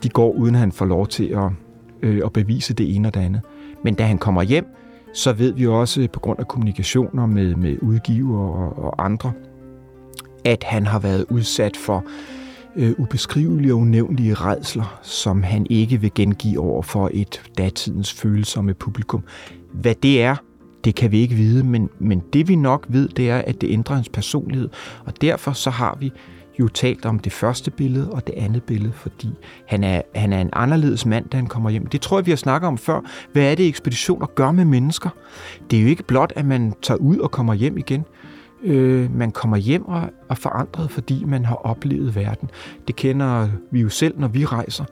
de 0.04 0.10
går 0.10 0.32
uden 0.32 0.56
at 0.56 0.60
han 0.60 0.72
får 0.72 0.86
lov 0.86 1.08
til 1.08 1.26
at, 1.26 1.52
øh, 2.02 2.22
at 2.26 2.34
bevise 2.34 2.74
det 2.74 2.96
ene 2.96 3.08
og 3.08 3.14
det 3.14 3.20
andet. 3.20 3.42
Men 3.84 3.94
da 3.94 4.04
han 4.04 4.18
kommer 4.18 4.42
hjem, 4.44 4.66
så 5.14 5.34
ved 5.34 5.54
vi 5.54 5.68
også 5.68 6.08
på 6.14 6.20
grund 6.20 6.40
af 6.40 6.48
kommunikationer 6.48 7.26
med, 7.26 7.56
med 7.56 7.78
udgiver 7.82 8.40
og, 8.40 8.84
og 8.84 9.06
andre, 9.06 9.32
at 10.46 10.64
han 10.64 10.86
har 10.86 11.00
været 11.00 11.26
udsat 11.30 11.78
for 11.78 12.06
øh, 12.76 12.94
ubeskrivelige 12.98 13.74
og 13.74 13.80
unævnlige 13.80 14.34
redsler, 14.34 15.00
som 15.02 15.44
han 15.44 15.68
ikke 15.70 16.02
vil 16.02 16.12
gengive 16.16 16.60
over 16.60 16.82
for 16.82 17.10
et 17.14 17.42
datidens 17.58 18.14
følsomme 18.14 18.74
publikum. 18.74 19.24
Hvad 19.74 19.96
det 19.96 20.22
er, 20.22 20.36
det 20.84 20.96
kan 20.96 21.12
vi 21.12 21.20
ikke 21.20 21.36
vide, 21.36 21.64
men, 21.64 21.90
men 22.00 22.24
det 22.34 22.48
vi 22.48 22.56
nok 22.56 22.86
ved, 22.90 23.10
det 23.10 23.30
er, 23.30 23.38
at 23.38 23.62
det 23.62 23.72
ændrer 23.72 23.96
hans 23.96 24.10
personlighed, 24.10 24.70
og 25.06 25.22
derfor 25.22 25.52
så 25.52 25.70
har 25.70 25.98
vi 26.00 26.12
jo 26.60 26.68
talt 26.68 27.06
om 27.06 27.20
det 27.20 27.32
første 27.32 27.72
billede 27.72 28.12
og 28.12 28.28
det 28.28 28.36
andet 28.38 28.64
billede, 28.64 28.94
fordi 28.94 29.30
han 29.66 29.84
er, 29.84 30.02
han 30.16 30.34
er 30.34 30.42
en 30.42 30.50
anderledes 30.54 31.06
mand, 31.06 31.30
da 31.30 31.38
han 31.38 31.48
kommer 31.48 31.70
hjem. 31.70 31.86
Det 31.86 32.02
tror 32.02 32.18
jeg, 32.18 32.26
vi 32.26 32.32
har 32.32 32.36
snakket 32.36 32.68
om 32.68 32.78
før. 32.78 33.02
Hvad 33.34 33.52
er 33.52 33.56
det, 33.56 33.68
ekspeditioner 33.68 34.26
gør 34.26 34.52
med 34.52 34.66
mennesker? 34.66 35.10
Det 35.72 35.80
er 35.80 35.84
jo 35.84 35.90
ikke 35.90 36.04
blot, 36.04 36.34
at 36.36 36.46
man 36.46 36.74
tager 36.82 36.98
ud 36.98 37.18
og 37.18 37.32
kommer 37.32 37.54
hjem 37.54 37.78
igen. 37.78 38.06
Øh, 38.64 39.16
man 39.16 39.32
kommer 39.32 39.58
hjem 39.58 39.86
og 39.86 40.02
er 40.30 40.36
forandret, 40.36 40.92
fordi 40.92 41.24
man 41.24 41.46
har 41.46 41.56
oplevet 41.56 42.16
verden. 42.16 42.50
Det 42.88 42.96
kender 42.96 43.50
vi 43.72 43.82
jo 43.82 43.90
selv, 43.90 44.20
når 44.20 44.28
vi 44.28 44.46
rejser, 44.46 44.86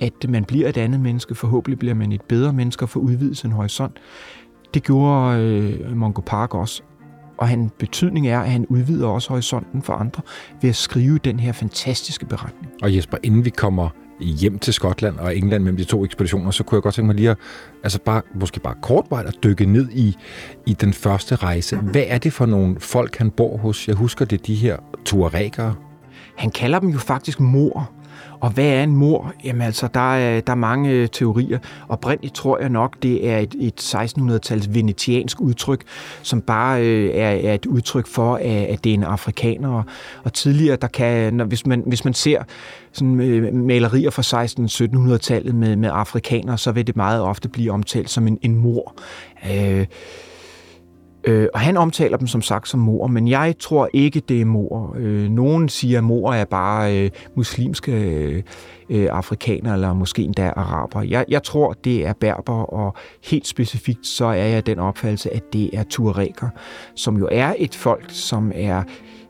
at 0.00 0.28
man 0.28 0.44
bliver 0.44 0.68
et 0.68 0.76
andet 0.76 1.00
menneske. 1.00 1.34
Forhåbentlig 1.34 1.78
bliver 1.78 1.94
man 1.94 2.12
et 2.12 2.22
bedre 2.22 2.52
menneske 2.52 2.84
og 2.84 2.88
får 2.88 3.00
udvidet 3.00 3.36
sin 3.36 3.52
horisont. 3.52 4.00
Det 4.74 4.82
gjorde 4.82 5.40
øh, 5.40 5.96
Mongo 5.96 6.20
Park 6.20 6.54
også 6.54 6.82
og 7.42 7.48
han 7.48 7.70
betydning 7.78 8.28
er, 8.28 8.40
at 8.40 8.50
han 8.50 8.66
udvider 8.66 9.08
også 9.08 9.28
horisonten 9.28 9.82
for 9.82 9.92
andre 9.92 10.22
ved 10.60 10.70
at 10.70 10.76
skrive 10.76 11.18
den 11.18 11.40
her 11.40 11.52
fantastiske 11.52 12.26
beretning. 12.26 12.72
Og 12.82 12.96
Jesper, 12.96 13.18
inden 13.22 13.44
vi 13.44 13.50
kommer 13.50 13.88
hjem 14.20 14.58
til 14.58 14.74
Skotland 14.74 15.16
og 15.16 15.36
England 15.36 15.62
mellem 15.62 15.76
de 15.76 15.84
to 15.84 16.04
ekspeditioner, 16.04 16.50
så 16.50 16.64
kunne 16.64 16.76
jeg 16.76 16.82
godt 16.82 16.94
tænke 16.94 17.06
mig 17.06 17.16
lige 17.16 17.30
at, 17.30 17.36
altså 17.82 17.98
bare, 18.00 18.22
måske 18.34 18.60
bare 18.60 18.74
kortvejt 18.82 19.26
at 19.26 19.36
dykke 19.44 19.66
ned 19.66 19.88
i, 19.92 20.16
i 20.66 20.72
den 20.72 20.92
første 20.92 21.34
rejse. 21.34 21.76
Hvad 21.76 22.04
er 22.06 22.18
det 22.18 22.32
for 22.32 22.46
nogle 22.46 22.80
folk, 22.80 23.16
han 23.16 23.30
bor 23.30 23.56
hos? 23.56 23.88
Jeg 23.88 23.96
husker 23.96 24.24
det, 24.24 24.46
de 24.46 24.54
her 24.54 24.76
tuaregere. 25.04 25.74
Han 26.36 26.50
kalder 26.50 26.78
dem 26.78 26.88
jo 26.88 26.98
faktisk 26.98 27.40
mor. 27.40 27.92
Og 28.42 28.50
hvad 28.50 28.64
er 28.64 28.82
en 28.82 28.96
mor? 28.96 29.32
Jamen 29.44 29.62
altså, 29.62 29.88
der 29.94 30.14
er, 30.14 30.40
der 30.40 30.52
er 30.52 30.56
mange 30.56 31.06
teorier. 31.08 31.32
teorier. 31.32 31.58
Oprindeligt 31.88 32.34
tror 32.34 32.58
jeg 32.58 32.68
nok, 32.68 32.96
det 33.02 33.28
er 33.28 33.38
et, 33.38 33.54
et 33.60 33.94
1600-tals 33.94 34.74
venetiansk 34.74 35.40
udtryk, 35.40 35.82
som 36.22 36.40
bare 36.40 36.86
øh, 36.86 37.10
er, 37.14 37.50
er 37.50 37.54
et 37.54 37.66
udtryk 37.66 38.06
for, 38.06 38.34
at, 38.34 38.44
at 38.44 38.84
det 38.84 38.90
er 38.90 38.94
en 38.94 39.04
afrikaner. 39.04 39.82
Og 40.24 40.32
tidligere, 40.32 40.76
der 40.76 40.86
kan, 40.86 41.34
når, 41.34 41.44
hvis, 41.44 41.66
man, 41.66 41.82
hvis 41.86 42.04
man 42.04 42.14
ser 42.14 42.42
sådan, 42.92 43.20
øh, 43.20 43.54
malerier 43.54 44.10
fra 44.10 44.44
1600-1700-tallet 44.44 45.54
med, 45.54 45.76
med 45.76 45.90
afrikanere, 45.92 46.58
så 46.58 46.72
vil 46.72 46.86
det 46.86 46.96
meget 46.96 47.22
ofte 47.22 47.48
blive 47.48 47.72
omtalt 47.72 48.10
som 48.10 48.26
en, 48.26 48.38
en 48.42 48.56
mor. 48.56 48.94
Øh, 49.50 49.86
Øh, 51.24 51.48
og 51.54 51.60
han 51.60 51.76
omtaler 51.76 52.16
dem 52.16 52.26
som 52.26 52.42
sagt 52.42 52.68
som 52.68 52.80
mor, 52.80 53.06
men 53.06 53.28
jeg 53.28 53.54
tror 53.58 53.88
ikke, 53.92 54.20
det 54.20 54.40
er 54.40 54.44
mor. 54.44 54.96
Øh, 54.98 55.30
nogen 55.30 55.68
siger, 55.68 55.98
at 55.98 56.04
mor 56.04 56.32
er 56.32 56.44
bare 56.44 56.98
øh, 56.98 57.10
muslimske 57.34 57.92
øh, 58.90 59.08
afrikanere, 59.10 59.74
eller 59.74 59.92
måske 59.92 60.22
endda 60.22 60.52
araber. 60.56 61.02
Jeg, 61.02 61.24
jeg 61.28 61.42
tror, 61.42 61.72
det 61.72 62.06
er 62.06 62.12
berber, 62.12 62.72
og 62.72 62.94
helt 63.24 63.46
specifikt 63.46 64.06
så 64.06 64.24
er 64.24 64.34
jeg 64.34 64.66
den 64.66 64.78
opfattelse, 64.78 65.34
at 65.34 65.52
det 65.52 65.70
er 65.72 65.82
tuareger, 65.82 66.48
som 66.94 67.16
jo 67.16 67.28
er 67.30 67.54
et 67.58 67.74
folk, 67.74 68.04
som 68.08 68.52
er 68.54 68.82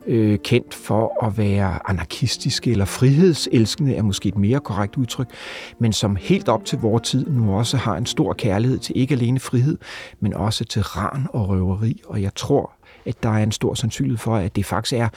øh, 0.06 0.38
kendt 0.38 0.74
for 0.74 1.26
at 1.26 1.38
være 1.38 1.90
anarkistiske 1.90 2.70
eller 2.70 2.84
frihedselskende, 2.84 3.94
er 3.94 4.02
måske 4.02 4.28
et 4.28 4.38
mere 4.38 4.60
korrekt 4.60 4.96
udtryk, 4.96 5.28
men 5.78 5.92
som 5.92 6.16
helt 6.16 6.48
op 6.48 6.64
til 6.64 6.78
vores 6.78 7.08
tid 7.08 7.26
nu 7.26 7.56
også 7.58 7.76
har 7.76 7.96
en 7.96 8.06
stor 8.06 8.32
kærlighed 8.32 8.78
til 8.78 8.98
ikke 8.98 9.14
alene 9.14 9.40
frihed, 9.40 9.78
men 10.20 10.34
også 10.34 10.64
til 10.64 10.82
ran 10.82 11.26
og 11.32 11.48
røveri. 11.48 12.02
Og 12.06 12.22
jeg 12.22 12.34
tror, 12.34 12.72
at 13.06 13.22
der 13.22 13.28
er 13.28 13.42
en 13.42 13.52
stor 13.52 13.74
sandsynlighed 13.74 14.18
for, 14.18 14.36
at 14.36 14.56
det 14.56 14.66
faktisk 14.66 14.92
er 14.92 15.08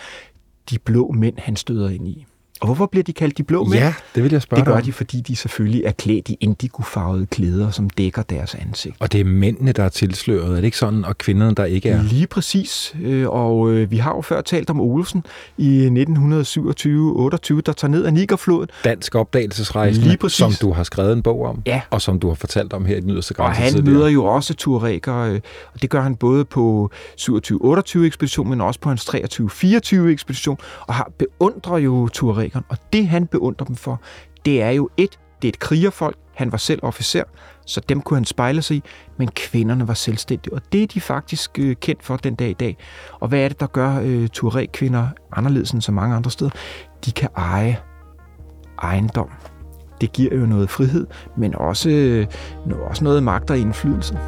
de 0.70 0.80
blå 0.80 1.12
mænd, 1.12 1.38
han 1.38 1.56
støder 1.56 1.90
ind 1.90 2.08
i. 2.08 2.26
Og 2.62 2.68
hvorfor 2.68 2.86
bliver 2.86 3.04
de 3.04 3.14
kaldt 3.14 3.38
de 3.38 3.44
blå 3.44 3.64
mænd? 3.64 3.74
Ja, 3.84 3.94
det 4.16 4.24
vil 4.24 4.32
jeg 4.32 4.42
spørge 4.42 4.60
Det 4.60 4.68
gør 4.68 4.76
om. 4.78 4.82
de, 4.84 4.94
fordi 4.94 5.22
de 5.22 5.36
selvfølgelig 5.36 5.84
er 5.86 5.92
klædt 5.92 6.30
i 6.30 6.38
indigofarvede 6.42 7.26
klæder, 7.26 7.72
som 7.72 7.90
dækker 7.90 8.22
deres 8.22 8.56
ansigt. 8.56 8.96
Og 9.00 9.12
det 9.12 9.20
er 9.20 9.26
mændene, 9.26 9.72
der 9.72 9.84
er 9.84 9.90
tilsløret, 9.90 10.52
er 10.52 10.56
det 10.56 10.64
ikke 10.64 10.78
sådan? 10.78 11.06
Og 11.06 11.18
kvinderne, 11.18 11.56
der 11.56 11.66
ikke 11.66 11.90
er? 11.90 12.04
Lige 12.04 12.28
præcis. 12.28 12.96
Øh, 13.02 13.30
og 13.30 13.72
øh, 13.72 13.92
vi 13.92 13.98
har 13.98 14.16
jo 14.16 14.22
før 14.22 14.42
talt 14.42 14.70
om 14.70 14.80
Olsen 14.82 15.26
i 15.58 15.88
1927-28, 15.88 17.62
der 17.66 17.74
tager 17.78 17.88
ned 17.88 18.04
af 18.06 18.14
Nigerfloden. 18.14 18.70
Dansk 18.84 19.16
opdagelsesrejse, 19.16 20.02
Lige 20.02 20.18
præcis. 20.18 20.38
som 20.38 20.52
du 20.62 20.72
har 20.74 20.84
skrevet 20.84 21.14
en 21.14 21.22
bog 21.22 21.46
om, 21.46 21.62
Ja. 21.66 21.82
og 21.90 22.02
som 22.02 22.20
du 22.20 22.28
har 22.28 22.36
fortalt 22.36 22.74
om 22.74 22.86
her 22.86 22.98
i 22.98 23.02
den 23.02 23.10
yderste 23.10 23.32
Og 23.32 23.36
grænse 23.36 23.62
han 23.62 23.72
tidligere. 23.72 23.94
møder 23.98 24.08
jo 24.10 24.26
også 24.26 24.54
tuareger, 24.54 25.18
øh, 25.20 25.40
og 25.74 25.82
det 25.82 25.90
gør 25.90 26.02
han 26.02 26.16
både 26.16 26.46
på 26.46 26.90
27-28 27.22 28.06
ekspedition, 28.06 28.50
men 28.50 28.62
også 28.62 28.80
på 28.80 28.90
hans 28.90 29.06
23-24 29.10 29.96
ekspedition, 30.12 30.58
og 30.88 30.94
har 30.94 31.12
beundrer 31.20 31.78
jo 31.78 32.10
tuaregeren. 32.46 32.66
Og 32.70 32.78
det 32.94 33.08
han 33.08 33.28
beundrer 33.28 33.66
dem 33.66 33.76
for, 33.76 34.02
det 34.46 34.62
er 34.62 34.70
jo 34.70 34.90
et, 34.98 35.20
det 35.42 35.48
er 35.48 35.50
et 35.50 35.60
krigerfolk, 35.60 36.18
han 36.34 36.52
var 36.52 36.58
selv 36.58 36.80
officer, 36.84 37.24
så 37.66 37.82
dem 37.90 38.02
kunne 38.02 38.18
han 38.18 38.26
spejle 38.26 38.62
sig 38.62 38.78
i, 38.78 38.84
men 39.18 39.30
kvinderne 39.36 39.88
var 39.88 39.94
selvstændige, 39.94 40.54
og 40.54 40.62
det 40.72 40.84
er 40.84 40.88
de 40.88 41.02
faktisk 41.02 41.60
øh, 41.60 41.76
kendt 41.76 42.04
for 42.04 42.18
den 42.18 42.36
dag 42.36 42.50
i 42.50 42.54
dag. 42.54 42.78
Og 43.20 43.28
hvad 43.28 43.40
er 43.40 43.48
det, 43.48 43.60
der 43.60 43.68
gør 43.68 44.00
øh, 44.04 44.30
Touré-kvinder 44.38 45.08
anderledes 45.32 45.72
end 45.72 45.82
så 45.82 45.92
mange 45.92 46.16
andre 46.16 46.32
steder? 46.32 46.52
De 47.06 47.12
kan 47.12 47.30
eje 47.38 47.78
ejendom. 48.82 49.30
Det 50.02 50.12
giver 50.12 50.36
jo 50.36 50.46
noget 50.46 50.70
frihed, 50.70 51.08
men 51.38 51.56
også, 51.56 51.90
øh, 51.90 52.28
også 52.90 53.04
noget 53.04 53.24
magt 53.24 53.50
og 53.50 53.58
indflydelse. 53.58 54.20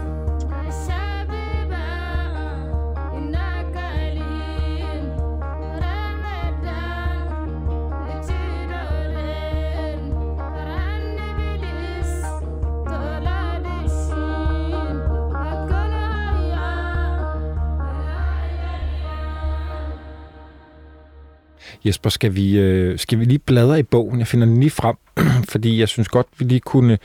Jesper, 21.86 22.10
skal 22.10 22.36
vi, 22.36 22.60
øh, 22.60 23.00
skal 23.00 23.20
vi 23.20 23.26
lige 23.26 23.40
bladre 23.40 23.80
i 23.80 23.84
bogen? 23.84 24.20
Jeg 24.20 24.28
finder 24.28 24.46
den 24.46 24.60
lige 24.60 24.70
frem, 24.70 24.96
fordi 25.52 25.80
jeg 25.80 25.88
synes 25.88 26.08
godt, 26.08 26.28
vi 26.38 26.46
lige 26.46 26.60
kunne 26.60 26.98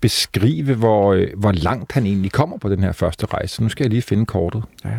beskrive, 0.00 0.74
hvor, 0.74 1.12
øh, 1.12 1.28
hvor 1.36 1.52
langt 1.52 1.92
han 1.92 2.06
egentlig 2.06 2.32
kommer 2.32 2.58
på 2.58 2.68
den 2.68 2.82
her 2.82 2.92
første 2.92 3.26
rejse. 3.26 3.62
Nu 3.62 3.68
skal 3.68 3.84
jeg 3.84 3.90
lige 3.90 4.02
finde 4.02 4.26
kortet. 4.26 4.62
Ja. 4.84 4.98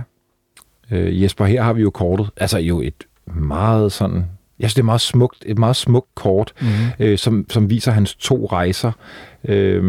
Øh, 0.92 1.22
Jesper, 1.22 1.46
her 1.46 1.64
har 1.64 1.74
vi 1.74 1.82
jo 1.82 1.90
kortet. 1.90 2.30
Altså 2.38 2.58
jo 2.58 2.82
et 2.82 3.04
meget 3.36 3.92
sådan... 3.92 4.26
Jeg 4.60 4.70
synes, 4.70 4.74
det 4.74 4.82
er 4.82 4.86
meget 4.86 5.02
smukt, 5.02 5.44
et 5.46 5.58
meget 5.58 5.76
smukt 5.76 6.16
kort, 6.16 6.54
mm-hmm. 6.62 6.76
øh, 7.00 7.18
som, 7.18 7.46
som 7.50 7.70
viser 7.70 7.92
hans 7.92 8.16
to 8.16 8.46
rejser. 8.46 8.92
Øh, 9.46 9.84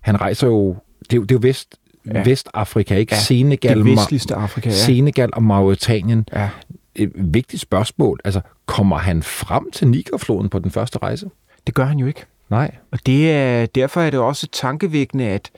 han 0.00 0.20
rejser 0.20 0.46
jo... 0.46 0.76
Det 1.00 1.12
er 1.12 1.16
jo, 1.16 1.22
det 1.22 1.30
er 1.30 1.34
jo 1.34 1.40
vest, 1.42 1.76
ja. 2.14 2.22
Vestafrika, 2.24 2.96
ikke? 2.96 3.14
Ja, 3.14 3.20
Senegal, 3.20 3.76
det 3.76 3.86
vestligste 3.86 4.34
Afrika, 4.34 4.68
ja. 4.68 4.74
Senegal 4.74 5.30
og 5.32 5.42
Mauritanien. 5.42 6.26
Ja 6.32 6.48
et 6.94 7.12
vigtigt 7.14 7.62
spørgsmål. 7.62 8.20
Altså, 8.24 8.40
kommer 8.66 8.98
han 8.98 9.22
frem 9.22 9.70
til 9.70 9.88
Nigerfloden 9.88 10.48
på 10.48 10.58
den 10.58 10.70
første 10.70 10.98
rejse? 10.98 11.30
Det 11.66 11.74
gør 11.74 11.84
han 11.84 11.98
jo 11.98 12.06
ikke. 12.06 12.24
Nej. 12.50 12.74
Og 12.90 13.06
det 13.06 13.32
er, 13.32 13.66
derfor 13.66 14.00
er 14.00 14.10
det 14.10 14.20
også 14.20 14.46
tankevækkende, 14.52 15.24
at 15.24 15.50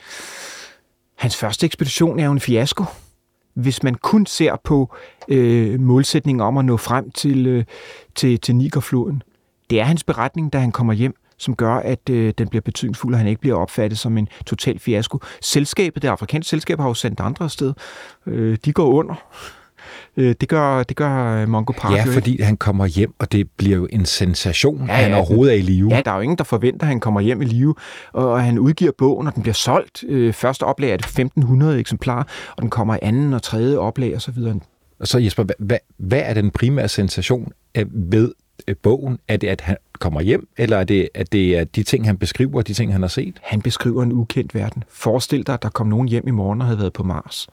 hans 1.19 1.37
første 1.37 1.67
ekspedition 1.67 2.19
er 2.19 2.25
jo 2.25 2.33
en 2.33 2.41
fiasko. 2.41 2.85
Hvis 3.55 3.83
man 3.83 3.95
kun 3.95 4.27
ser 4.27 4.57
på 4.65 4.95
øh, 5.29 5.81
målsætningen 5.81 6.41
om 6.41 6.57
at 6.59 6.65
nå 6.65 6.77
frem 6.77 7.11
til, 7.11 7.47
øh, 7.47 7.65
til, 8.15 8.41
til 8.41 8.57
Nigerfloden. 8.57 9.23
Det 9.71 9.81
er 9.81 9.85
hans 9.85 10.05
beretning, 10.05 10.53
da 10.53 10.59
han 10.59 10.73
kommer 10.73 10.93
hjem, 10.93 11.15
som 11.37 11.57
gør, 11.57 11.75
at 11.75 12.11
øh, 12.11 12.35
den 12.39 12.49
bliver 12.49 12.63
betydningsfuld, 12.63 13.15
og 13.15 13.19
han 13.19 13.29
ikke 13.29 13.41
bliver 13.41 13.57
opfattet 13.57 13.99
som 13.99 14.19
en 14.19 14.29
total 14.47 14.79
fiasko. 14.79 15.19
Selskabet, 15.41 16.03
det 16.03 16.09
afrikanske 16.09 16.51
selskab, 16.51 16.79
har 16.79 16.89
jo 16.89 16.95
sendt 16.95 17.21
andre 17.21 17.51
sted. 17.51 17.75
Øh, 18.27 18.59
de 18.65 18.73
går 18.73 18.87
under. 18.87 19.15
Øh, 20.17 20.35
det 20.41 20.49
gør, 20.49 20.83
det 20.83 20.97
gør 20.97 21.47
Mongo 21.47 21.73
Park 21.73 21.93
Ja, 21.93 22.05
fordi 22.05 22.43
han 22.43 22.57
kommer 22.57 22.87
hjem, 22.87 23.15
og 23.19 23.33
det 23.33 23.51
bliver 23.57 23.77
jo 23.77 23.89
en 23.91 24.07
sensation, 24.07 24.87
ja, 24.87 24.93
at 24.93 25.05
han 25.05 25.15
overhovedet 25.15 25.55
er 25.55 25.59
i 25.59 25.63
live. 25.63 25.95
Ja, 25.95 26.03
der 26.05 26.11
er 26.11 26.15
jo 26.15 26.21
ingen, 26.21 26.39
der 26.39 26.45
forventer, 26.45 26.83
at 26.83 26.89
han 26.89 27.01
kommer 27.01 27.21
hjem 27.21 27.43
i 27.43 27.45
live, 27.45 27.75
og 28.13 28.43
han 28.43 28.59
udgiver 28.59 28.93
bogen, 28.99 29.27
og 29.27 29.35
den 29.35 29.43
bliver 29.43 29.55
solgt. 29.55 30.05
Øh, 30.09 30.33
første 30.33 30.63
oplag 30.63 30.91
er 30.91 30.97
det 30.97 31.07
1500 31.07 31.79
eksemplarer, 31.79 32.25
og 32.57 32.63
den 32.63 32.71
kommer 32.71 32.95
i 32.95 32.99
anden 33.03 33.35
og 33.35 33.43
tredje 33.43 33.79
oplag 33.79 34.17
osv. 34.17 34.39
Og 35.01 35.09
så 35.09 35.19
Jesper, 35.19 35.45
hvad, 35.59 35.79
hvad, 35.97 36.23
er 36.25 36.35
den 36.35 36.51
primære 36.51 36.89
sensation 36.89 37.53
ved 37.91 38.33
øh, 38.69 38.77
bogen? 38.83 39.19
Er 39.29 39.37
det, 39.37 39.49
at 39.49 39.61
han 39.61 39.77
kommer 39.99 40.21
hjem, 40.21 40.49
eller 40.57 40.77
er 40.77 40.85
det, 40.85 41.09
at 41.15 41.33
det 41.33 41.59
er 41.59 41.65
de 41.65 41.83
ting, 41.83 42.07
han 42.07 42.19
beskriver, 42.19 42.63
de 42.63 42.75
ting, 42.75 42.93
han 42.93 43.03
har 43.03 43.09
set? 43.09 43.41
Han 43.43 43.63
beskriver 43.63 44.03
en 44.03 44.13
ukendt 44.13 44.55
verden. 44.55 44.85
Forestil 44.89 45.47
dig, 45.47 45.55
at 45.55 45.63
der 45.63 45.69
kom 45.69 45.87
nogen 45.87 46.09
hjem 46.09 46.29
i 46.29 46.31
morgen 46.31 46.61
og 46.61 46.67
havde 46.67 46.79
været 46.79 46.93
på 46.93 47.03
Mars. 47.03 47.49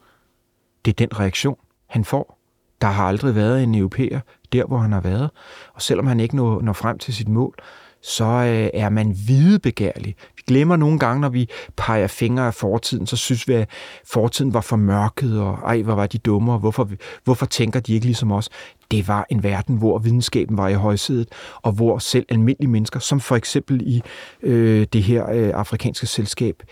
Det 0.85 0.91
er 0.91 1.07
den 1.07 1.19
reaktion, 1.19 1.57
han 1.89 2.05
får. 2.05 2.39
Der 2.81 2.87
har 2.87 3.03
aldrig 3.07 3.35
været 3.35 3.63
en 3.63 3.75
europæer 3.75 4.19
der, 4.53 4.65
hvor 4.65 4.77
han 4.77 4.91
har 4.91 5.01
været. 5.01 5.29
Og 5.73 5.81
selvom 5.81 6.07
han 6.07 6.19
ikke 6.19 6.35
når, 6.35 6.61
når 6.61 6.73
frem 6.73 6.97
til 6.97 7.13
sit 7.13 7.27
mål, 7.27 7.55
så 8.01 8.25
øh, 8.25 8.69
er 8.73 8.89
man 8.89 9.15
videbegærlig. 9.27 10.15
Vi 10.35 10.43
glemmer 10.47 10.75
nogle 10.75 10.99
gange, 10.99 11.21
når 11.21 11.29
vi 11.29 11.49
peger 11.75 12.07
fingre 12.07 12.47
af 12.47 12.53
fortiden, 12.53 13.07
så 13.07 13.17
synes 13.17 13.47
vi, 13.47 13.53
at 13.53 13.69
fortiden 14.05 14.53
var 14.53 14.61
for 14.61 14.75
mørket, 14.75 15.41
og 15.41 15.53
ej, 15.65 15.81
hvor 15.81 15.95
var 15.95 16.07
de 16.07 16.17
dumme, 16.17 16.53
og 16.53 16.59
hvorfor, 16.59 16.89
hvorfor 17.23 17.45
tænker 17.45 17.79
de 17.79 17.93
ikke 17.93 18.05
ligesom 18.05 18.31
os? 18.31 18.49
Det 18.91 19.07
var 19.07 19.25
en 19.29 19.43
verden, 19.43 19.77
hvor 19.77 19.99
videnskaben 19.99 20.57
var 20.57 20.67
i 20.67 20.73
højsædet, 20.73 21.27
og 21.61 21.71
hvor 21.71 21.97
selv 21.97 22.25
almindelige 22.29 22.69
mennesker, 22.69 22.99
som 22.99 23.19
for 23.19 23.35
eksempel 23.35 23.81
i 23.81 24.01
øh, 24.43 24.87
det 24.93 25.03
her 25.03 25.29
øh, 25.29 25.51
afrikanske 25.53 26.07
selskab, 26.07 26.63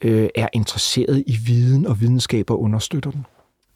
øh, 0.00 0.28
er 0.34 0.48
interesseret 0.52 1.24
i 1.26 1.36
viden 1.46 1.86
og 1.86 2.00
videnskab 2.00 2.50
og 2.50 2.62
understøtter 2.62 3.10
den 3.10 3.26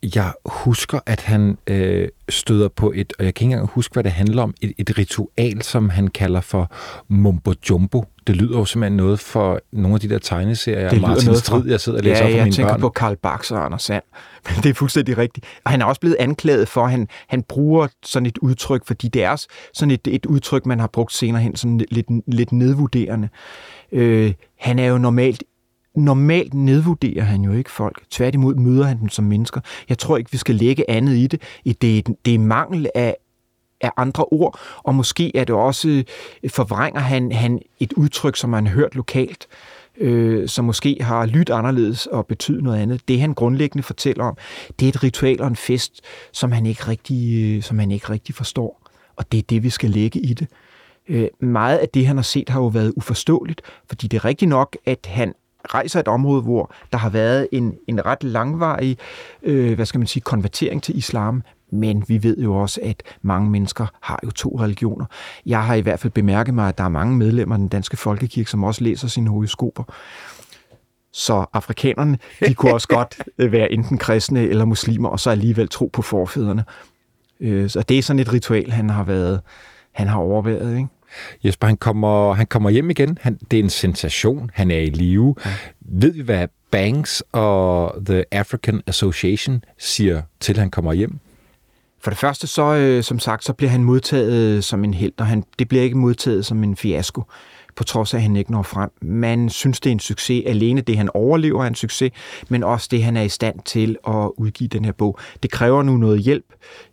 jeg 0.02 0.32
husker, 0.46 1.00
at 1.06 1.20
han 1.20 1.58
øh, 1.66 2.08
støder 2.28 2.68
på 2.68 2.92
et, 2.96 3.12
og 3.18 3.24
jeg 3.24 3.34
kan 3.34 3.44
ikke 3.44 3.52
engang 3.52 3.70
huske, 3.72 3.92
hvad 3.92 4.04
det 4.04 4.12
handler 4.12 4.42
om, 4.42 4.54
et, 4.60 4.72
et 4.78 4.98
ritual, 4.98 5.62
som 5.62 5.88
han 5.88 6.08
kalder 6.08 6.40
for 6.40 6.70
mumbo 7.08 7.52
jumbo. 7.70 8.04
Det 8.26 8.36
lyder 8.36 8.58
jo 8.58 8.64
simpelthen 8.64 8.96
noget 8.96 9.20
for 9.20 9.60
nogle 9.72 9.94
af 9.94 10.00
de 10.00 10.08
der 10.08 10.18
tegneserier. 10.18 10.88
Det 10.88 10.98
lyder 10.98 11.08
Martin 11.08 11.26
noget 11.26 11.38
Strid, 11.38 11.70
jeg 11.70 11.80
sidder 11.80 11.98
og 11.98 12.04
læser 12.04 12.18
ja, 12.18 12.24
op 12.24 12.30
for 12.30 12.36
jeg 12.36 12.44
mine 12.44 12.56
tænker 12.56 12.72
børn. 12.72 12.80
på 12.80 12.88
Karl 12.88 13.16
Bax 13.16 13.50
og 13.50 13.64
Anders 13.64 13.82
Sand. 13.82 14.02
Men 14.48 14.62
det 14.62 14.70
er 14.70 14.74
fuldstændig 14.74 15.18
rigtigt. 15.18 15.46
Og 15.64 15.70
han 15.70 15.80
er 15.80 15.84
også 15.84 16.00
blevet 16.00 16.16
anklaget 16.18 16.68
for, 16.68 16.84
at 16.84 16.90
han, 16.90 17.08
han 17.28 17.42
bruger 17.42 17.88
sådan 18.04 18.26
et 18.26 18.38
udtryk, 18.38 18.86
fordi 18.86 19.08
det 19.08 19.24
er 19.24 19.46
sådan 19.74 19.90
et, 19.90 20.06
et 20.06 20.26
udtryk, 20.26 20.66
man 20.66 20.80
har 20.80 20.86
brugt 20.86 21.12
senere 21.12 21.42
hen, 21.42 21.56
sådan 21.56 21.80
lidt, 21.90 22.06
lidt 22.26 22.52
nedvurderende. 22.52 23.28
Øh, 23.92 24.32
han 24.58 24.78
er 24.78 24.86
jo 24.86 24.98
normalt 24.98 25.44
normalt 25.98 26.54
nedvurderer 26.54 27.24
han 27.24 27.42
jo 27.42 27.52
ikke 27.52 27.70
folk. 27.70 28.02
Tværtimod 28.10 28.54
møder 28.54 28.84
han 28.84 29.00
dem 29.00 29.08
som 29.08 29.24
mennesker. 29.24 29.60
Jeg 29.88 29.98
tror 29.98 30.16
ikke, 30.16 30.32
vi 30.32 30.38
skal 30.38 30.54
lægge 30.54 30.90
andet 30.90 31.16
i 31.16 31.26
det. 31.26 31.42
Det, 31.82 31.98
er, 31.98 32.02
det 32.24 32.34
er 32.34 32.38
mangel 32.38 32.90
af, 32.94 33.16
af 33.80 33.90
andre 33.96 34.24
ord, 34.24 34.58
og 34.78 34.94
måske 34.94 35.36
er 35.36 35.44
det 35.44 35.54
også, 35.54 35.88
øh, 36.42 36.50
forvrænger 36.50 37.00
han, 37.00 37.32
han 37.32 37.60
et 37.80 37.92
udtryk, 37.92 38.36
som 38.36 38.50
man 38.50 38.66
har 38.66 38.74
hørt 38.74 38.94
lokalt, 38.94 39.46
øh, 40.00 40.48
som 40.48 40.64
måske 40.64 40.96
har 41.00 41.26
lyttet 41.26 41.54
anderledes 41.54 42.06
og 42.06 42.26
betydet 42.26 42.62
noget 42.62 42.78
andet. 42.78 43.08
Det 43.08 43.20
han 43.20 43.34
grundlæggende 43.34 43.82
fortæller 43.82 44.24
om, 44.24 44.36
det 44.80 44.86
er 44.86 44.88
et 44.88 45.02
ritual 45.02 45.40
og 45.40 45.48
en 45.48 45.56
fest, 45.56 46.00
som 46.32 46.52
han 46.52 46.66
ikke 46.66 46.88
rigtig, 46.88 47.56
øh, 47.56 47.62
som 47.62 47.78
han 47.78 47.90
ikke 47.90 48.10
rigtig 48.10 48.34
forstår. 48.34 48.82
Og 49.16 49.32
det 49.32 49.38
er 49.38 49.42
det, 49.42 49.62
vi 49.62 49.70
skal 49.70 49.90
lægge 49.90 50.20
i 50.20 50.34
det. 50.34 50.48
Øh, 51.08 51.28
meget 51.40 51.78
af 51.78 51.88
det, 51.88 52.06
han 52.06 52.16
har 52.16 52.22
set, 52.22 52.48
har 52.48 52.60
jo 52.60 52.66
været 52.66 52.92
uforståeligt, 52.96 53.62
fordi 53.86 54.06
det 54.06 54.16
er 54.16 54.24
rigtigt 54.24 54.48
nok, 54.48 54.76
at 54.86 55.06
han 55.06 55.34
rejser 55.74 56.00
et 56.00 56.08
område, 56.08 56.42
hvor 56.42 56.72
der 56.92 56.98
har 56.98 57.10
været 57.10 57.48
en, 57.52 57.74
en 57.86 58.06
ret 58.06 58.24
langvarig, 58.24 58.98
øh, 59.42 59.74
hvad 59.74 59.86
skal 59.86 59.98
man 59.98 60.06
sige, 60.06 60.22
konvertering 60.22 60.82
til 60.82 60.96
islam, 60.96 61.42
men 61.70 62.04
vi 62.08 62.22
ved 62.22 62.36
jo 62.38 62.56
også, 62.56 62.80
at 62.82 63.02
mange 63.22 63.50
mennesker 63.50 63.86
har 64.00 64.20
jo 64.24 64.30
to 64.30 64.60
religioner. 64.60 65.06
Jeg 65.46 65.64
har 65.64 65.74
i 65.74 65.80
hvert 65.80 66.00
fald 66.00 66.12
bemærket 66.12 66.54
mig, 66.54 66.68
at 66.68 66.78
der 66.78 66.84
er 66.84 66.88
mange 66.88 67.16
medlemmer 67.16 67.54
af 67.54 67.58
den 67.58 67.68
danske 67.68 67.96
folkekirke, 67.96 68.50
som 68.50 68.64
også 68.64 68.84
læser 68.84 69.08
sine 69.08 69.30
horoskoper. 69.30 69.82
Så 71.12 71.46
afrikanerne, 71.52 72.18
de 72.46 72.54
kunne 72.54 72.74
også 72.74 72.88
godt 72.88 73.22
øh, 73.38 73.52
være 73.52 73.72
enten 73.72 73.98
kristne 73.98 74.40
eller 74.40 74.64
muslimer, 74.64 75.08
og 75.08 75.20
så 75.20 75.30
alligevel 75.30 75.68
tro 75.68 75.90
på 75.92 76.02
forfædrene. 76.02 76.64
Øh, 77.40 77.70
så 77.70 77.82
det 77.82 77.98
er 77.98 78.02
sådan 78.02 78.20
et 78.20 78.32
ritual, 78.32 78.70
han 78.70 78.90
har 78.90 79.04
været, 79.04 79.40
han 79.92 80.08
har 80.08 80.18
overværet, 80.18 80.76
ikke? 80.76 80.88
Jesper, 81.44 81.66
han 81.66 81.76
kommer, 81.76 82.32
han 82.32 82.46
kommer 82.46 82.70
hjem 82.70 82.90
igen. 82.90 83.18
Han, 83.20 83.38
det 83.50 83.58
er 83.58 83.62
en 83.62 83.70
sensation. 83.70 84.50
Han 84.54 84.70
er 84.70 84.78
i 84.78 84.90
live. 84.90 85.34
Ja. 85.44 85.50
Ved 85.80 86.12
vi, 86.12 86.22
hvad 86.22 86.48
Banks 86.70 87.22
og 87.32 87.94
The 88.06 88.24
African 88.32 88.82
Association 88.86 89.64
siger 89.78 90.22
til, 90.40 90.56
han 90.56 90.70
kommer 90.70 90.92
hjem? 90.92 91.18
For 92.00 92.10
det 92.10 92.18
første, 92.18 92.46
så, 92.46 92.74
øh, 92.74 93.02
som 93.02 93.18
sagt, 93.18 93.44
så 93.44 93.52
bliver 93.52 93.70
han 93.70 93.84
modtaget 93.84 94.64
som 94.64 94.84
en 94.84 94.94
held, 94.94 95.12
og 95.18 95.26
han, 95.26 95.44
det 95.58 95.68
bliver 95.68 95.84
ikke 95.84 95.98
modtaget 95.98 96.46
som 96.46 96.64
en 96.64 96.76
fiasko 96.76 97.22
på 97.78 97.84
trods 97.84 98.14
af, 98.14 98.18
at 98.18 98.22
han 98.22 98.36
ikke 98.36 98.52
når 98.52 98.62
frem. 98.62 98.90
Man 99.02 99.48
synes, 99.48 99.80
det 99.80 99.90
er 99.90 99.92
en 99.92 100.00
succes. 100.00 100.42
Alene 100.46 100.80
det, 100.80 100.96
han 100.96 101.10
overlever, 101.14 101.62
er 101.62 101.68
en 101.68 101.74
succes, 101.74 102.12
men 102.48 102.64
også 102.64 102.88
det, 102.90 103.02
han 103.02 103.16
er 103.16 103.22
i 103.22 103.28
stand 103.28 103.60
til 103.64 103.96
at 104.08 104.30
udgive 104.36 104.68
den 104.68 104.84
her 104.84 104.92
bog. 104.92 105.18
Det 105.42 105.50
kræver 105.50 105.82
nu 105.82 105.96
noget 105.96 106.20
hjælp. 106.20 106.44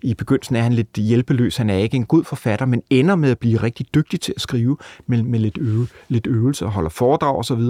I 0.02 0.14
begyndelsen 0.14 0.56
er 0.56 0.62
han 0.62 0.74
lidt 0.74 0.96
hjælpeløs. 0.96 1.58
Han 1.58 1.70
er 1.70 1.78
ikke 1.78 1.98
en 1.98 2.06
god 2.06 2.24
forfatter, 2.24 2.66
men 2.66 2.82
ender 2.90 3.16
med 3.16 3.32
at 3.32 3.40
blive 3.40 3.58
rigtig 3.58 3.86
dygtig 3.96 4.22
til 4.22 4.34
at 4.36 4.42
skrive 4.42 4.78
med, 5.08 5.24
med 5.24 5.40
lidt, 5.40 5.58
øve, 5.62 5.88
lidt 6.08 6.28
øvelse 6.28 6.66
og 6.66 6.72
holder 6.72 6.90
foredrag 6.90 7.36
osv. 7.36 7.62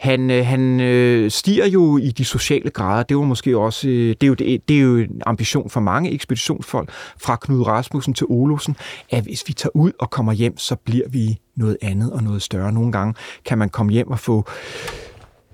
Han, 0.00 0.30
øh, 0.30 0.46
han 0.46 0.80
øh, 0.80 1.30
stiger 1.30 1.66
jo 1.66 1.98
i 1.98 2.10
de 2.10 2.24
sociale 2.24 2.70
grader. 2.70 3.02
Det 3.02 3.16
var 3.16 3.22
måske 3.22 3.58
også 3.58 3.88
øh, 3.88 4.08
det 4.08 4.22
er 4.22 4.26
jo, 4.26 4.34
det, 4.34 4.68
det 4.68 4.76
er 4.76 4.80
jo 4.80 4.96
en 4.96 5.22
ambition 5.26 5.70
for 5.70 5.80
mange 5.80 6.12
ekspeditionsfolk, 6.12 6.90
fra 7.18 7.36
Knud 7.40 7.66
Rasmussen 7.66 8.14
til 8.14 8.26
Olufsen, 8.28 8.76
at 9.10 9.22
hvis 9.24 9.44
vi 9.46 9.52
tager 9.52 9.76
ud 9.76 9.92
og 9.98 10.10
kommer 10.10 10.32
hjem, 10.32 10.58
så 10.58 10.76
bliver 10.76 11.08
vi 11.08 11.38
noget 11.56 11.76
andet 11.82 12.12
og 12.12 12.22
noget 12.22 12.42
større. 12.42 12.72
Nogle 12.72 12.92
gange 12.92 13.14
kan 13.44 13.58
man 13.58 13.68
komme 13.68 13.92
hjem 13.92 14.10
og 14.10 14.18
få 14.18 14.44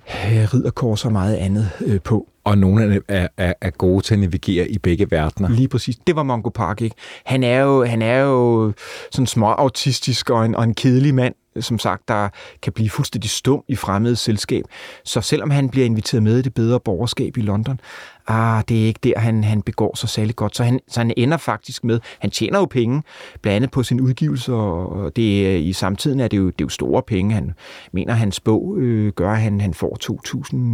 øh, 0.08 0.54
ridderkors 0.54 1.04
og 1.04 1.12
meget 1.12 1.34
andet 1.34 1.70
øh, 1.86 2.00
på. 2.00 2.28
Og 2.46 2.58
nogle 2.58 3.00
er, 3.08 3.28
er, 3.36 3.52
er 3.60 3.70
gode 3.70 4.04
til 4.04 4.14
at 4.14 4.20
navigere 4.20 4.68
i 4.68 4.78
begge 4.78 5.10
verdener. 5.10 5.48
Lige 5.48 5.68
præcis. 5.68 5.96
Det 6.06 6.16
var 6.16 6.22
Mongo 6.22 6.48
Park, 6.48 6.82
ikke? 6.82 6.96
Han 7.24 7.42
er 7.42 7.60
jo, 7.60 7.84
han 7.84 8.02
er 8.02 8.18
jo 8.18 8.72
sådan 9.12 9.26
små 9.26 9.46
autistisk 9.46 10.30
og 10.30 10.44
en, 10.44 10.54
og 10.54 10.64
en 10.64 10.74
kedelig 10.74 11.14
mand, 11.14 11.34
som 11.60 11.78
sagt, 11.78 12.08
der 12.08 12.28
kan 12.62 12.72
blive 12.72 12.90
fuldstændig 12.90 13.30
stum 13.30 13.62
i 13.68 13.76
fremmed 13.76 14.16
selskab. 14.16 14.64
Så 15.04 15.20
selvom 15.20 15.50
han 15.50 15.68
bliver 15.68 15.86
inviteret 15.86 16.22
med 16.22 16.38
i 16.38 16.42
det 16.42 16.54
bedre 16.54 16.80
borgerskab 16.80 17.36
i 17.36 17.40
London, 17.40 17.80
ah, 18.28 18.64
det 18.68 18.82
er 18.82 18.86
ikke 18.86 19.00
der, 19.04 19.18
han, 19.18 19.44
han 19.44 19.62
begår 19.62 19.96
sig 19.96 20.08
særlig 20.08 20.36
godt. 20.36 20.56
Så 20.56 20.64
han, 20.64 20.80
så 20.88 21.00
han 21.00 21.12
ender 21.16 21.36
faktisk 21.36 21.84
med, 21.84 22.00
han 22.18 22.30
tjener 22.30 22.58
jo 22.58 22.64
penge, 22.64 23.02
blandt 23.42 23.56
andet 23.56 23.70
på 23.70 23.82
sin 23.82 24.00
udgivelse, 24.00 24.52
og 24.52 25.16
det, 25.16 25.60
i 25.60 25.72
samtiden 25.72 26.20
er 26.20 26.28
det 26.28 26.36
jo, 26.36 26.46
det 26.46 26.60
er 26.60 26.64
jo 26.64 26.68
store 26.68 27.02
penge. 27.02 27.34
Han 27.34 27.52
mener, 27.92 28.12
hans 28.12 28.40
bog 28.40 28.76
øh, 28.78 29.12
gør, 29.12 29.30
at 29.30 29.40
han, 29.40 29.60
han 29.60 29.74
får 29.74 29.96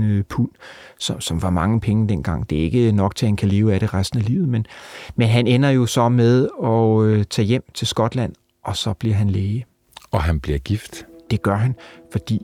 2.000 0.01 0.05
øh, 0.05 0.25
pund, 0.25 0.51
som, 0.99 1.21
som 1.21 1.43
var 1.43 1.51
mange 1.51 1.81
penge 1.81 2.09
dengang. 2.09 2.51
Det 2.51 2.59
er 2.59 2.62
ikke 2.62 2.93
nok 2.93 3.17
til, 3.17 3.27
at 3.27 3.29
han 3.29 3.37
kan 3.37 3.49
leve 3.49 3.75
af 3.75 3.81
det 3.81 3.95
resten 3.95 4.19
af 4.19 4.27
livet, 4.27 4.49
men, 4.49 4.67
men 5.17 5.29
han 5.29 5.47
ender 5.47 5.71
jo 5.71 5.87
så 5.87 6.09
med 6.09 6.49
at 6.65 7.03
øh, 7.03 7.25
tage 7.25 7.47
hjem 7.47 7.65
til 7.75 7.87
Skotland, 7.87 8.33
og 8.65 8.77
så 8.77 8.93
bliver 8.93 9.15
han 9.15 9.31
læge. 9.31 9.67
Og 10.11 10.23
han 10.23 10.41
bliver 10.41 10.59
gift? 10.59 11.07
Det 11.31 11.43
gør 11.43 11.57
han, 11.57 11.75
fordi 12.12 12.43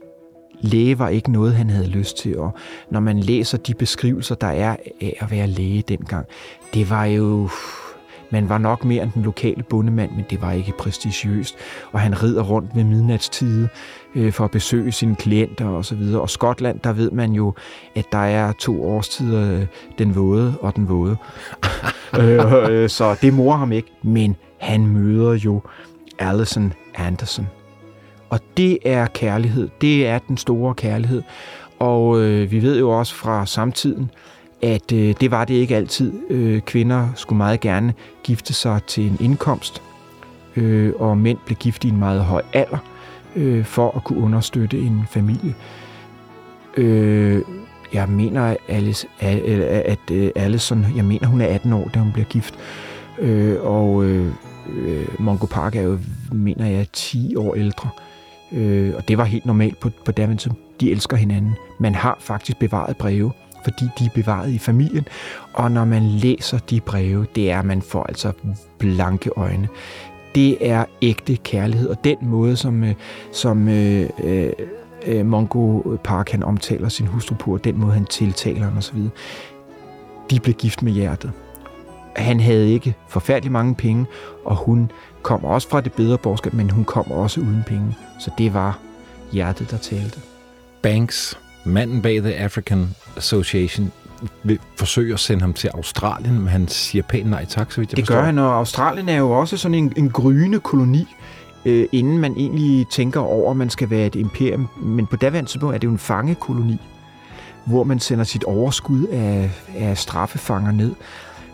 læge 0.61 0.99
var 0.99 1.09
ikke 1.09 1.33
noget, 1.33 1.55
han 1.55 1.71
havde 1.71 1.87
lyst 1.87 2.17
til. 2.17 2.39
Og 2.39 2.51
når 2.91 3.01
man 3.01 3.19
læser 3.21 3.59
de 3.59 3.75
beskrivelser, 3.75 4.35
der 4.35 4.47
er 4.47 4.77
af 5.01 5.17
at 5.21 5.31
være 5.31 5.47
læge 5.47 5.83
dengang, 5.89 6.27
det 6.75 6.91
var 6.91 7.05
jo... 7.05 7.49
Man 8.31 8.49
var 8.49 8.59
nok 8.59 8.85
mere 8.85 9.03
end 9.03 9.13
den 9.15 9.23
lokale 9.23 9.63
bondemand, 9.63 10.11
men 10.11 10.25
det 10.31 10.43
var 10.43 10.53
ikke 10.53 10.73
prestigiøst. 10.79 11.57
Og 11.93 12.01
han 12.01 12.23
rider 12.23 12.43
rundt 12.43 12.77
ved 12.77 12.85
midnatstid 12.85 13.69
øh, 14.15 14.33
for 14.33 14.45
at 14.45 14.51
besøge 14.51 14.93
sine 14.93 15.17
klienter 15.17 15.67
og 15.69 15.85
så 15.85 15.95
videre. 15.95 16.21
Og 16.21 16.31
Skotland, 16.31 16.81
der 16.85 16.93
ved 16.93 17.11
man 17.11 17.33
jo, 17.33 17.55
at 17.95 18.05
der 18.13 18.19
er 18.19 18.53
to 18.53 18.85
årstider, 18.85 19.61
øh, 19.61 19.67
den 19.99 20.17
våde 20.17 20.55
og 20.61 20.77
den 20.77 20.89
våde. 20.89 21.17
øh, 22.21 22.71
øh, 22.71 22.89
så 22.89 23.17
det 23.23 23.35
morer 23.35 23.57
ham 23.57 23.73
ikke. 23.73 23.89
Men 24.03 24.37
han 24.59 24.87
møder 24.87 25.33
jo 25.33 25.63
Alison 26.19 26.73
Anderson, 26.95 27.49
og 28.31 28.41
det 28.57 28.79
er 28.85 29.07
kærlighed. 29.07 29.69
Det 29.81 30.07
er 30.07 30.19
den 30.19 30.37
store 30.37 30.75
kærlighed. 30.75 31.23
Og 31.79 32.21
øh, 32.21 32.51
vi 32.51 32.63
ved 32.63 32.79
jo 32.79 32.91
også 32.91 33.15
fra 33.15 33.47
samtiden, 33.47 34.11
at 34.63 34.93
øh, 34.93 35.15
det 35.21 35.31
var 35.31 35.45
det 35.45 35.55
ikke 35.55 35.77
altid. 35.77 36.13
Øh, 36.31 36.61
kvinder 36.61 37.09
skulle 37.15 37.37
meget 37.37 37.61
gerne 37.61 37.95
gifte 38.23 38.55
sig 38.55 38.81
til 38.87 39.07
en 39.07 39.17
indkomst, 39.21 39.83
øh, 40.57 40.93
og 40.99 41.19
mænd 41.19 41.39
blev 41.47 41.57
gift 41.57 41.85
i 41.85 41.89
en 41.89 41.99
meget 41.99 42.25
høj 42.25 42.43
alder, 42.53 42.79
øh, 43.37 43.65
for 43.65 43.97
at 43.97 44.05
kunne 44.05 44.19
understøtte 44.19 44.79
en 44.79 45.03
familie. 45.11 45.55
Øh, 46.77 47.43
jeg 47.93 48.09
mener, 48.09 48.57
Alice, 48.69 49.07
øh, 49.23 49.29
at, 49.85 50.11
at 50.11 50.33
Alison, 50.37 50.87
jeg 50.97 51.05
mener, 51.05 51.27
hun 51.27 51.41
er 51.41 51.47
18 51.47 51.73
år, 51.73 51.91
da 51.95 51.99
hun 51.99 52.13
bliver 52.13 52.27
gift. 52.27 52.55
Øh, 53.19 53.57
og 53.63 54.05
øh, 54.05 54.33
øh 54.69 55.07
Mongo 55.19 55.47
Park 55.47 55.77
er 55.77 55.83
jo, 55.83 55.99
mener 56.33 56.67
jeg, 56.67 56.87
10 56.93 57.37
år 57.37 57.55
ældre. 57.55 57.91
Øh, 57.97 58.08
Øh, 58.53 58.95
og 58.97 59.09
det 59.09 59.19
var 59.19 59.25
helt 59.25 59.47
normalt 59.47 59.81
på, 59.81 59.91
på 60.05 60.13
Davinson. 60.13 60.57
De 60.81 60.91
elsker 60.91 61.17
hinanden. 61.17 61.55
Man 61.79 61.95
har 61.95 62.17
faktisk 62.21 62.59
bevaret 62.59 62.97
breve, 62.97 63.33
fordi 63.65 63.89
de 63.99 64.05
er 64.05 64.11
bevaret 64.15 64.51
i 64.51 64.59
familien. 64.59 65.07
Og 65.53 65.71
når 65.71 65.85
man 65.85 66.03
læser 66.03 66.59
de 66.59 66.81
breve, 66.81 67.27
det 67.35 67.51
er, 67.51 67.59
at 67.59 67.65
man 67.65 67.83
får 67.83 68.03
altså 68.03 68.33
blanke 68.79 69.31
øjne. 69.37 69.69
Det 70.35 70.69
er 70.71 70.85
ægte 71.03 71.37
kærlighed, 71.37 71.89
og 71.89 72.05
den 72.05 72.17
måde, 72.23 72.57
som, 72.57 72.85
øh, 72.85 72.95
som 73.33 73.69
øh, 73.69 74.09
øh, 74.25 74.53
øh, 75.07 75.27
Mongo 75.27 75.97
Park 76.05 76.31
han 76.31 76.43
omtaler 76.43 76.89
sin 76.89 77.07
hustru 77.07 77.35
på, 77.35 77.53
og 77.55 77.65
den 77.65 77.79
måde, 77.81 77.93
han 77.93 78.05
tiltaler 78.05 78.65
hende 78.65 78.79
osv., 78.79 78.99
de 80.31 80.41
blev 80.41 80.55
gift 80.55 80.83
med 80.83 80.93
hjertet. 80.93 81.33
Han 82.17 82.41
havde 82.41 82.73
ikke 82.73 82.95
forfærdelig 83.09 83.53
mange 83.53 83.75
penge, 83.75 84.07
og 84.45 84.57
hun 84.57 84.91
kom 85.23 85.45
også 85.45 85.69
fra 85.69 85.81
det 85.81 85.93
bedre 85.93 86.19
borgerskab, 86.19 86.55
men 86.55 86.71
hun 86.71 86.85
kom 86.85 87.11
også 87.11 87.41
uden 87.41 87.65
penge. 87.67 87.97
Så 88.21 88.31
det 88.39 88.55
var 88.55 88.79
hjertet, 89.33 89.71
der 89.71 89.77
talte. 89.77 90.21
Banks, 90.83 91.39
manden 91.65 92.03
bag 92.03 92.23
The 92.23 92.35
African 92.35 92.89
Association, 93.17 93.93
vil 94.43 94.59
forsøge 94.77 95.15
at 95.15 95.21
sende 95.21 95.41
ham 95.41 95.53
til 95.53 95.69
Australien, 95.75 96.39
men 96.39 96.49
han 96.49 96.69
siger 96.69 97.03
pænt 97.03 97.31
nej 97.31 97.45
tak, 97.45 97.73
så 97.73 97.81
vidt 97.81 97.91
jeg 97.91 97.97
Det 97.97 98.07
forstår. 98.07 98.15
gør 98.21 98.25
han, 98.25 98.39
og 98.39 98.55
Australien 98.57 99.09
er 99.09 99.17
jo 99.19 99.31
også 99.31 99.57
sådan 99.57 99.75
en, 99.75 99.93
en 99.97 100.11
gryende 100.11 100.61
koloni, 100.61 101.07
øh, 101.65 101.87
inden 101.93 102.19
man 102.19 102.35
egentlig 102.37 102.87
tænker 102.93 103.21
over, 103.21 103.51
at 103.51 103.57
man 103.57 103.71
skal 103.71 103.91
være 103.91 104.07
et 104.07 104.15
imperium. 104.15 104.69
Men 104.83 105.07
på 105.07 105.17
daværende 105.17 105.51
tidspunkt 105.51 105.75
er 105.75 105.79
det 105.79 105.87
jo 105.87 105.93
en 105.93 105.99
fangekoloni, 105.99 106.81
hvor 107.67 107.85
man 107.85 108.01
sender 108.01 108.25
sit 108.25 108.45
overskud 108.45 109.07
af, 109.07 109.51
af 109.77 109.99
straffefanger 109.99 110.73
ned. 110.73 110.95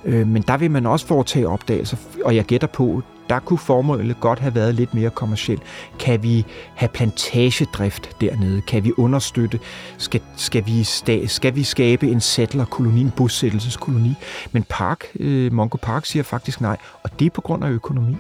Øh, 0.05 0.27
men 0.27 0.43
der 0.43 0.57
vil 0.57 0.71
man 0.71 0.87
også 0.87 1.07
foretage 1.07 1.49
opdagelser, 1.49 1.97
og 2.25 2.37
jeg 2.37 2.45
gætter 2.45 2.67
på, 2.69 3.03
der 3.31 3.39
kunne 3.39 3.59
formålet 3.59 4.21
godt 4.21 4.39
have 4.39 4.55
været 4.55 4.75
lidt 4.75 4.95
mere 4.95 5.11
kommercielt. 5.11 5.63
Kan 5.99 6.23
vi 6.23 6.47
have 6.75 6.89
plantagedrift 6.89 8.21
dernede? 8.21 8.61
Kan 8.61 8.85
vi 8.85 8.93
understøtte? 8.97 9.61
Skal, 9.99 10.21
skal, 10.37 10.67
vi, 10.67 10.85
sta, 10.85 11.27
skal 11.27 11.55
vi 11.55 11.63
skabe 11.63 12.11
en 12.11 12.21
settlerkoloni, 12.21 13.01
en 13.01 13.11
bosættelseskoloni? 13.11 14.15
Men 14.53 14.65
Park, 14.69 15.05
øh, 15.21 15.53
Mongo 15.53 15.79
Park 15.83 16.07
siger 16.07 16.23
faktisk 16.23 16.61
nej, 16.61 16.77
og 17.03 17.19
det 17.19 17.27
er 17.27 17.31
på 17.31 17.41
grund 17.41 17.65
af 17.65 17.71
økonomi. 17.71 18.17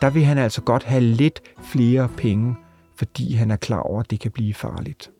Der 0.00 0.10
vil 0.10 0.24
han 0.24 0.38
altså 0.38 0.60
godt 0.60 0.82
have 0.82 1.00
lidt 1.00 1.42
flere 1.62 2.08
penge, 2.16 2.56
fordi 2.96 3.34
han 3.34 3.50
er 3.50 3.56
klar 3.56 3.80
over, 3.80 4.00
at 4.00 4.10
det 4.10 4.20
kan 4.20 4.30
blive 4.30 4.54
farligt. 4.54 5.10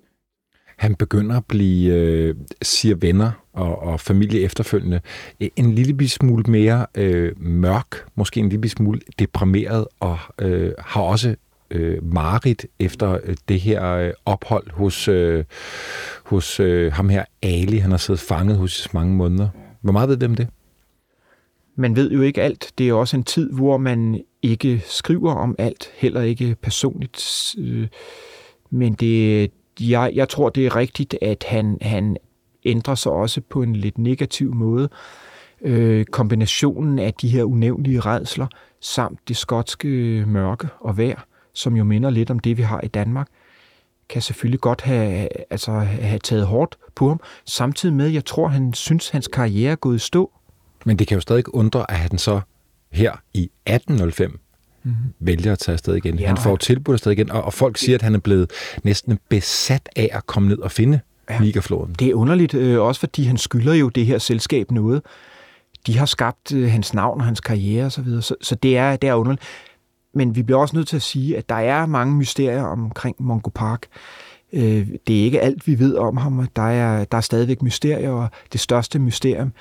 Han 0.76 0.94
begynder 0.94 1.36
at 1.36 1.44
blive, 1.44 1.94
øh, 1.94 2.34
siger 2.62 2.94
venner 2.96 3.30
og, 3.52 3.82
og 3.82 4.00
familie 4.00 4.40
efterfølgende, 4.40 5.00
øh, 5.40 5.48
en 5.56 5.72
lille 5.74 6.08
smule 6.08 6.44
mere 6.48 6.86
øh, 6.94 7.32
mørk, 7.36 8.06
måske 8.14 8.40
en 8.40 8.48
lille 8.48 8.68
smule 8.68 9.00
deprimeret, 9.18 9.86
og 10.00 10.18
øh, 10.40 10.72
har 10.78 11.00
også 11.00 11.34
øh, 11.70 12.04
marit 12.14 12.66
efter 12.78 13.18
øh, 13.24 13.36
det 13.48 13.60
her 13.60 13.86
øh, 13.86 14.12
ophold 14.26 14.70
hos, 14.70 15.08
øh, 15.08 15.44
hos 16.24 16.60
øh, 16.60 16.92
ham 16.92 17.08
her 17.08 17.24
Ali. 17.42 17.76
Han 17.76 17.90
har 17.90 17.98
siddet 17.98 18.20
fanget 18.20 18.56
hos 18.56 18.94
mange 18.94 19.14
måneder. 19.14 19.48
Hvor 19.80 19.92
meget 19.92 20.08
ved 20.08 20.16
dem 20.16 20.34
det? 20.34 20.48
Man 21.76 21.96
ved 21.96 22.10
jo 22.10 22.22
ikke 22.22 22.42
alt. 22.42 22.72
Det 22.78 22.88
er 22.88 22.92
også 22.92 23.16
en 23.16 23.24
tid, 23.24 23.52
hvor 23.52 23.76
man 23.76 24.22
ikke 24.42 24.82
skriver 24.86 25.34
om 25.34 25.54
alt, 25.58 25.90
heller 25.94 26.22
ikke 26.22 26.56
personligt. 26.62 27.54
Øh, 27.58 27.88
men 28.70 28.92
det, 28.92 29.50
jeg, 29.80 30.10
jeg 30.14 30.28
tror, 30.28 30.48
det 30.48 30.66
er 30.66 30.76
rigtigt, 30.76 31.16
at 31.22 31.44
han, 31.48 31.78
han 31.82 32.16
ændrer 32.64 32.94
sig 32.94 33.12
også 33.12 33.40
på 33.40 33.62
en 33.62 33.76
lidt 33.76 33.98
negativ 33.98 34.54
måde. 34.54 34.88
Øh, 35.60 36.04
kombinationen 36.04 36.98
af 36.98 37.14
de 37.14 37.28
her 37.28 37.44
unævnlige 37.44 38.00
redsler, 38.00 38.46
samt 38.80 39.28
det 39.28 39.36
skotske 39.36 39.88
øh, 39.88 40.28
mørke 40.28 40.68
og 40.80 40.98
vejr, 40.98 41.26
som 41.52 41.76
jo 41.76 41.84
minder 41.84 42.10
lidt 42.10 42.30
om 42.30 42.38
det, 42.38 42.56
vi 42.56 42.62
har 42.62 42.80
i 42.80 42.88
Danmark, 42.88 43.28
kan 44.08 44.22
selvfølgelig 44.22 44.60
godt 44.60 44.80
have, 44.80 45.28
altså, 45.50 45.72
have 45.72 46.18
taget 46.18 46.46
hårdt 46.46 46.78
på 46.94 47.08
ham, 47.08 47.20
samtidig 47.44 47.94
med, 47.94 48.06
at 48.06 48.14
jeg 48.14 48.24
tror, 48.24 48.48
han 48.48 48.72
synes, 48.72 49.08
hans 49.08 49.28
karriere 49.28 49.72
er 49.72 49.76
gået 49.76 49.96
i 49.96 49.98
stå. 49.98 50.32
Men 50.84 50.98
det 50.98 51.06
kan 51.06 51.14
jo 51.14 51.20
stadig 51.20 51.54
undre, 51.54 51.90
at 51.90 51.96
han 51.96 52.18
så 52.18 52.40
her 52.92 53.12
i 53.34 53.50
1805 53.66 54.40
mm-hmm. 54.84 55.12
vælger 55.20 55.52
at 55.52 55.58
tage 55.58 55.72
afsted 55.72 55.94
igen. 55.94 56.18
Ja, 56.18 56.26
han 56.26 56.36
får 56.36 56.56
tilbudt 56.56 56.94
afsted 56.94 57.12
igen, 57.12 57.30
og, 57.30 57.42
og 57.42 57.52
folk 57.52 57.78
siger, 57.78 57.96
at 57.96 58.02
han 58.02 58.14
er 58.14 58.18
blevet 58.18 58.50
næsten 58.82 59.18
besat 59.28 59.88
af 59.96 60.08
at 60.12 60.26
komme 60.26 60.48
ned 60.48 60.58
og 60.58 60.70
finde 60.70 61.00
ja, 61.30 61.38
Nigerfloden. 61.40 61.94
Det 61.98 62.08
er 62.08 62.14
underligt, 62.14 62.54
øh, 62.54 62.80
også 62.80 63.00
fordi 63.00 63.24
han 63.24 63.38
skylder 63.38 63.74
jo 63.74 63.88
det 63.88 64.06
her 64.06 64.18
selskab 64.18 64.70
noget. 64.70 65.02
De 65.86 65.98
har 65.98 66.06
skabt 66.06 66.52
øh, 66.52 66.70
hans 66.70 66.94
navn 66.94 67.20
og 67.20 67.26
hans 67.26 67.40
karriere 67.40 67.86
osv., 67.86 68.04
så, 68.04 68.20
så, 68.20 68.34
så 68.40 68.54
det, 68.54 68.76
er, 68.76 68.96
det 68.96 69.08
er 69.08 69.14
underligt. 69.14 69.42
Men 70.14 70.36
vi 70.36 70.42
bliver 70.42 70.60
også 70.60 70.76
nødt 70.76 70.88
til 70.88 70.96
at 70.96 71.02
sige, 71.02 71.36
at 71.36 71.48
der 71.48 71.54
er 71.54 71.86
mange 71.86 72.14
mysterier 72.14 72.62
omkring 72.62 73.16
Mongo 73.18 73.50
Park. 73.54 73.86
Øh, 74.52 74.88
det 75.06 75.20
er 75.20 75.24
ikke 75.24 75.40
alt, 75.40 75.66
vi 75.66 75.78
ved 75.78 75.96
om 75.96 76.16
ham. 76.16 76.48
Der 76.56 76.62
er, 76.62 77.04
der 77.04 77.16
er 77.16 77.22
stadigvæk 77.22 77.62
mysterier, 77.62 78.10
og 78.10 78.28
det 78.52 78.60
største 78.60 78.98
mysterium 78.98 79.52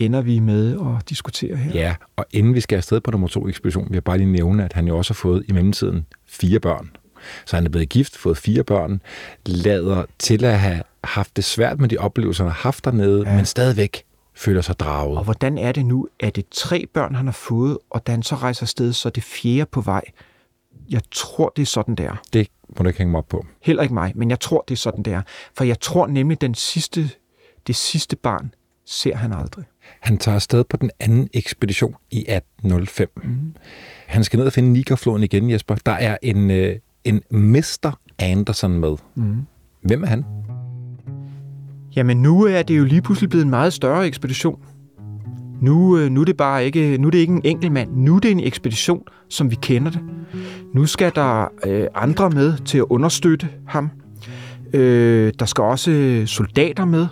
ender 0.00 0.20
vi 0.20 0.38
med 0.38 0.72
at 0.72 1.08
diskutere 1.08 1.56
her. 1.56 1.72
Ja, 1.72 1.94
og 2.16 2.26
inden 2.32 2.54
vi 2.54 2.60
skal 2.60 2.76
afsted 2.76 3.00
på 3.00 3.10
nummer 3.10 3.28
to 3.28 3.48
ekspedition, 3.48 3.84
vil 3.88 3.94
jeg 3.94 4.04
bare 4.04 4.18
lige 4.18 4.32
nævne, 4.32 4.64
at 4.64 4.72
han 4.72 4.88
jo 4.88 4.98
også 4.98 5.12
har 5.12 5.16
fået 5.16 5.44
i 5.48 5.52
mellemtiden 5.52 6.06
fire 6.26 6.60
børn. 6.60 6.90
Så 7.46 7.56
han 7.56 7.66
er 7.66 7.70
blevet 7.70 7.88
gift, 7.88 8.16
fået 8.16 8.36
fire 8.36 8.64
børn, 8.64 9.02
lader 9.46 10.04
til 10.18 10.44
at 10.44 10.58
have 10.58 10.82
haft 11.04 11.36
det 11.36 11.44
svært 11.44 11.80
med 11.80 11.88
de 11.88 11.98
oplevelser, 11.98 12.44
han 12.44 12.50
har 12.52 12.60
haft 12.60 12.84
dernede, 12.84 13.28
ja. 13.28 13.36
men 13.36 13.44
stadigvæk 13.44 14.02
føler 14.34 14.60
sig 14.60 14.80
draget. 14.80 15.18
Og 15.18 15.24
hvordan 15.24 15.58
er 15.58 15.72
det 15.72 15.86
nu? 15.86 16.08
Er 16.20 16.30
det 16.30 16.44
tre 16.50 16.86
børn, 16.94 17.14
han 17.14 17.26
har 17.26 17.32
fået, 17.32 17.78
og 17.90 18.06
da 18.06 18.12
han 18.12 18.22
så 18.22 18.34
rejser 18.34 18.62
afsted, 18.62 18.92
så 18.92 19.08
er 19.08 19.10
det 19.10 19.22
fjerde 19.22 19.66
på 19.66 19.80
vej? 19.80 20.02
Jeg 20.90 21.00
tror, 21.10 21.52
det 21.56 21.62
er 21.62 21.66
sådan, 21.66 21.94
der. 21.94 22.22
Det 22.32 22.48
må 22.68 22.82
du 22.82 22.88
ikke 22.88 22.98
hænge 22.98 23.10
mig 23.10 23.18
op 23.18 23.28
på. 23.28 23.46
Heller 23.62 23.82
ikke 23.82 23.94
mig, 23.94 24.12
men 24.14 24.30
jeg 24.30 24.40
tror, 24.40 24.64
det 24.68 24.74
er 24.74 24.78
sådan, 24.78 25.02
der. 25.02 25.22
For 25.56 25.64
jeg 25.64 25.80
tror 25.80 26.06
nemlig, 26.06 26.40
den 26.40 26.54
sidste, 26.54 27.10
det 27.66 27.76
sidste 27.76 28.16
barn 28.16 28.54
ser 28.86 29.16
han 29.16 29.32
aldrig. 29.32 29.64
Han 30.00 30.18
tager 30.18 30.34
afsted 30.34 30.64
på 30.64 30.76
den 30.76 30.90
anden 31.00 31.28
ekspedition 31.34 31.94
i 32.10 32.18
1805. 32.18 33.08
Mm. 33.16 33.54
Han 34.06 34.24
skal 34.24 34.36
ned 34.36 34.46
og 34.46 34.52
finde 34.52 34.72
Nigerfloden 34.72 35.22
igen, 35.22 35.50
Jesper. 35.50 35.74
Der 35.86 35.92
er 35.92 36.16
en, 36.22 36.50
øh, 36.50 36.76
en 37.04 37.22
Mr. 37.30 37.98
Anderson 38.18 38.78
med. 38.78 38.96
Mm. 39.14 39.36
Hvem 39.82 40.02
er 40.02 40.06
han? 40.06 40.24
Jamen 41.96 42.22
nu 42.22 42.44
er 42.44 42.62
det 42.62 42.78
jo 42.78 42.84
lige 42.84 43.02
pludselig 43.02 43.30
blevet 43.30 43.44
en 43.44 43.50
meget 43.50 43.72
større 43.72 44.06
ekspedition. 44.06 44.60
Nu, 45.60 45.98
øh, 45.98 46.10
nu 46.10 46.20
er 46.20 46.24
det 46.24 46.36
bare 46.36 46.64
ikke, 46.64 46.98
nu 46.98 47.06
er 47.06 47.10
det 47.10 47.18
ikke 47.18 47.32
en 47.32 47.42
enkelt 47.44 47.72
mand. 47.72 47.90
Nu 47.96 48.16
er 48.16 48.20
det 48.20 48.30
en 48.30 48.40
ekspedition, 48.40 49.02
som 49.28 49.50
vi 49.50 49.56
kender 49.62 49.90
det. 49.90 50.00
Nu 50.74 50.86
skal 50.86 51.12
der 51.14 51.52
øh, 51.66 51.86
andre 51.94 52.30
med 52.30 52.58
til 52.64 52.78
at 52.78 52.84
understøtte 52.90 53.48
ham. 53.66 53.90
Øh, 54.72 55.32
der 55.38 55.44
skal 55.44 55.62
også 55.62 56.22
soldater 56.26 56.84
med, 56.84 57.06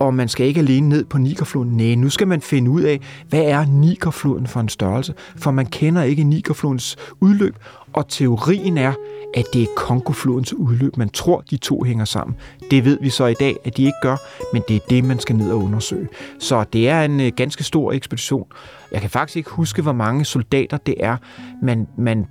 og 0.00 0.14
man 0.14 0.28
skal 0.28 0.46
ikke 0.46 0.60
alene 0.60 0.88
ned 0.88 1.04
på 1.04 1.18
Nigerfloden. 1.18 1.76
Nej, 1.76 1.94
nu 1.94 2.10
skal 2.10 2.28
man 2.28 2.40
finde 2.40 2.70
ud 2.70 2.82
af, 2.82 3.00
hvad 3.28 3.42
er 3.42 3.64
Nigerfloden 3.64 4.46
for 4.46 4.60
en 4.60 4.68
størrelse? 4.68 5.14
For 5.36 5.50
man 5.50 5.66
kender 5.66 6.02
ikke 6.02 6.24
Nigerflodens 6.24 6.96
udløb, 7.20 7.56
og 7.92 8.08
teorien 8.08 8.78
er, 8.78 8.92
at 9.34 9.44
det 9.52 9.62
er 9.62 9.66
Kongoflodens 9.76 10.54
udløb. 10.54 10.96
Man 10.96 11.08
tror, 11.08 11.40
de 11.50 11.56
to 11.56 11.82
hænger 11.82 12.04
sammen. 12.04 12.36
Det 12.70 12.84
ved 12.84 12.98
vi 13.02 13.10
så 13.10 13.26
i 13.26 13.34
dag, 13.34 13.56
at 13.64 13.76
de 13.76 13.82
ikke 13.82 13.98
gør, 14.02 14.16
men 14.52 14.62
det 14.68 14.76
er 14.76 14.80
det, 14.90 15.04
man 15.04 15.18
skal 15.18 15.36
ned 15.36 15.50
og 15.50 15.58
undersøge. 15.58 16.08
Så 16.38 16.64
det 16.72 16.88
er 16.88 17.02
en 17.02 17.20
øh, 17.20 17.32
ganske 17.36 17.64
stor 17.64 17.92
ekspedition. 17.92 18.46
Jeg 18.92 19.00
kan 19.00 19.10
faktisk 19.10 19.36
ikke 19.36 19.50
huske, 19.50 19.82
hvor 19.82 19.92
mange 19.92 20.24
soldater 20.24 20.76
det 20.76 20.94
er, 21.00 21.16
man, 21.62 21.86
man 21.98 22.26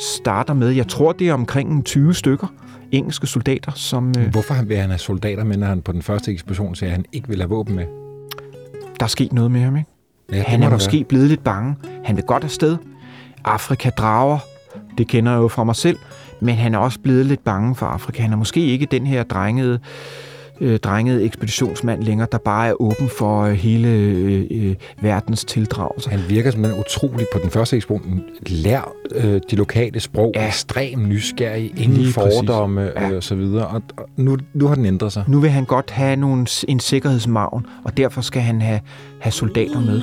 starter 0.00 0.54
med. 0.54 0.68
Jeg 0.68 0.88
tror, 0.88 1.12
det 1.12 1.28
er 1.28 1.34
omkring 1.34 1.84
20 1.84 2.14
stykker 2.14 2.46
engelske 2.92 3.26
soldater, 3.26 3.72
som... 3.74 4.12
Øh, 4.18 4.26
Hvorfor 4.30 4.62
vil 4.64 4.76
han 4.76 4.90
have 4.90 4.98
soldater 4.98 5.44
med, 5.44 5.56
når 5.56 5.66
han 5.66 5.82
på 5.82 5.92
den 5.92 6.02
første 6.02 6.32
ekspedition 6.32 6.74
siger, 6.74 6.90
at 6.90 6.96
han 6.96 7.04
ikke 7.12 7.28
vil 7.28 7.38
have 7.40 7.48
våben 7.48 7.76
med? 7.76 7.86
Der 9.00 9.04
er 9.04 9.08
sket 9.08 9.32
noget 9.32 9.50
med 9.50 9.60
ham, 9.60 9.76
ikke? 9.76 9.90
Ja, 10.32 10.42
han 10.42 10.62
er 10.62 10.70
måske 10.70 10.96
være. 10.96 11.04
blevet 11.04 11.28
lidt 11.28 11.44
bange. 11.44 11.76
Han 12.04 12.16
vil 12.16 12.24
godt 12.24 12.44
afsted. 12.44 12.76
Afrika 13.44 13.90
drager. 13.90 14.38
Det 14.98 15.08
kender 15.08 15.32
jeg 15.32 15.38
jo 15.38 15.48
fra 15.48 15.64
mig 15.64 15.76
selv. 15.76 15.98
Men 16.40 16.54
han 16.54 16.74
er 16.74 16.78
også 16.78 17.00
blevet 17.00 17.26
lidt 17.26 17.44
bange 17.44 17.74
for 17.74 17.86
Afrika. 17.86 18.22
Han 18.22 18.32
er 18.32 18.36
måske 18.36 18.60
ikke 18.66 18.86
den 18.86 19.06
her 19.06 19.22
drengede 19.22 19.78
øh, 20.60 20.78
drengede 20.78 21.24
ekspeditionsmand 21.24 22.02
længere, 22.02 22.28
der 22.32 22.38
bare 22.38 22.68
er 22.68 22.82
åben 22.82 23.08
for 23.18 23.42
øh, 23.42 23.52
hele 23.52 23.88
øh, 23.88 24.46
øh, 24.50 24.74
verdens 25.00 25.44
tildragelse. 25.44 26.10
Han 26.10 26.20
virker 26.28 26.50
som 26.50 26.64
en 26.64 26.72
utrolig 26.80 27.26
på 27.32 27.38
den 27.42 27.50
første 27.50 27.76
ekspedition. 27.76 28.22
Lær 28.46 28.92
øh, 29.14 29.40
de 29.50 29.56
lokale 29.56 30.00
sprog, 30.00 30.32
ja. 30.34 30.46
ekstrem 30.46 30.98
nysgerrig, 30.98 31.72
ingen 31.76 31.98
Lige 31.98 32.12
fordomme 32.12 32.82
ja. 32.82 33.10
øh, 33.10 33.16
og 33.16 33.22
så 33.22 33.34
videre. 33.34 33.66
Og, 33.66 33.82
og 33.96 34.08
nu, 34.16 34.38
nu 34.54 34.66
har 34.66 34.74
den 34.74 34.86
ændret 34.86 35.12
sig. 35.12 35.24
Nu 35.28 35.40
vil 35.40 35.50
han 35.50 35.64
godt 35.64 35.90
have 35.90 36.16
nogle, 36.16 36.46
en 36.68 36.80
sikkerhedsmavn, 36.80 37.66
og 37.84 37.96
derfor 37.96 38.20
skal 38.20 38.42
han 38.42 38.62
have, 38.62 38.80
have 39.20 39.32
soldater 39.32 39.80
med. 39.80 40.02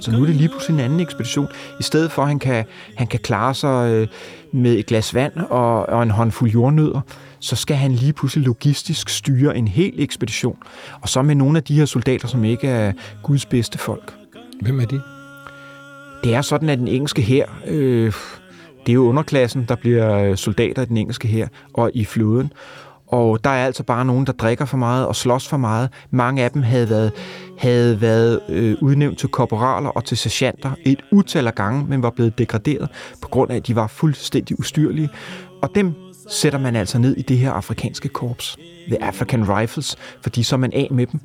Så 0.00 0.10
nu 0.10 0.22
er 0.22 0.26
det 0.26 0.34
lige 0.34 0.48
pludselig 0.48 0.74
en 0.74 0.80
anden 0.80 1.00
ekspedition. 1.00 1.48
I 1.80 1.82
stedet 1.82 2.12
for, 2.12 2.22
at 2.22 2.28
han 2.28 2.38
kan, 2.38 2.64
han 2.96 3.06
kan 3.06 3.20
klare 3.20 3.54
sig 3.54 3.90
øh, 3.90 4.08
med 4.52 4.72
et 4.72 4.86
glas 4.86 5.14
vand 5.14 5.32
og, 5.36 5.88
og 5.88 6.02
en 6.02 6.10
håndfuld 6.10 6.50
jordnødder, 6.50 7.00
så 7.40 7.56
skal 7.56 7.76
han 7.76 7.92
lige 7.92 8.12
pludselig 8.12 8.46
logistisk 8.46 9.08
styre 9.08 9.56
en 9.56 9.68
hel 9.68 9.92
ekspedition. 9.96 10.56
Og 11.00 11.08
så 11.08 11.22
med 11.22 11.34
nogle 11.34 11.58
af 11.58 11.64
de 11.64 11.74
her 11.74 11.84
soldater, 11.84 12.28
som 12.28 12.44
ikke 12.44 12.68
er 12.68 12.92
Guds 13.22 13.46
bedste 13.46 13.78
folk. 13.78 14.14
Hvem 14.62 14.80
er 14.80 14.84
de? 14.84 15.02
Det 16.24 16.34
er 16.34 16.42
sådan, 16.42 16.68
at 16.68 16.78
den 16.78 16.88
engelske 16.88 17.22
her, 17.22 17.46
øh, 17.66 18.12
det 18.86 18.88
er 18.88 18.94
jo 18.94 19.08
underklassen, 19.08 19.64
der 19.68 19.74
bliver 19.74 20.34
soldater 20.36 20.82
i 20.82 20.84
den 20.84 20.96
engelske 20.96 21.28
her 21.28 21.48
og 21.74 21.90
i 21.94 22.04
floden. 22.04 22.52
Og 23.06 23.44
der 23.44 23.50
er 23.50 23.66
altså 23.66 23.82
bare 23.82 24.04
nogen, 24.04 24.26
der 24.26 24.32
drikker 24.32 24.64
for 24.64 24.76
meget 24.76 25.06
og 25.06 25.16
slås 25.16 25.48
for 25.48 25.56
meget. 25.56 25.88
Mange 26.10 26.42
af 26.42 26.50
dem 26.50 26.62
havde 26.62 26.90
været, 26.90 27.12
havde 27.58 28.00
været 28.00 28.40
øh, 28.48 28.76
udnævnt 28.80 29.18
til 29.18 29.28
korporaler 29.28 29.88
og 29.88 30.04
til 30.04 30.16
sergeanter 30.16 30.70
et 30.84 31.00
utal 31.12 31.46
af 31.46 31.54
gange, 31.54 31.86
men 31.88 32.02
var 32.02 32.10
blevet 32.10 32.38
degraderet 32.38 32.88
på 33.22 33.28
grund 33.28 33.50
af, 33.50 33.56
at 33.56 33.66
de 33.66 33.76
var 33.76 33.86
fuldstændig 33.86 34.58
ustyrlige. 34.58 35.08
Og 35.62 35.70
dem 35.74 35.94
sætter 36.30 36.58
man 36.58 36.76
altså 36.76 36.98
ned 36.98 37.16
i 37.16 37.22
det 37.22 37.38
her 37.38 37.52
afrikanske 37.52 38.08
korps, 38.08 38.56
The 38.86 39.02
African 39.02 39.48
Rifles, 39.58 39.96
fordi 40.22 40.42
så 40.42 40.56
er 40.56 40.58
man 40.58 40.72
af 40.72 40.88
med 40.90 41.06
dem, 41.06 41.20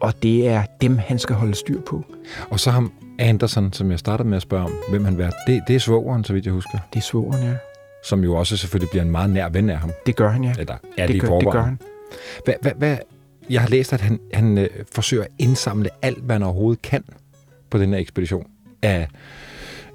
og 0.00 0.22
det 0.22 0.48
er 0.48 0.62
dem, 0.80 0.98
han 0.98 1.18
skal 1.18 1.36
holde 1.36 1.54
styr 1.54 1.80
på. 1.80 2.04
Og 2.50 2.60
så 2.60 2.70
ham 2.70 2.92
Anderson, 3.18 3.72
som 3.72 3.90
jeg 3.90 3.98
startede 3.98 4.28
med 4.28 4.36
at 4.36 4.42
spørge 4.42 4.64
om, 4.64 4.72
hvem 4.90 5.04
han 5.04 5.18
var. 5.18 5.32
Det, 5.46 5.62
det 5.68 5.76
er 5.76 5.80
svogeren, 5.80 6.24
så 6.24 6.32
vidt 6.32 6.44
jeg 6.44 6.52
husker. 6.54 6.78
Det 6.92 6.98
er 6.98 7.02
svogeren, 7.02 7.42
ja. 7.42 7.54
Som 8.04 8.24
jo 8.24 8.34
også 8.34 8.56
selvfølgelig 8.56 8.90
bliver 8.90 9.02
en 9.02 9.10
meget 9.10 9.30
nær 9.30 9.48
ven 9.48 9.70
af 9.70 9.78
ham. 9.78 9.90
Det 10.06 10.16
gør 10.16 10.30
han, 10.30 10.44
ja. 10.44 10.54
Eller 10.58 10.76
er 10.98 11.06
det, 11.06 11.14
det, 11.14 11.22
gør, 11.22 11.38
det 11.38 11.52
gør 11.52 11.62
han. 11.62 11.78
Hvad, 12.44 12.54
hvad, 12.62 12.72
hvad, 12.76 12.96
jeg 13.50 13.60
har 13.60 13.68
læst, 13.68 13.92
at 13.92 14.00
han, 14.00 14.20
han 14.34 14.58
øh, 14.58 14.68
forsøger 14.92 15.22
at 15.24 15.30
indsamle 15.38 15.90
alt, 16.02 16.18
hvad 16.24 16.34
han 16.34 16.42
overhovedet 16.42 16.82
kan 16.82 17.04
på 17.70 17.78
den 17.78 17.92
her 17.92 17.98
ekspedition 17.98 18.46
af 18.82 19.08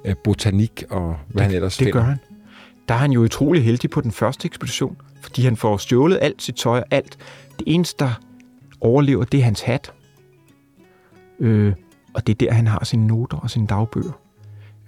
øh, 0.04 0.14
botanik 0.24 0.84
og 0.90 1.16
hvad 1.28 1.42
det, 1.42 1.46
han 1.46 1.54
ellers 1.54 1.76
Det 1.76 1.84
finder. 1.84 2.00
gør 2.00 2.06
han 2.08 2.18
der 2.88 2.94
er 2.94 2.98
han 2.98 3.12
jo 3.12 3.22
utrolig 3.22 3.64
heldig 3.64 3.90
på 3.90 4.00
den 4.00 4.12
første 4.12 4.46
ekspedition, 4.46 4.96
fordi 5.20 5.42
han 5.42 5.56
får 5.56 5.76
stjålet 5.76 6.18
alt 6.22 6.42
sit 6.42 6.54
tøj 6.54 6.78
og 6.78 6.86
alt. 6.90 7.18
Det 7.58 7.64
eneste, 7.66 8.04
der 8.04 8.10
overlever, 8.80 9.24
det 9.24 9.40
er 9.40 9.44
hans 9.44 9.60
hat. 9.60 9.92
Øh, 11.40 11.72
og 12.14 12.26
det 12.26 12.32
er 12.32 12.46
der, 12.46 12.52
han 12.52 12.66
har 12.66 12.84
sine 12.84 13.06
noter 13.06 13.36
og 13.36 13.50
sine 13.50 13.66
dagbøger. 13.66 14.12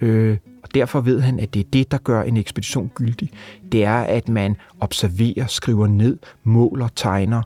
Øh, 0.00 0.37
og 0.62 0.74
derfor 0.74 1.00
ved 1.00 1.20
han, 1.20 1.40
at 1.40 1.54
det 1.54 1.61
er 1.61 1.70
det, 1.72 1.90
der 1.90 1.98
gør 1.98 2.22
en 2.22 2.37
ekspedition 2.37 2.90
gyldig. 2.94 3.30
Det 3.72 3.85
er, 3.85 3.98
at 3.98 4.28
man 4.28 4.56
observerer, 4.80 5.46
skriver 5.46 5.87
ned, 5.87 6.18
måler, 6.44 6.88
tegner, 6.96 7.42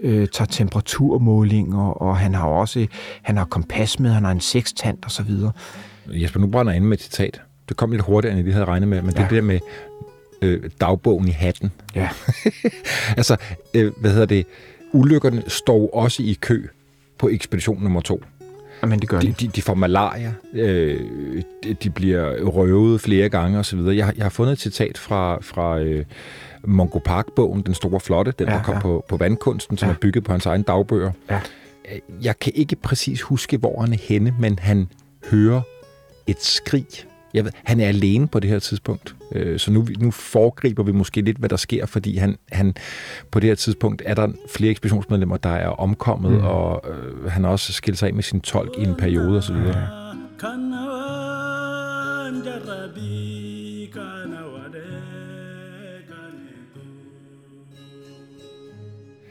øh, 0.00 0.28
tager 0.28 0.46
temperaturmålinger, 0.46 1.88
og 1.88 2.16
han 2.16 2.34
har 2.34 2.46
også 2.46 2.86
han 3.22 3.36
har 3.36 3.44
kompas 3.44 4.00
med, 4.00 4.10
han 4.10 4.24
har 4.24 4.32
en 4.32 4.40
sekstant 4.40 5.06
osv. 5.06 5.30
Jesper, 6.08 6.40
nu 6.40 6.46
brænder 6.46 6.72
jeg 6.72 6.76
ind 6.76 6.86
med 6.86 6.96
et 6.96 7.02
citat. 7.02 7.40
Det 7.68 7.76
kom 7.76 7.90
lidt 7.90 8.02
hurtigere, 8.02 8.36
end 8.36 8.44
vi 8.44 8.50
havde 8.50 8.64
regnet 8.64 8.88
med, 8.88 9.02
men 9.02 9.14
ja. 9.16 9.22
det 9.22 9.30
der 9.30 9.42
med 9.42 9.60
øh, 10.42 10.70
dagbogen 10.80 11.28
i 11.28 11.30
hatten. 11.30 11.72
Ja. 11.94 12.08
altså, 13.18 13.36
øh, 13.74 13.92
hvad 13.96 14.10
hedder 14.10 14.26
det? 14.26 14.46
Ulykkerne 14.92 15.42
står 15.48 15.94
også 15.94 16.22
i 16.22 16.38
kø 16.40 16.66
på 17.18 17.28
ekspedition 17.28 17.82
nummer 17.82 18.00
to. 18.00 18.22
Jamen, 18.82 19.00
det 19.00 19.08
gør 19.08 19.20
de. 19.20 19.34
De, 19.40 19.48
de 19.48 19.62
får 19.62 19.74
malaria, 19.74 20.34
øh, 20.52 21.00
de, 21.64 21.74
de 21.74 21.90
bliver 21.90 22.44
røvet 22.44 23.00
flere 23.00 23.28
gange 23.28 23.58
osv. 23.58 23.78
Jeg, 23.78 23.96
jeg 23.96 24.24
har 24.24 24.28
fundet 24.28 24.52
et 24.52 24.60
citat 24.60 24.98
fra, 24.98 25.38
fra 25.42 25.78
øh, 25.78 26.04
Mongo 26.64 26.98
Park-bogen, 26.98 27.62
den 27.62 27.74
store 27.74 28.00
flotte, 28.00 28.32
den 28.38 28.48
ja, 28.48 28.54
der 28.54 28.62
kom 28.62 28.74
ja. 28.74 28.80
på, 28.80 29.04
på 29.08 29.16
vandkunsten, 29.16 29.78
som 29.78 29.88
ja. 29.88 29.94
er 29.94 29.98
bygget 29.98 30.24
på 30.24 30.32
hans 30.32 30.46
egen 30.46 30.62
dagbøger. 30.62 31.12
Ja. 31.30 31.40
Jeg 32.22 32.38
kan 32.38 32.52
ikke 32.54 32.76
præcis 32.76 33.22
huske, 33.22 33.56
hvor 33.56 33.80
han 33.80 33.92
er 33.92 33.98
henne, 34.00 34.34
men 34.40 34.58
han 34.58 34.88
hører 35.30 35.60
et 36.26 36.42
skrig 36.42 36.86
jeg 37.34 37.44
ved, 37.44 37.52
han 37.64 37.80
er 37.80 37.88
alene 37.88 38.28
på 38.28 38.40
det 38.40 38.50
her 38.50 38.58
tidspunkt, 38.58 39.16
øh, 39.32 39.58
så 39.58 39.72
nu, 39.72 39.86
nu 39.98 40.10
foregriber 40.10 40.82
vi 40.82 40.92
måske 40.92 41.20
lidt, 41.20 41.36
hvad 41.36 41.48
der 41.48 41.56
sker, 41.56 41.86
fordi 41.86 42.16
han, 42.16 42.36
han 42.52 42.74
på 43.30 43.40
det 43.40 43.48
her 43.48 43.54
tidspunkt 43.54 44.02
er 44.06 44.14
der 44.14 44.28
flere 44.48 44.70
ekspeditionsmedlemmer, 44.70 45.36
der 45.36 45.50
er 45.50 45.68
omkommet, 45.68 46.32
mm. 46.32 46.44
og 46.44 46.84
øh, 46.90 47.30
han 47.30 47.44
har 47.44 47.50
også 47.50 47.72
skilt 47.72 47.98
sig 47.98 48.06
af 48.06 48.14
med 48.14 48.22
sin 48.22 48.40
tolk 48.40 48.78
i 48.78 48.82
en 48.82 48.94
periode 48.94 49.38
osv. 49.38 49.56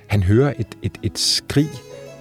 Han 0.07 0.23
hører 0.23 0.53
et, 0.59 0.77
et, 0.81 0.97
et 1.03 1.19
skrig, 1.19 1.69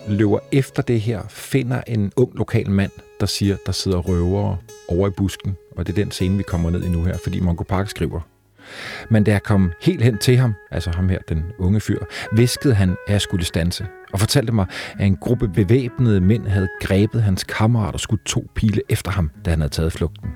løber 0.08 0.38
efter 0.52 0.82
det 0.82 1.00
her, 1.00 1.22
finder 1.28 1.80
en 1.86 2.12
ung 2.16 2.30
lokal 2.34 2.70
mand, 2.70 2.90
der 3.20 3.26
siger, 3.26 3.56
der 3.66 3.72
sidder 3.72 3.98
røvere 3.98 4.56
over 4.88 5.08
i 5.08 5.10
busken. 5.10 5.56
Og 5.76 5.86
det 5.86 5.98
er 5.98 6.04
den 6.04 6.10
scene, 6.10 6.36
vi 6.36 6.42
kommer 6.42 6.70
ned 6.70 6.84
i 6.84 6.88
nu 6.88 7.04
her, 7.04 7.18
fordi 7.24 7.40
Mongo 7.40 7.64
Park 7.64 7.88
skriver. 7.88 8.20
Men 9.10 9.24
da 9.24 9.30
jeg 9.30 9.42
kom 9.42 9.72
helt 9.82 10.02
hen 10.02 10.18
til 10.18 10.36
ham, 10.36 10.54
altså 10.70 10.90
ham 10.90 11.08
her, 11.08 11.18
den 11.28 11.44
unge 11.58 11.80
fyr, 11.80 11.98
viskede 12.32 12.74
han, 12.74 12.90
at 13.06 13.12
jeg 13.12 13.20
skulle 13.20 13.44
stanse, 13.44 13.86
og 14.12 14.20
fortalte 14.20 14.52
mig, 14.52 14.66
at 14.98 15.06
en 15.06 15.16
gruppe 15.16 15.48
bevæbnede 15.48 16.20
mænd 16.20 16.46
havde 16.46 16.68
grebet 16.80 17.22
hans 17.22 17.44
kammerat 17.44 17.94
og 17.94 18.00
skudt 18.00 18.24
to 18.24 18.50
pile 18.54 18.82
efter 18.88 19.10
ham, 19.10 19.30
da 19.44 19.50
han 19.50 19.60
havde 19.60 19.72
taget 19.72 19.92
flugten. 19.92 20.30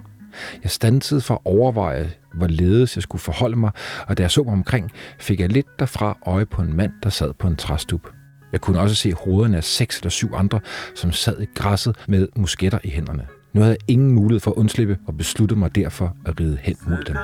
Jeg 0.62 0.70
stansede 0.70 1.20
for 1.20 1.34
at 1.34 1.40
overveje, 1.44 2.12
hvorledes 2.34 2.96
jeg 2.96 3.02
skulle 3.02 3.22
forholde 3.22 3.56
mig, 3.56 3.70
og 4.06 4.18
da 4.18 4.22
jeg 4.22 4.30
så 4.30 4.42
mig 4.42 4.52
omkring, 4.52 4.90
fik 5.18 5.40
jeg 5.40 5.48
lidt 5.48 5.66
derfra 5.78 6.18
øje 6.26 6.46
på 6.46 6.62
en 6.62 6.76
mand, 6.76 6.92
der 7.02 7.10
sad 7.10 7.32
på 7.38 7.46
en 7.46 7.56
træstup. 7.56 8.08
Jeg 8.52 8.60
kunne 8.60 8.80
også 8.80 8.94
se 8.94 9.12
hovederne 9.12 9.56
af 9.56 9.64
seks 9.64 9.98
eller 9.98 10.10
syv 10.10 10.34
andre, 10.34 10.60
som 10.94 11.12
sad 11.12 11.40
i 11.40 11.46
græsset 11.54 11.96
med 12.08 12.28
musketter 12.36 12.78
i 12.84 12.90
hænderne. 12.90 13.26
Nu 13.56 13.62
havde 13.62 13.76
jeg 13.80 13.90
ingen 13.94 14.10
mulighed 14.10 14.40
for 14.40 14.50
at 14.50 14.56
undslippe 14.56 14.98
og 15.06 15.16
besluttede 15.16 15.58
mig 15.58 15.74
derfor 15.74 16.16
at 16.26 16.40
ride 16.40 16.58
hen 16.62 16.76
mod 16.86 17.04
dem. 17.04 17.16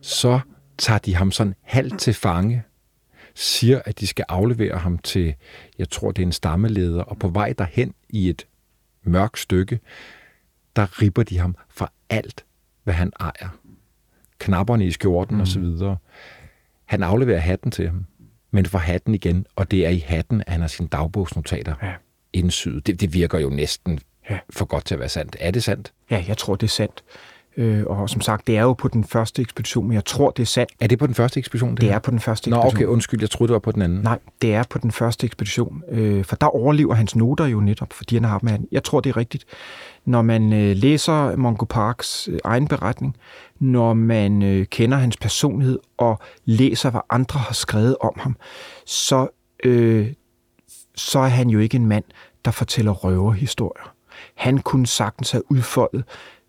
Så 0.00 0.40
tager 0.78 0.98
de 0.98 1.14
ham 1.14 1.30
sådan 1.32 1.54
halvt 1.62 1.98
til 1.98 2.14
fange, 2.14 2.62
siger, 3.34 3.80
at 3.84 4.00
de 4.00 4.06
skal 4.06 4.24
aflevere 4.28 4.78
ham 4.78 4.98
til, 4.98 5.34
jeg 5.78 5.90
tror, 5.90 6.10
det 6.10 6.22
er 6.22 6.26
en 6.26 6.32
stammeleder, 6.32 7.02
og 7.02 7.18
på 7.18 7.28
vej 7.28 7.54
derhen 7.58 7.94
i 8.08 8.28
et 8.28 8.46
mørkt 9.04 9.38
stykke, 9.38 9.80
der 10.76 11.02
ripper 11.02 11.22
de 11.22 11.38
ham 11.38 11.56
for 11.68 11.92
alt, 12.10 12.44
hvad 12.84 12.94
han 12.94 13.12
ejer. 13.20 13.48
Knapperne 14.38 14.86
i 14.86 14.92
skjorten 14.92 15.36
mm. 15.36 15.42
osv. 15.42 15.64
Han 16.84 17.02
afleverer 17.02 17.38
hatten 17.38 17.70
til 17.70 17.86
ham, 17.86 18.06
men 18.50 18.66
får 18.66 18.78
hatten 18.78 19.14
igen, 19.14 19.46
og 19.56 19.70
det 19.70 19.86
er 19.86 19.90
i 19.90 19.98
hatten, 19.98 20.42
at 20.46 20.52
han 20.52 20.60
har 20.60 20.68
sine 20.68 20.88
dagbogsnotater 20.88 21.74
ja. 21.82 21.92
indsyet. 22.32 22.86
Det, 22.86 23.00
det 23.00 23.14
virker 23.14 23.38
jo 23.38 23.48
næsten 23.50 24.00
Ja. 24.30 24.38
For 24.50 24.64
godt 24.64 24.84
til 24.84 24.94
at 24.94 25.00
være 25.00 25.08
sandt. 25.08 25.36
Er 25.40 25.50
det 25.50 25.64
sandt? 25.64 25.92
Ja, 26.10 26.24
jeg 26.28 26.36
tror, 26.36 26.56
det 26.56 26.66
er 26.66 26.70
sandt. 26.70 27.04
Øh, 27.56 27.84
og 27.86 28.10
som 28.10 28.20
sagt, 28.20 28.46
det 28.46 28.56
er 28.56 28.62
jo 28.62 28.72
på 28.72 28.88
den 28.88 29.04
første 29.04 29.42
ekspedition, 29.42 29.86
men 29.86 29.94
jeg 29.94 30.04
tror, 30.04 30.30
det 30.30 30.42
er 30.42 30.46
sandt. 30.46 30.72
Er 30.80 30.86
det 30.86 30.98
på 30.98 31.06
den 31.06 31.14
første 31.14 31.38
ekspedition? 31.38 31.76
Det 31.76 31.90
er 31.90 31.98
på 31.98 32.10
den 32.10 32.20
første 32.20 32.50
Nå, 32.50 32.56
ekspedition. 32.56 32.76
okay, 32.76 32.92
undskyld, 32.92 33.20
jeg 33.20 33.30
troede, 33.30 33.48
det 33.48 33.52
var 33.52 33.58
på 33.58 33.72
den 33.72 33.82
anden. 33.82 34.00
Nej, 34.00 34.18
det 34.42 34.54
er 34.54 34.62
på 34.70 34.78
den 34.78 34.90
første 34.90 35.24
ekspedition, 35.24 35.82
øh, 35.90 36.24
for 36.24 36.36
der 36.36 36.46
overlever 36.46 36.94
hans 36.94 37.16
noter 37.16 37.46
jo 37.46 37.60
netop, 37.60 37.92
fordi 37.92 38.14
han 38.14 38.24
har 38.24 38.40
med 38.42 38.58
Jeg 38.72 38.84
tror, 38.84 39.00
det 39.00 39.10
er 39.10 39.16
rigtigt. 39.16 39.44
Når 40.06 40.22
man 40.22 40.52
øh, 40.52 40.76
læser 40.76 41.36
Mongo 41.36 41.64
Parks 41.64 42.28
øh, 42.28 42.38
egen 42.44 42.68
beretning, 42.68 43.16
når 43.58 43.94
man 43.94 44.42
øh, 44.42 44.66
kender 44.66 44.98
hans 44.98 45.16
personlighed 45.16 45.78
og 45.96 46.18
læser, 46.44 46.90
hvad 46.90 47.00
andre 47.10 47.40
har 47.40 47.54
skrevet 47.54 47.96
om 48.00 48.12
ham, 48.16 48.36
så, 48.86 49.28
øh, 49.64 50.12
så 50.94 51.18
er 51.18 51.28
han 51.28 51.50
jo 51.50 51.58
ikke 51.58 51.76
en 51.76 51.86
mand, 51.86 52.04
der 52.44 52.50
fortæller 52.50 52.92
røverhistorier. 52.92 53.94
Han 54.34 54.58
kunne 54.58 54.86
sagtens 54.86 55.30
have 55.30 55.50
udfoldet 55.50 56.04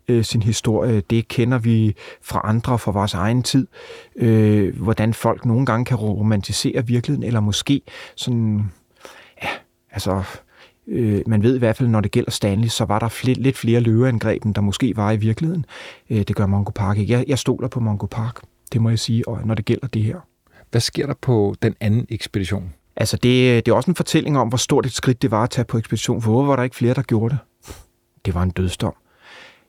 øh, 0.08 0.24
sin 0.24 0.42
historie. 0.42 1.00
Det 1.00 1.28
kender 1.28 1.58
vi 1.58 1.94
fra 2.22 2.40
andre 2.44 2.78
fra 2.78 2.90
vores 2.90 3.14
egen 3.14 3.42
tid. 3.42 3.66
Øh, 4.16 4.80
hvordan 4.80 5.14
folk 5.14 5.44
nogle 5.44 5.66
gange 5.66 5.84
kan 5.84 5.96
romantisere 5.96 6.86
virkeligheden, 6.86 7.26
eller 7.26 7.40
måske 7.40 7.82
sådan, 8.16 8.72
ja, 9.42 9.48
altså, 9.90 10.22
øh, 10.88 11.22
man 11.26 11.42
ved 11.42 11.56
i 11.56 11.58
hvert 11.58 11.76
fald, 11.76 11.88
når 11.88 12.00
det 12.00 12.10
gælder 12.10 12.30
Stanley, 12.30 12.68
så 12.68 12.84
var 12.84 12.98
der 12.98 13.08
fl- 13.08 13.40
lidt 13.42 13.56
flere 13.56 13.80
løveangreb, 13.80 14.44
end 14.44 14.54
der 14.54 14.60
måske 14.60 14.96
var 14.96 15.12
i 15.12 15.16
virkeligheden. 15.16 15.64
Øh, 16.10 16.18
det 16.22 16.36
gør 16.36 16.46
Mongo 16.46 16.70
Park 16.74 16.98
ikke. 16.98 17.12
Jeg, 17.12 17.24
jeg 17.28 17.38
stoler 17.38 17.68
på 17.68 17.80
Mongo 17.80 18.06
Park, 18.06 18.40
det 18.72 18.80
må 18.80 18.88
jeg 18.88 18.98
sige, 18.98 19.28
og 19.28 19.46
når 19.46 19.54
det 19.54 19.64
gælder 19.64 19.86
det 19.86 20.02
her. 20.02 20.20
Hvad 20.70 20.80
sker 20.80 21.06
der 21.06 21.14
på 21.20 21.54
den 21.62 21.74
anden 21.80 22.06
ekspedition? 22.08 22.74
Altså, 22.96 23.16
det, 23.16 23.66
det 23.66 23.72
er 23.72 23.76
også 23.76 23.90
en 23.90 23.94
fortælling 23.94 24.38
om, 24.38 24.48
hvor 24.48 24.58
stort 24.58 24.86
et 24.86 24.92
skridt 24.92 25.22
det 25.22 25.30
var 25.30 25.42
at 25.42 25.50
tage 25.50 25.64
på 25.64 25.78
ekspedition, 25.78 26.22
for 26.22 26.30
hvorfor 26.30 26.46
var 26.46 26.56
der 26.56 26.62
ikke 26.62 26.76
flere, 26.76 26.94
der 26.94 27.02
gjorde 27.02 27.34
det? 27.34 27.74
Det 28.24 28.34
var 28.34 28.42
en 28.42 28.50
dødsdom. 28.50 28.94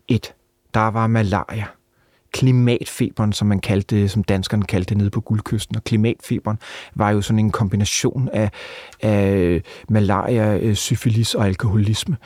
Et, 0.07 0.33
der 0.73 0.87
var 0.87 1.07
malaria. 1.07 1.65
Klimatfeberen, 2.31 3.33
som 3.33 3.47
man 3.47 3.59
kaldte 3.59 3.95
det, 3.95 4.11
som 4.11 4.23
danskerne 4.23 4.63
kaldte 4.63 4.89
det 4.89 4.97
nede 4.97 5.09
på 5.09 5.21
guldkysten. 5.21 5.75
Og 5.75 5.83
klimatfeberen 5.83 6.57
var 6.95 7.09
jo 7.09 7.21
sådan 7.21 7.39
en 7.39 7.51
kombination 7.51 8.29
af, 8.33 8.51
af 9.01 9.61
malaria, 9.89 10.57
øh, 10.57 10.75
syfilis 10.75 11.35
og 11.35 11.45
alkoholisme. 11.45 12.17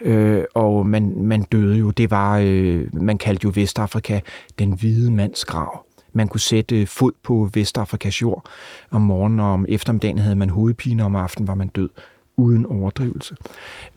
Øh, 0.00 0.44
og 0.54 0.86
man, 0.86 1.14
man 1.16 1.42
døde 1.42 1.76
jo. 1.76 1.90
Det 1.90 2.10
var, 2.10 2.38
øh, 2.38 2.94
man 2.94 3.18
kaldte 3.18 3.44
jo 3.44 3.52
Vestafrika 3.54 4.20
den 4.58 4.72
hvide 4.72 5.10
mands 5.10 5.44
grav. 5.44 5.86
Man 6.12 6.28
kunne 6.28 6.40
sætte 6.40 6.80
øh, 6.80 6.86
fod 6.86 7.12
på 7.22 7.50
Vestafrikas 7.54 8.22
jord 8.22 8.44
om 8.90 9.02
morgenen, 9.02 9.40
og 9.40 9.52
om 9.52 9.66
eftermiddagen 9.68 10.18
havde 10.18 10.36
man 10.36 10.50
hovedpine, 10.50 11.02
og 11.02 11.06
om 11.06 11.16
aftenen 11.16 11.48
var 11.48 11.54
man 11.54 11.68
død 11.68 11.88
uden 12.36 12.66
overdrivelse. 12.66 13.36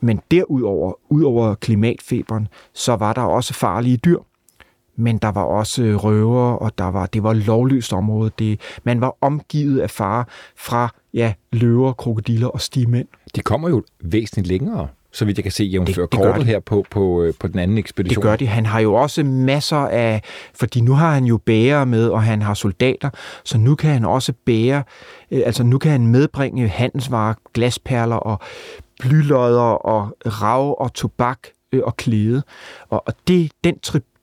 Men 0.00 0.20
derudover, 0.30 0.92
udover 1.08 1.54
klimatfeberen, 1.54 2.48
så 2.72 2.96
var 2.96 3.12
der 3.12 3.22
også 3.22 3.54
farlige 3.54 3.96
dyr. 3.96 4.18
Men 4.96 5.18
der 5.18 5.28
var 5.28 5.42
også 5.42 5.82
røver, 5.82 6.52
og 6.52 6.78
der 6.78 6.84
var, 6.90 7.06
det 7.06 7.22
var 7.22 7.32
lovløst 7.32 7.92
område. 7.92 8.30
Det, 8.38 8.60
man 8.84 9.00
var 9.00 9.16
omgivet 9.20 9.80
af 9.80 9.90
fare 9.90 10.24
fra 10.56 10.88
ja, 11.14 11.32
løver, 11.52 11.92
krokodiller 11.92 12.48
og 12.48 12.60
stimænd. 12.60 13.08
De 13.36 13.40
kommer 13.40 13.68
jo 13.68 13.82
væsentligt 14.00 14.46
længere, 14.48 14.88
så 15.12 15.24
vidt 15.24 15.38
jeg 15.38 15.42
kan 15.42 15.52
se, 15.52 15.64
jævnfør 15.64 16.02
Det- 16.02 16.12
det 16.12 16.20
gør 16.20 16.30
kortet 16.32 16.46
her 16.46 16.60
på, 16.60 16.84
på, 16.90 17.22
øh, 17.22 17.34
på 17.40 17.48
den 17.48 17.58
anden 17.58 17.78
ekspedition. 17.78 18.14
Det 18.14 18.22
gør 18.22 18.36
de. 18.36 18.46
Han 18.46 18.66
har 18.66 18.80
jo 18.80 18.94
også 18.94 19.24
masser 19.24 19.76
af... 19.76 20.22
Fordi 20.54 20.80
nu 20.80 20.92
har 20.92 21.14
han 21.14 21.24
jo 21.24 21.36
bærere 21.36 21.86
med, 21.86 22.08
og 22.08 22.22
han 22.22 22.42
har 22.42 22.54
soldater, 22.54 23.10
så 23.44 23.58
nu 23.58 23.74
kan 23.74 23.90
han 23.90 24.04
også 24.04 24.32
bære... 24.46 24.82
øh, 25.30 25.42
Altså 25.46 25.62
nu 25.62 25.78
kan 25.78 25.90
han 25.90 26.06
medbringe 26.06 26.68
handelsvarer, 26.68 27.34
glasperler 27.54 28.16
og 28.16 28.40
blylodder 29.00 29.60
og 29.60 30.16
rav 30.26 30.76
og 30.80 30.94
tobak 30.94 31.38
øh, 31.72 31.80
og 31.84 31.96
klæde. 31.96 32.42
Og, 32.88 33.02
og 33.06 33.14
det, 33.28 33.52
den 33.64 33.74
tri- 33.86 34.15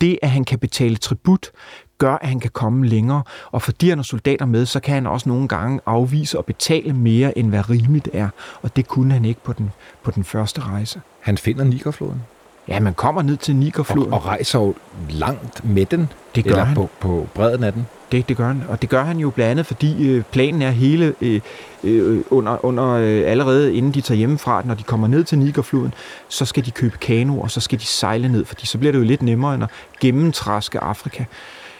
det, 0.00 0.18
at 0.22 0.30
han 0.30 0.44
kan 0.44 0.58
betale 0.58 0.96
tribut, 0.96 1.50
gør, 1.98 2.14
at 2.14 2.28
han 2.28 2.40
kan 2.40 2.50
komme 2.50 2.86
længere. 2.86 3.22
Og 3.50 3.62
fordi 3.62 3.88
han 3.88 3.98
har 3.98 4.02
soldater 4.02 4.46
med, 4.46 4.66
så 4.66 4.80
kan 4.80 4.94
han 4.94 5.06
også 5.06 5.28
nogle 5.28 5.48
gange 5.48 5.80
afvise 5.86 6.38
og 6.38 6.44
betale 6.44 6.92
mere, 6.92 7.38
end 7.38 7.48
hvad 7.48 7.70
rimeligt 7.70 8.08
er. 8.12 8.28
Og 8.62 8.76
det 8.76 8.88
kunne 8.88 9.12
han 9.12 9.24
ikke 9.24 9.40
på 9.44 9.52
den, 9.52 9.70
på 10.02 10.10
den 10.10 10.24
første 10.24 10.60
rejse. 10.60 11.00
Han 11.20 11.38
finder 11.38 11.64
Nigerfloden 11.64 12.22
Ja, 12.68 12.80
man 12.80 12.94
kommer 12.94 13.22
ned 13.22 13.36
til 13.36 13.52
og, 13.54 13.58
Nigerfloden. 13.58 14.12
og 14.12 14.26
rejser 14.26 14.60
jo 14.60 14.74
langt 15.10 15.64
med 15.64 15.86
den. 15.86 16.08
Det 16.34 16.44
gør 16.44 16.50
eller 16.50 16.64
han. 16.64 16.74
På, 16.74 16.90
på 17.00 17.28
bredden 17.34 17.64
af 17.64 17.72
den. 17.72 17.86
Det, 18.12 18.28
det 18.28 18.36
gør 18.36 18.46
han, 18.46 18.62
og 18.68 18.82
det 18.82 18.90
gør 18.90 19.04
han 19.04 19.18
jo 19.18 19.30
blandt 19.30 19.50
andet, 19.50 19.66
fordi 19.66 20.08
øh, 20.08 20.22
planen 20.32 20.62
er 20.62 20.70
hele 20.70 21.14
øh, 21.20 21.40
øh, 21.84 22.20
under, 22.30 22.64
under 22.64 22.88
øh, 22.88 23.22
allerede 23.26 23.74
inden 23.74 23.94
de 23.94 24.00
tager 24.00 24.18
hjemmefra, 24.18 24.62
når 24.64 24.74
de 24.74 24.82
kommer 24.82 25.08
ned 25.08 25.24
til 25.24 25.38
Nigerfloden, 25.38 25.94
så 26.28 26.44
skal 26.44 26.66
de 26.66 26.70
købe 26.70 26.96
kano, 27.00 27.40
og 27.40 27.50
så 27.50 27.60
skal 27.60 27.78
de 27.78 27.84
sejle 27.84 28.28
ned, 28.28 28.44
fordi 28.44 28.66
så 28.66 28.78
bliver 28.78 28.92
det 28.92 28.98
jo 28.98 29.04
lidt 29.04 29.22
nemmere 29.22 29.54
end 29.54 29.62
at 29.62 29.70
gennemtræske 30.00 30.78
Afrika. 30.78 31.24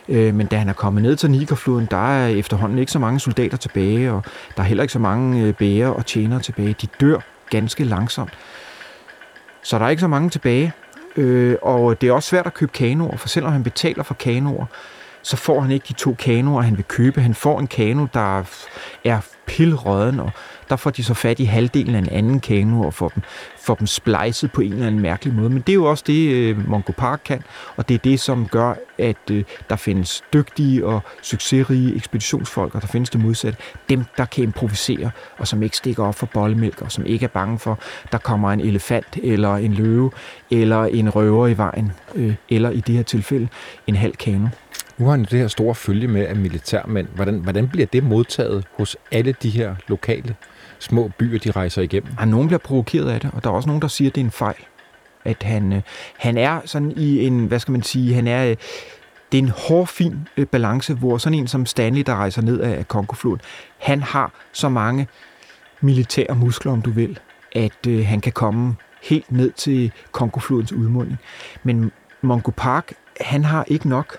Øh, 0.09 0.35
men 0.35 0.47
da 0.47 0.57
han 0.57 0.69
er 0.69 0.73
kommet 0.73 1.03
ned 1.03 1.17
til 1.17 1.31
Nigerfloden, 1.31 1.89
der 1.91 2.17
er 2.17 2.29
efterhånden 2.29 2.79
ikke 2.79 2.93
så 2.93 2.99
mange 2.99 3.21
soldater 3.21 3.57
tilbage, 3.57 4.13
og 4.13 4.23
der 4.57 4.63
er 4.63 4.67
heller 4.67 4.83
ikke 4.83 4.93
så 4.93 4.99
mange 4.99 5.43
øh, 5.43 5.55
bæger 5.55 5.89
og 5.89 6.07
tjenere 6.07 6.41
tilbage. 6.41 6.77
De 6.83 6.87
dør 7.01 7.19
ganske 7.51 7.85
langsomt. 7.85 8.33
Så 9.63 9.79
der 9.79 9.85
er 9.85 9.89
ikke 9.89 10.01
så 10.01 10.09
mange 10.09 10.31
tilbage. 10.31 10.73
Øh, 11.17 11.57
og 11.63 12.01
det 12.01 12.09
er 12.09 12.13
også 12.13 12.29
svært 12.29 12.47
at 12.47 12.55
købe 12.55 12.73
kanoer, 12.73 13.17
for 13.17 13.29
selvom 13.29 13.53
han 13.53 13.63
betaler 13.63 14.03
for 14.03 14.15
kanoer, 14.15 14.67
så 15.25 15.37
får 15.37 15.61
han 15.61 15.71
ikke 15.71 15.85
de 15.89 15.93
to 15.93 16.15
kanoer, 16.15 16.63
han 16.63 16.77
vil 16.77 16.85
købe. 16.85 17.21
Han 17.21 17.35
får 17.35 17.61
en 17.61 17.67
kano, 17.67 18.07
der 18.15 18.45
er 19.05 19.21
pilrøden, 19.47 20.21
og 20.21 20.31
der 20.71 20.77
får 20.77 20.91
de 20.91 21.05
så 21.05 21.15
fat 21.15 21.41
i 21.41 21.45
halvdelen 21.45 21.95
af 21.95 21.99
en 21.99 22.09
anden 22.09 22.41
kano 22.41 22.81
og 22.81 22.95
får 22.95 23.09
dem, 23.09 23.23
får 23.59 23.75
dem 23.75 23.87
splejset 23.87 24.53
på 24.53 24.61
en 24.61 24.73
eller 24.73 24.87
anden 24.87 25.01
mærkelig 25.01 25.35
måde. 25.35 25.51
Men 25.51 25.59
det 25.59 25.69
er 25.69 25.75
jo 25.75 25.85
også 25.85 26.05
det, 26.07 26.31
øh, 26.31 26.69
Mongo 26.69 26.93
Park 26.93 27.21
kan, 27.25 27.43
og 27.77 27.89
det 27.89 27.95
er 27.95 27.99
det, 27.99 28.21
som 28.21 28.49
gør, 28.49 28.75
at 28.99 29.31
øh, 29.31 29.45
der 29.71 29.77
findes 29.77 30.23
dygtige 30.33 30.87
og 30.87 31.01
succesrige 31.23 31.97
ekspeditionsfolk, 31.97 32.75
og 32.75 32.83
der 32.83 32.87
findes 32.87 33.11
det 33.11 33.21
modsatte. 33.21 33.59
Dem, 33.89 34.05
der 34.17 34.25
kan 34.25 34.45
improvisere, 34.45 35.11
og 35.39 35.49
som 35.49 35.63
ikke 35.63 35.77
stikker 35.77 36.05
op 36.05 36.15
for 36.15 36.27
bollemælk, 36.27 36.83
og 36.83 36.93
som 36.93 37.07
ikke 37.07 37.25
er 37.25 37.29
bange 37.29 37.59
for, 37.59 37.79
der 38.13 38.19
kommer 38.19 38.53
en 38.53 38.61
elefant, 38.61 39.19
eller 39.23 39.57
en 39.57 39.75
løve, 39.75 40.11
eller 40.51 40.85
en 40.85 41.11
røver 41.11 41.47
i 41.47 41.57
vejen, 41.57 41.93
øh, 42.15 42.35
eller 42.49 42.71
i 42.71 42.81
det 42.81 42.95
her 42.95 43.03
tilfælde, 43.03 43.49
en 43.87 43.97
halv 43.97 44.17
kano. 44.17 44.49
Nu 44.99 45.05
har 45.05 45.11
han 45.11 45.21
det 45.21 45.39
her 45.39 45.49
store 45.49 45.75
følge 45.75 46.09
med 46.09 46.27
af 46.27 46.37
militærmænd. 46.37 47.09
Hvordan, 47.15 47.39
hvordan 47.39 47.69
bliver 47.69 47.87
det 47.87 48.05
modtaget 48.05 48.65
hos 48.77 48.97
alle 49.13 49.35
de 49.43 49.51
her 49.51 49.75
lokale 49.89 50.37
små 50.79 51.11
byer, 51.19 51.39
de 51.39 51.51
rejser 51.51 51.83
igennem? 51.83 52.13
Og 52.19 52.29
nogen 52.29 52.47
bliver 52.49 52.59
provokeret 52.59 53.11
af 53.11 53.21
det, 53.21 53.31
og 53.33 53.45
der 53.45 53.51
er 53.51 53.55
også 53.55 53.67
nogen, 53.67 53.83
der 53.83 53.89
siger, 53.89 54.11
at 54.11 54.15
det 54.15 54.21
er 54.21 54.25
en 54.25 54.31
fejl. 54.31 54.65
At 55.25 55.43
han, 55.43 55.73
øh, 55.73 55.83
han 56.19 56.39
er 56.39 56.61
sådan 56.65 56.93
i 56.97 57.27
en, 57.27 57.47
hvad 57.47 57.59
skal 57.59 57.73
man 57.73 57.83
sige, 57.83 58.15
han 58.15 58.27
er, 58.27 58.45
øh, 58.45 58.57
det 59.33 59.39
er 59.39 59.43
en 59.43 59.53
hård, 59.69 59.87
fin 59.87 60.29
øh, 60.37 60.47
balance, 60.47 60.95
hvor 60.95 61.19
sådan 61.19 61.39
en 61.39 61.47
som 61.47 61.67
Stanley, 61.67 62.03
der 62.03 62.15
rejser 62.15 62.43
ned 62.43 62.61
af, 62.61 62.79
af 62.79 62.89
Kongofloden, 62.89 63.41
han 63.79 64.03
har 64.03 64.33
så 64.53 64.69
mange 64.69 65.09
militære 65.81 66.35
muskler, 66.35 66.73
om 66.73 66.83
du 66.83 66.91
vil, 66.91 67.19
at 67.53 67.87
øh, 67.89 68.07
han 68.07 68.21
kan 68.21 68.33
komme 68.33 68.77
helt 69.03 69.33
ned 69.33 69.53
til 69.53 69.93
Kongoflodens 70.13 70.73
udmunding. 70.73 71.19
Men 71.63 71.93
Mongo 72.23 72.51
Park, 72.57 72.93
han 73.21 73.45
har 73.45 73.65
ikke 73.69 73.89
nok. 73.89 74.19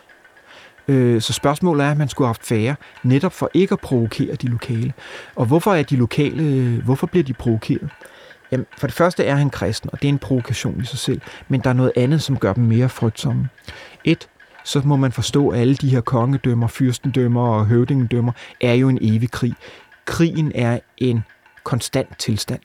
Øh, 0.87 1.21
Så 1.21 1.33
spørgsmålet 1.33 1.85
er, 1.85 1.91
at 1.91 1.97
man 1.97 2.09
skulle 2.09 2.25
have 2.25 2.29
haft 2.29 2.45
færre, 2.45 2.75
netop 3.03 3.33
for 3.33 3.49
ikke 3.53 3.73
at 3.73 3.79
provokere 3.79 4.35
de 4.35 4.47
lokale. 4.47 4.93
Og 5.35 5.45
hvorfor 5.45 5.73
er 5.73 5.83
de 5.83 5.95
lokale, 5.95 6.81
hvorfor 6.85 7.07
bliver 7.07 7.23
de 7.23 7.33
provokeret? 7.33 7.89
Jamen, 8.51 8.65
for 8.77 8.87
det 8.87 8.93
første 8.95 9.23
er 9.23 9.35
han 9.35 9.49
kristen, 9.49 9.89
og 9.93 10.01
det 10.01 10.07
er 10.07 10.09
en 10.13 10.19
provokation 10.19 10.81
i 10.81 10.85
sig 10.85 10.99
selv, 10.99 11.21
men 11.47 11.61
der 11.61 11.69
er 11.69 11.73
noget 11.73 11.91
andet, 11.95 12.21
som 12.21 12.37
gør 12.37 12.53
dem 12.53 12.63
mere 12.63 12.89
frygtsomme. 12.89 13.49
Et, 14.03 14.27
så 14.63 14.81
må 14.85 14.95
man 14.95 15.11
forstå, 15.11 15.49
at 15.49 15.59
alle 15.59 15.75
de 15.75 15.89
her 15.89 16.01
kongedømmer, 16.01 16.67
fyrstendømmer 16.67 17.47
og 17.47 17.65
høvdingedømmer 17.65 18.31
er 18.61 18.73
jo 18.73 18.89
en 18.89 18.97
evig 19.01 19.31
krig. 19.31 19.53
Krigen 20.05 20.51
er 20.55 20.79
en 20.97 21.23
konstant 21.63 22.19
tilstand. 22.19 22.59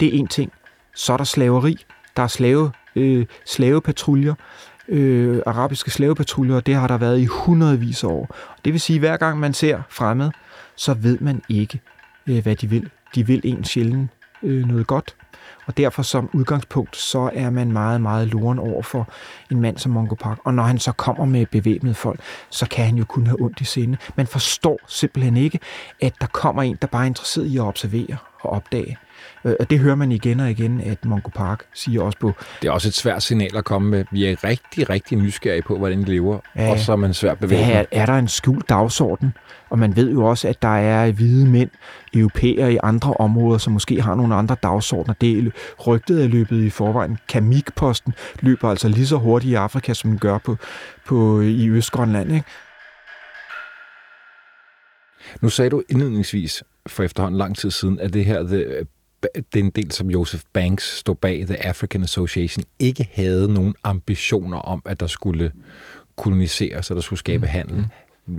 Det 0.00 0.14
er 0.14 0.18
en 0.18 0.26
ting. 0.26 0.52
Så 0.94 1.12
er 1.12 1.16
der 1.16 1.24
slaveri. 1.24 1.84
Der 2.16 2.22
er 2.22 2.26
slave, 2.26 2.70
øh, 2.96 3.26
slavepatruljer, 3.44 4.34
øh, 4.88 5.42
arabiske 5.46 5.90
slavepatruljer, 5.90 6.56
og 6.56 6.66
det 6.66 6.74
har 6.74 6.86
der 6.86 6.98
været 6.98 7.18
i 7.20 7.24
hundredvis 7.24 8.04
af 8.04 8.08
år. 8.08 8.34
Det 8.64 8.72
vil 8.72 8.80
sige, 8.80 8.96
at 8.96 9.00
hver 9.00 9.16
gang 9.16 9.38
man 9.38 9.54
ser 9.54 9.82
fremmed, 9.90 10.30
så 10.76 10.94
ved 10.94 11.18
man 11.20 11.42
ikke, 11.48 11.80
øh, 12.26 12.42
hvad 12.42 12.56
de 12.56 12.70
vil. 12.70 12.90
De 13.14 13.26
vil 13.26 13.40
en 13.44 13.64
sjældent 13.64 14.10
øh, 14.42 14.68
noget 14.68 14.86
godt. 14.86 15.16
Og 15.66 15.76
derfor 15.76 16.02
som 16.02 16.30
udgangspunkt, 16.32 16.96
så 16.96 17.30
er 17.34 17.50
man 17.50 17.72
meget, 17.72 18.00
meget 18.00 18.28
loren 18.28 18.58
over 18.58 18.82
for 18.82 19.08
en 19.50 19.60
mand 19.60 19.78
som 19.78 19.92
Mongo 19.92 20.14
Park. 20.14 20.38
Og 20.44 20.54
når 20.54 20.62
han 20.62 20.78
så 20.78 20.92
kommer 20.92 21.24
med 21.24 21.46
bevæbnede 21.46 21.94
folk, 21.94 22.20
så 22.50 22.68
kan 22.68 22.84
han 22.84 22.96
jo 22.96 23.04
kun 23.04 23.26
have 23.26 23.42
ondt 23.42 23.60
i 23.60 23.64
sinde. 23.64 23.96
Man 24.16 24.26
forstår 24.26 24.78
simpelthen 24.86 25.36
ikke, 25.36 25.60
at 26.00 26.14
der 26.20 26.26
kommer 26.26 26.62
en, 26.62 26.78
der 26.82 26.86
bare 26.86 27.02
er 27.02 27.06
interesseret 27.06 27.46
i 27.46 27.56
at 27.56 27.62
observere 27.62 28.16
og 28.40 28.50
opdage. 28.50 28.96
Øh, 29.44 29.54
og 29.60 29.70
det 29.70 29.78
hører 29.78 29.94
man 29.94 30.12
igen 30.12 30.40
og 30.40 30.50
igen, 30.50 30.80
at 30.80 31.04
Mongo 31.04 31.30
Park 31.34 31.64
siger 31.74 32.02
også 32.02 32.18
på. 32.18 32.32
Det 32.62 32.68
er 32.68 32.72
også 32.72 32.88
et 32.88 32.94
svært 32.94 33.22
signal 33.22 33.56
at 33.56 33.64
komme 33.64 33.90
med. 33.90 34.04
Vi 34.10 34.24
er 34.26 34.44
rigtig, 34.44 34.90
rigtig 34.90 35.18
nysgerrige 35.18 35.62
på, 35.62 35.78
hvordan 35.78 35.98
de 35.98 36.04
lever, 36.04 36.38
ja, 36.56 36.70
og 36.70 36.78
så 36.78 36.92
er 36.92 36.96
man 36.96 37.14
svært 37.14 37.38
bevæget. 37.38 37.76
Er, 37.76 37.84
er 37.90 38.06
der 38.06 38.14
en 38.14 38.28
skjult 38.28 38.68
dagsorden? 38.68 39.34
Og 39.70 39.78
man 39.78 39.96
ved 39.96 40.10
jo 40.10 40.24
også, 40.24 40.48
at 40.48 40.62
der 40.62 40.76
er 40.76 41.12
hvide 41.12 41.46
mænd, 41.46 41.70
europæere 42.14 42.72
i 42.72 42.78
andre 42.82 43.14
områder, 43.14 43.58
som 43.58 43.72
måske 43.72 44.02
har 44.02 44.14
nogle 44.14 44.34
andre 44.34 44.56
dagsordner. 44.62 45.14
Det 45.20 45.52
rygtet 45.86 46.24
er 46.24 46.28
løbet 46.28 46.62
i 46.62 46.70
forvejen. 46.70 47.18
Kamikposten 47.28 48.14
løber 48.40 48.70
altså 48.70 48.88
lige 48.88 49.06
så 49.06 49.16
hurtigt 49.16 49.50
i 49.50 49.54
Afrika, 49.54 49.94
som 49.94 50.10
den 50.10 50.18
gør 50.18 50.38
på, 50.38 50.56
på, 51.06 51.40
i 51.40 51.68
Østgrønland. 51.68 52.32
Ikke? 52.32 52.44
Nu 55.40 55.48
sagde 55.48 55.70
du 55.70 55.82
indledningsvis 55.88 56.64
for 56.86 57.02
efterhånden 57.02 57.38
lang 57.38 57.56
tid 57.56 57.70
siden, 57.70 58.00
at 58.00 58.12
det 58.12 58.24
her, 58.24 58.42
the, 58.42 58.86
den 59.54 59.70
del, 59.70 59.92
som 59.92 60.10
Joseph 60.10 60.42
Banks 60.52 60.98
stod 60.98 61.16
bag, 61.16 61.46
The 61.46 61.66
African 61.66 62.02
Association, 62.02 62.64
ikke 62.78 63.08
havde 63.12 63.52
nogen 63.52 63.74
ambitioner 63.84 64.58
om, 64.58 64.82
at 64.84 65.00
der 65.00 65.06
skulle 65.06 65.52
koloniseres, 66.16 66.90
og 66.90 66.96
der 66.96 67.02
skulle 67.02 67.18
skabe 67.18 67.46
mm. 67.46 67.50
handel. 67.50 67.86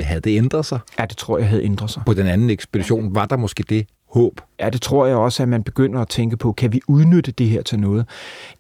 Havde 0.02 0.22
det 0.22 0.38
ændret 0.38 0.66
sig? 0.66 0.80
Ja, 1.00 1.06
det 1.06 1.18
tror 1.18 1.38
jeg 1.38 1.48
havde 1.48 1.64
ændret 1.64 1.92
sig. 1.92 2.04
På 2.06 2.14
den 2.14 2.28
anden 2.28 2.50
ekspedition, 2.50 3.16
var 3.16 3.26
der 3.26 3.38
måske 3.38 3.64
det 3.64 3.88
håb? 4.10 4.42
Ja, 4.60 4.70
det 4.70 4.82
tror 4.82 5.06
jeg 5.06 5.16
også, 5.16 5.44
at 5.44 5.50
man 5.50 5.64
begynder 5.64 6.02
at 6.02 6.08
tænke 6.08 6.38
på, 6.38 6.52
kan 6.52 6.74
vi 6.74 6.82
udnytte 6.88 7.32
det 7.32 7.50
her 7.50 7.62
til 7.62 7.80
noget? 7.80 8.06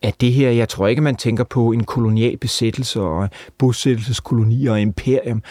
At 0.01 0.21
det 0.21 0.33
her, 0.33 0.49
jeg 0.49 0.69
tror 0.69 0.87
ikke, 0.87 1.01
man 1.01 1.15
tænker 1.15 1.43
på 1.43 1.71
en 1.71 1.83
kolonial 1.83 2.37
besættelse 2.37 3.01
og 3.01 3.29
bosættelseskoloni 3.57 4.65
og 4.65 4.81
imperium. 4.81 5.43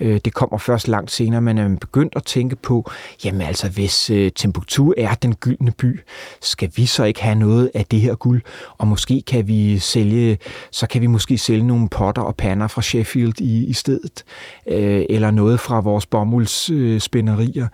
Øh, 0.00 0.20
det 0.24 0.34
kommer 0.34 0.58
først 0.58 0.88
langt 0.88 1.10
senere, 1.10 1.40
men 1.40 1.56
man 1.56 1.78
begyndt 1.78 2.12
at 2.16 2.24
tænke 2.24 2.56
på, 2.56 2.90
jamen 3.24 3.40
altså, 3.40 3.68
hvis 3.68 4.10
øh, 4.10 4.32
Timbuktu 4.32 4.94
er 4.96 5.14
den 5.14 5.34
gyldne 5.34 5.70
by, 5.70 6.00
skal 6.40 6.70
vi 6.76 6.86
så 6.86 7.04
ikke 7.04 7.22
have 7.22 7.34
noget 7.34 7.70
af 7.74 7.84
det 7.84 8.00
her 8.00 8.14
guld? 8.14 8.42
Og 8.78 8.86
måske 8.86 9.22
kan 9.26 9.48
vi 9.48 9.78
sælge, 9.78 10.38
så 10.70 10.86
kan 10.86 11.02
vi 11.02 11.06
måske 11.06 11.38
sælge 11.38 11.66
nogle 11.66 11.88
potter 11.88 12.22
og 12.22 12.36
pander 12.36 12.66
fra 12.66 12.82
Sheffield 12.82 13.40
i, 13.40 13.66
i 13.66 13.72
stedet, 13.72 14.24
øh, 14.66 15.04
eller 15.10 15.30
noget 15.30 15.60
fra 15.60 15.80
vores 15.80 16.06
bomuldsspænderier 16.06 17.66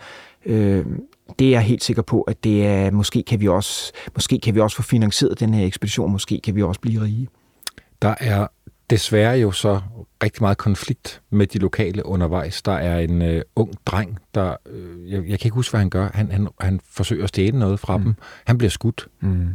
det 1.39 1.47
er 1.47 1.51
jeg 1.51 1.63
helt 1.63 1.85
sikker 1.85 2.03
på, 2.03 2.23
at 2.23 2.45
det 2.45 2.67
er, 2.67 2.91
måske, 2.91 3.23
kan 3.23 3.41
vi 3.41 3.49
også, 3.49 3.93
måske 4.15 4.39
kan 4.39 4.55
vi 4.55 4.61
også 4.61 4.77
få 4.77 4.83
finansieret 4.83 5.41
den 5.41 5.55
her 5.55 5.67
ekspedition, 5.67 6.13
måske 6.13 6.41
kan 6.45 6.55
vi 6.55 6.63
også 6.63 6.81
blive 6.81 7.03
rige. 7.03 7.29
Der 8.03 8.15
er 8.21 8.47
desværre 8.91 9.39
jo 9.39 9.51
så 9.51 9.81
rigtig 10.23 10.43
meget 10.43 10.59
konflikt 10.59 11.23
med 11.31 11.47
de 11.47 11.59
lokale 11.59 12.07
undervejs. 12.07 12.63
Der 12.63 12.73
er 12.73 12.99
en 12.99 13.23
øh, 13.23 13.43
ung 13.57 13.73
dreng, 13.87 14.19
der, 14.35 14.57
øh, 14.71 15.11
jeg, 15.11 15.29
jeg 15.29 15.39
kan 15.39 15.47
ikke 15.47 15.55
huske, 15.55 15.73
hvad 15.73 15.81
han 15.81 15.91
gør, 15.91 16.09
han, 16.15 16.31
han, 16.31 16.49
han 16.61 16.81
forsøger 16.91 17.23
at 17.23 17.29
stjæle 17.29 17.59
noget 17.59 17.81
fra 17.81 17.97
mm. 17.97 18.03
dem. 18.03 18.15
Han 18.45 18.59
bliver 18.59 18.71
skudt. 18.71 19.09
Mm. 19.21 19.49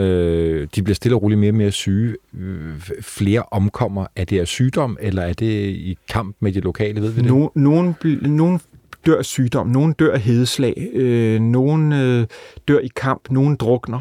Øh, 0.00 0.68
de 0.74 0.82
bliver 0.82 0.94
stille 0.94 1.16
og 1.16 1.22
roligt 1.22 1.40
mere 1.40 1.50
og 1.50 1.54
mere 1.54 1.70
syge. 1.70 2.16
Øh, 2.38 2.80
flere 3.00 3.42
omkommer. 3.50 4.06
Er 4.16 4.24
det 4.24 4.40
af 4.40 4.46
sygdom, 4.46 4.96
eller 5.00 5.22
er 5.22 5.32
det 5.32 5.66
i 5.70 5.98
kamp 6.08 6.36
med 6.40 6.52
de 6.52 6.60
lokale? 6.60 7.02
Ved 7.02 7.10
vi 7.10 7.20
det? 7.20 7.30
No, 7.30 7.48
nogen, 7.54 7.96
nogen 8.22 8.60
dør 9.06 9.18
af 9.18 9.24
sygdom, 9.24 9.66
nogen 9.66 9.92
dør 9.92 10.12
af 10.14 10.20
hedeslag, 10.20 10.88
øh, 10.92 11.40
nogen 11.40 11.92
øh, 11.92 12.26
dør 12.68 12.78
i 12.78 12.88
kamp, 12.96 13.30
nogen 13.30 13.56
drukner. 13.56 14.00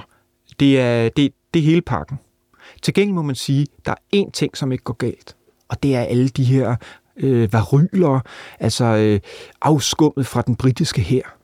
Det 0.59 0.79
er, 0.79 1.09
det, 1.09 1.33
det 1.53 1.59
er 1.59 1.63
hele 1.63 1.81
pakken. 1.81 2.19
Til 2.81 2.93
gengæld 2.93 3.15
må 3.15 3.21
man 3.21 3.35
sige, 3.35 3.67
der 3.85 3.91
er 3.91 4.15
én 4.15 4.31
ting, 4.31 4.57
som 4.57 4.71
ikke 4.71 4.83
går 4.83 4.93
galt, 4.93 5.35
og 5.69 5.83
det 5.83 5.95
er 5.95 6.01
alle 6.01 6.29
de 6.29 6.43
her 6.43 6.75
øh, 7.17 7.53
varyler, 7.53 8.19
altså 8.59 8.85
øh, 8.85 9.19
afskummet 9.61 10.27
fra 10.27 10.41
den 10.41 10.55
britiske 10.55 11.01
hær 11.01 11.38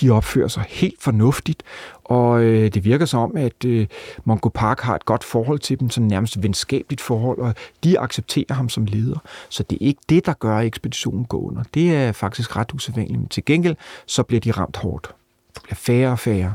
de 0.00 0.10
opfører 0.10 0.48
sig 0.48 0.64
helt 0.68 1.02
fornuftigt, 1.02 1.62
og 2.04 2.42
øh, 2.42 2.74
det 2.74 2.84
virker 2.84 3.06
som, 3.06 3.36
at 3.36 3.64
øh, 3.64 3.86
Mongo 4.24 4.48
Park 4.48 4.80
har 4.80 4.94
et 4.94 5.04
godt 5.04 5.24
forhold 5.24 5.58
til 5.58 5.80
dem, 5.80 5.90
sådan 5.90 6.08
nærmest 6.08 6.42
venskabeligt 6.42 7.00
forhold, 7.00 7.38
og 7.38 7.54
de 7.84 8.00
accepterer 8.00 8.54
ham 8.54 8.68
som 8.68 8.84
leder. 8.84 9.18
Så 9.48 9.62
det 9.62 9.76
er 9.76 9.86
ikke 9.86 10.00
det, 10.08 10.26
der 10.26 10.32
gør, 10.32 10.56
at 10.56 10.66
ekspeditionen 10.66 11.24
går 11.24 11.40
under. 11.40 11.62
Det 11.74 11.94
er 11.94 12.12
faktisk 12.12 12.56
ret 12.56 12.74
usædvanligt, 12.74 13.18
men 13.18 13.28
til 13.28 13.44
gengæld, 13.44 13.76
så 14.06 14.22
bliver 14.22 14.40
de 14.40 14.50
ramt 14.50 14.76
hårdt. 14.76 15.14
Det 15.54 15.62
bliver 15.62 15.76
færre 15.76 16.10
og 16.10 16.18
færre. 16.18 16.52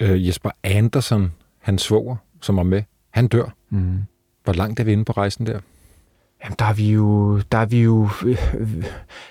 Øh, 0.00 0.26
Jesper 0.26 0.50
Andersen, 0.62 1.32
han 1.58 1.78
svoger, 1.78 2.16
som 2.40 2.56
var 2.56 2.62
med, 2.62 2.82
han 3.10 3.28
dør. 3.28 3.54
Mm. 3.70 3.98
Hvor 4.44 4.52
langt 4.52 4.80
er 4.80 4.84
vi 4.84 4.92
inde 4.92 5.04
på 5.04 5.12
rejsen 5.12 5.46
der? 5.46 5.60
Jamen, 6.44 6.56
der 6.58 6.64
er 6.64 6.72
vi 6.72 6.92
jo, 6.92 7.38
der 7.52 7.58
er 7.58 7.66
vi 7.66 7.82
jo 7.82 8.08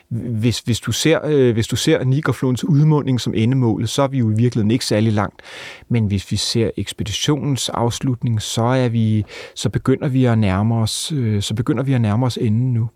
hvis, 0.10 0.60
hvis, 0.60 0.80
du 0.80 0.92
ser, 0.92 1.20
øh, 1.26 1.54
hvis 1.54 1.68
du 1.68 1.76
ser 1.76 2.04
Nigerflodens 2.04 2.64
udmunding 2.64 3.22
som 3.22 3.34
endemålet, 3.36 3.90
så 3.90 4.02
er 4.02 4.08
vi 4.08 4.18
jo 4.18 4.30
i 4.30 4.36
virkeligheden 4.36 4.72
ikke 4.72 4.86
særlig 4.86 5.14
langt. 5.14 5.42
Men 5.90 6.06
hvis 6.06 6.32
vi 6.32 6.36
ser 6.36 6.72
ekspeditionens 6.78 7.70
afslutning, 7.70 8.42
så 8.42 8.64
er 8.64 8.90
vi, 8.90 9.26
så 9.56 9.70
begynder 9.70 10.08
vi 10.08 10.26
at 10.26 10.38
nærme 10.38 10.76
os, 10.76 11.12
øh, 11.12 11.42
så 11.42 11.54
begynder 11.54 11.84
vi 11.84 11.94
at 11.94 12.02
nærme 12.02 12.26
os 12.26 12.38
enden 12.38 12.74
nu. 12.74 12.90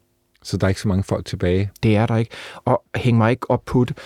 Så 0.43 0.57
der 0.57 0.65
er 0.65 0.69
ikke 0.69 0.81
så 0.81 0.87
mange 0.87 1.03
folk 1.03 1.25
tilbage? 1.25 1.71
Det 1.83 1.95
er 1.95 2.05
der 2.05 2.17
ikke. 2.17 2.31
Og 2.65 2.83
hæng 2.95 3.17
mig 3.17 3.31
ikke 3.31 3.51
op 3.51 3.65
på 3.65 3.85
det 3.85 3.97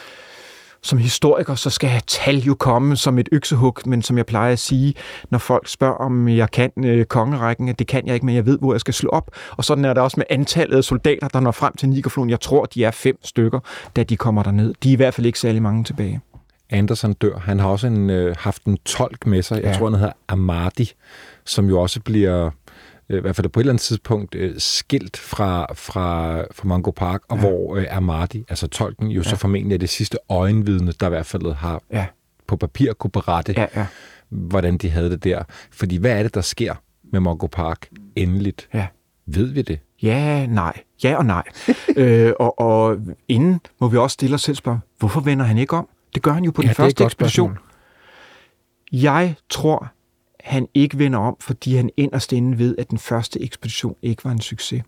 som 0.88 0.98
historiker, 0.98 1.56
så 1.56 1.70
skal 1.70 2.02
tal 2.08 2.38
jo 2.38 2.56
komme 2.56 2.96
som 2.96 3.18
et 3.18 3.30
øksehug, 3.32 3.78
men 3.86 4.02
som 4.02 4.18
jeg 4.18 4.26
plejer 4.26 4.54
at 4.54 4.60
sige, 4.60 4.94
når 5.30 5.38
folk 5.38 5.68
spørger, 5.68 5.96
om 5.96 6.28
jeg 6.28 6.52
kan 6.52 6.72
øh, 6.78 7.06
kongerækken, 7.06 7.68
det 7.68 7.88
kan 7.88 8.08
jeg 8.08 8.14
ikke, 8.14 8.26
men 8.26 8.36
jeg 8.36 8.46
ved, 8.46 8.60
hvor 8.60 8.74
jeg 8.74 8.80
skal 8.80 8.94
slå 8.94 9.10
op. 9.10 9.32
Og 9.52 9.66
sådan 9.66 9.86
er 9.86 9.94
det 9.94 10.04
også 10.04 10.16
med 10.18 10.26
antallet 10.30 10.78
af 10.78 10.84
soldater, 10.84 11.28
der 11.28 11.40
når 11.40 11.52
frem 11.52 11.76
til 11.76 11.90
Nigerfloden. 11.90 12.30
Jeg 12.30 12.40
tror, 12.40 12.66
de 12.66 12.84
er 12.84 12.92
fem 12.92 13.18
stykker, 13.24 13.60
da 13.96 14.04
de 14.04 14.18
kommer 14.18 14.44
derned. 14.44 14.74
De 14.84 14.90
er 14.90 14.94
i 14.94 14.96
hvert 14.96 15.14
fald 15.14 15.26
ikke 15.26 15.40
særlig 15.40 15.62
mange 15.62 15.84
tilbage. 15.84 16.22
Anderson 16.70 17.14
dør. 17.14 17.40
Han 17.40 17.60
har 17.60 17.68
også 17.68 17.88
en, 17.88 18.10
øh, 18.10 18.36
haft 18.40 18.64
en 18.64 18.78
tolk 18.86 19.28
med 19.28 19.42
sig. 19.42 19.56
Jeg 19.56 19.64
ja. 19.64 19.74
tror, 19.74 19.90
han 19.90 20.00
hedder 20.00 20.14
Amadi, 20.28 20.92
som 21.46 21.70
jo 21.70 21.82
også 21.82 22.00
bliver 22.02 22.50
i 23.10 23.20
hvert 23.20 23.36
fald 23.36 23.50
på 23.50 23.60
et 23.60 23.62
eller 23.62 23.74
andet 23.74 23.82
tidspunkt 23.82 24.36
øh, 24.36 24.54
skilt 24.58 25.18
fra, 25.18 25.74
fra, 25.74 26.42
fra 26.42 26.68
Mango 26.68 26.92
Park, 26.92 27.22
og 27.30 27.38
ja. 27.38 27.42
hvor 27.42 27.76
øh, 27.76 27.86
Amadi, 27.92 28.46
altså 28.50 28.68
tolken, 28.68 29.08
jo 29.08 29.22
ja. 29.22 29.30
så 29.30 29.36
formentlig 29.36 29.74
er 29.74 29.80
det 29.80 29.90
sidste 29.90 30.18
øjenvidne, 30.30 30.92
der 30.92 31.06
i 31.06 31.10
hvert 31.10 31.26
fald 31.26 31.54
har 31.54 31.82
ja. 31.92 32.06
på 32.48 32.58
papir 32.58 32.94
kunne 32.94 33.12
berette, 33.12 33.54
ja, 33.58 33.66
ja. 33.76 33.86
hvordan 34.30 34.78
de 34.78 34.90
havde 34.90 35.10
det 35.10 35.24
der. 35.24 35.44
Fordi 35.72 35.98
hvad 35.98 36.12
er 36.12 36.24
det, 36.24 36.36
der 36.36 36.42
sker 36.42 36.76
med 37.12 37.20
Mango 37.20 37.48
Park 37.48 37.90
endeligt? 38.16 38.70
Ja. 38.74 38.88
Ved 39.26 39.46
vi 39.46 39.62
det? 39.62 39.80
Ja, 40.02 40.46
nej. 40.46 40.74
Ja 41.04 41.18
og 41.18 41.26
nej. 41.26 41.44
øh, 41.98 42.34
og, 42.40 42.60
og 42.60 42.98
inden 43.28 43.60
må 43.80 43.88
vi 43.88 43.98
også 43.98 44.14
stille 44.14 44.36
os 44.36 44.42
selv 44.42 44.56
spørge, 44.56 44.80
hvorfor 45.00 45.20
vender 45.22 45.46
han 45.46 45.58
ikke 45.58 45.76
om? 45.76 45.90
Det 46.16 46.22
gør 46.22 46.32
han 46.32 46.44
jo 46.44 46.52
på 46.52 46.62
ja, 46.62 46.68
den 46.68 46.76
første 46.76 47.04
ekspedition. 47.04 47.58
Jeg 48.92 49.36
tror, 49.50 49.92
han 50.48 50.68
ikke 50.74 50.98
vender 50.98 51.20
om, 51.20 51.38
fordi 51.40 51.76
han 51.76 51.90
inderst 51.98 52.34
inde 52.34 52.58
ved, 52.58 52.76
at 52.78 52.90
den 52.90 52.98
første 52.98 53.42
ekspedition 53.42 53.96
ikke 54.02 54.26
var 54.26 54.32
en 54.32 54.42
succes. 54.42 54.84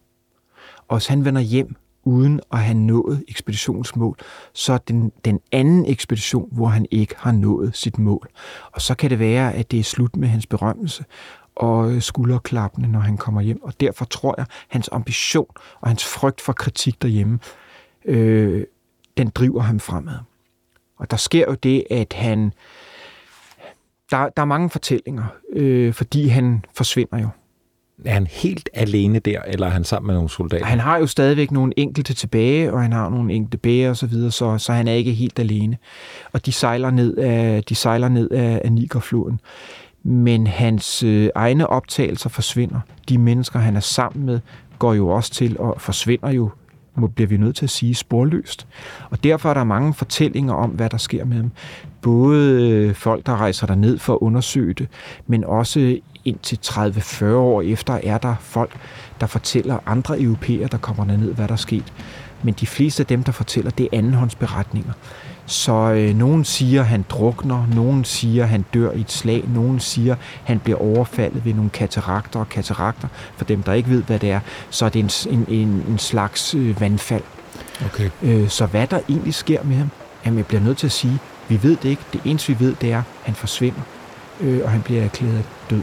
Og 0.87 0.97
hvis 0.97 1.07
han 1.07 1.25
vender 1.25 1.41
hjem 1.41 1.75
uden 2.03 2.39
at 2.51 2.59
have 2.59 2.77
nået 2.77 3.23
ekspeditionsmål, 3.27 4.17
så 4.53 4.73
er 4.73 4.77
den, 4.77 5.11
den 5.25 5.39
anden 5.51 5.85
ekspedition, 5.85 6.49
hvor 6.51 6.67
han 6.67 6.85
ikke 6.91 7.15
har 7.17 7.31
nået 7.31 7.75
sit 7.75 7.97
mål. 7.97 8.29
Og 8.71 8.81
så 8.81 8.95
kan 8.95 9.09
det 9.09 9.19
være, 9.19 9.53
at 9.53 9.71
det 9.71 9.79
er 9.79 9.83
slut 9.83 10.15
med 10.15 10.27
hans 10.27 10.47
berømmelse 10.47 11.05
og 11.55 11.91
øh, 11.91 12.01
skulderklappende, 12.01 12.91
når 12.91 12.99
han 12.99 13.17
kommer 13.17 13.41
hjem. 13.41 13.63
Og 13.63 13.79
derfor 13.79 14.05
tror 14.05 14.35
jeg, 14.37 14.45
hans 14.67 14.89
ambition 14.91 15.47
og 15.81 15.89
hans 15.89 16.05
frygt 16.05 16.41
for 16.41 16.53
kritik 16.53 17.01
derhjemme, 17.01 17.39
øh, 18.05 18.65
den 19.17 19.29
driver 19.29 19.61
ham 19.61 19.79
fremad. 19.79 20.17
Og 20.97 21.11
der 21.11 21.17
sker 21.17 21.45
jo 21.47 21.53
det, 21.53 21.83
at 21.89 22.13
han 22.13 22.53
der, 24.11 24.29
der 24.29 24.41
er 24.41 24.45
mange 24.45 24.69
fortællinger, 24.69 25.23
øh, 25.53 25.93
fordi 25.93 26.27
han 26.27 26.65
forsvinder 26.75 27.19
jo. 27.19 27.29
Er 28.05 28.13
han 28.13 28.27
helt 28.27 28.69
alene 28.73 29.19
der, 29.19 29.41
eller 29.41 29.67
er 29.67 29.71
han 29.71 29.83
sammen 29.83 30.07
med 30.07 30.15
nogle 30.15 30.29
soldater? 30.29 30.65
Han 30.65 30.79
har 30.79 30.97
jo 30.97 31.07
stadigvæk 31.07 31.51
nogle 31.51 31.73
enkelte 31.77 32.13
tilbage, 32.13 32.73
og 32.73 32.81
han 32.81 32.91
har 32.91 33.09
nogle 33.09 33.33
enkelte 33.33 33.57
bæger 33.57 33.89
og 33.89 33.97
så 33.97 34.07
videre, 34.07 34.31
så, 34.31 34.57
så 34.57 34.73
han 34.73 34.87
er 34.87 34.93
ikke 34.93 35.11
helt 35.11 35.39
alene. 35.39 35.77
Og 36.31 36.45
de 36.45 36.51
sejler 36.51 36.91
ned 36.91 37.17
af, 37.17 37.63
de 37.63 37.75
sejler 37.75 38.09
ned 38.09 38.31
af, 38.31 38.61
af 38.65 38.71
Nigerfloden. 38.71 39.39
Men 40.03 40.47
hans 40.47 41.03
øh, 41.03 41.29
egne 41.35 41.67
optagelser 41.67 42.29
forsvinder. 42.29 42.79
De 43.09 43.17
mennesker, 43.17 43.59
han 43.59 43.75
er 43.75 43.79
sammen 43.79 44.25
med, 44.25 44.39
går 44.79 44.93
jo 44.93 45.07
også 45.07 45.31
til 45.31 45.59
og 45.59 45.81
forsvinder 45.81 46.31
jo 46.31 46.49
må, 46.95 47.07
bliver 47.07 47.27
vi 47.27 47.37
nødt 47.37 47.55
til 47.55 47.65
at 47.65 47.69
sige, 47.69 47.95
sporløst. 47.95 48.67
Og 49.09 49.23
derfor 49.23 49.49
er 49.49 49.53
der 49.53 49.63
mange 49.63 49.93
fortællinger 49.93 50.53
om, 50.53 50.69
hvad 50.69 50.89
der 50.89 50.97
sker 50.97 51.25
med 51.25 51.37
dem. 51.37 51.51
Både 52.01 52.69
øh, 52.71 52.95
folk, 52.95 53.25
der 53.25 53.37
rejser 53.37 53.67
der 53.67 53.75
ned 53.75 53.97
for 53.97 54.13
at 54.13 54.19
undersøge 54.21 54.73
det, 54.73 54.87
men 55.27 55.43
også 55.43 55.99
indtil 56.25 56.59
30-40 56.65 57.25
år 57.25 57.61
efter 57.61 57.93
er 58.03 58.17
der 58.17 58.35
folk, 58.39 58.71
der 59.19 59.27
fortæller 59.27 59.79
andre 59.85 60.21
europæer, 60.21 60.67
der 60.67 60.77
kommer 60.77 61.05
ned, 61.05 61.33
hvad 61.33 61.47
der 61.47 61.53
er 61.53 61.57
sket. 61.57 61.93
Men 62.43 62.53
de 62.53 62.67
fleste 62.67 63.03
af 63.03 63.07
dem, 63.07 63.23
der 63.23 63.31
fortæller, 63.31 63.71
det 63.71 63.83
er 63.91 63.97
andenhåndsberetninger. 63.97 64.93
Så 65.49 65.91
øh, 65.91 66.15
nogen 66.15 66.45
siger, 66.45 66.83
han 66.83 67.05
drukner, 67.09 67.67
nogen 67.75 68.05
siger, 68.05 68.45
han 68.45 68.65
dør 68.73 68.91
i 68.91 69.01
et 69.01 69.11
slag, 69.11 69.43
nogen 69.53 69.79
siger, 69.79 70.15
han 70.43 70.59
bliver 70.59 70.79
overfaldet 70.81 71.45
ved 71.45 71.53
nogle 71.53 71.69
katarakter 71.69 72.39
og 72.39 72.49
katarakter. 72.49 73.07
For 73.37 73.45
dem, 73.45 73.63
der 73.63 73.73
ikke 73.73 73.89
ved, 73.89 74.03
hvad 74.03 74.19
det 74.19 74.31
er, 74.31 74.39
så 74.69 74.85
er 74.85 74.89
det 74.89 74.99
en, 74.99 75.33
en, 75.33 75.45
en, 75.47 75.85
en 75.89 75.99
slags 75.99 76.55
øh, 76.55 76.81
vandfald. 76.81 77.23
Okay. 77.85 78.09
Øh, 78.23 78.49
så 78.49 78.65
hvad 78.65 78.87
der 78.87 78.99
egentlig 79.09 79.33
sker 79.33 79.63
med 79.63 79.75
ham, 79.75 79.89
jamen 80.25 80.37
jeg 80.37 80.45
bliver 80.45 80.61
nødt 80.61 80.77
til 80.77 80.87
at 80.87 80.91
sige, 80.91 81.19
vi 81.47 81.63
ved 81.63 81.77
det 81.83 81.89
ikke. 81.89 82.01
Det 82.13 82.21
eneste, 82.25 82.57
vi 82.57 82.65
ved, 82.65 82.75
det 82.81 82.91
er, 82.91 82.97
at 82.97 83.03
han 83.23 83.35
forsvinder. 83.35 83.81
øh, 84.41 84.61
og 84.63 84.71
han 84.71 84.81
bliver 84.81 85.03
erklæret 85.03 85.43
død. 85.69 85.81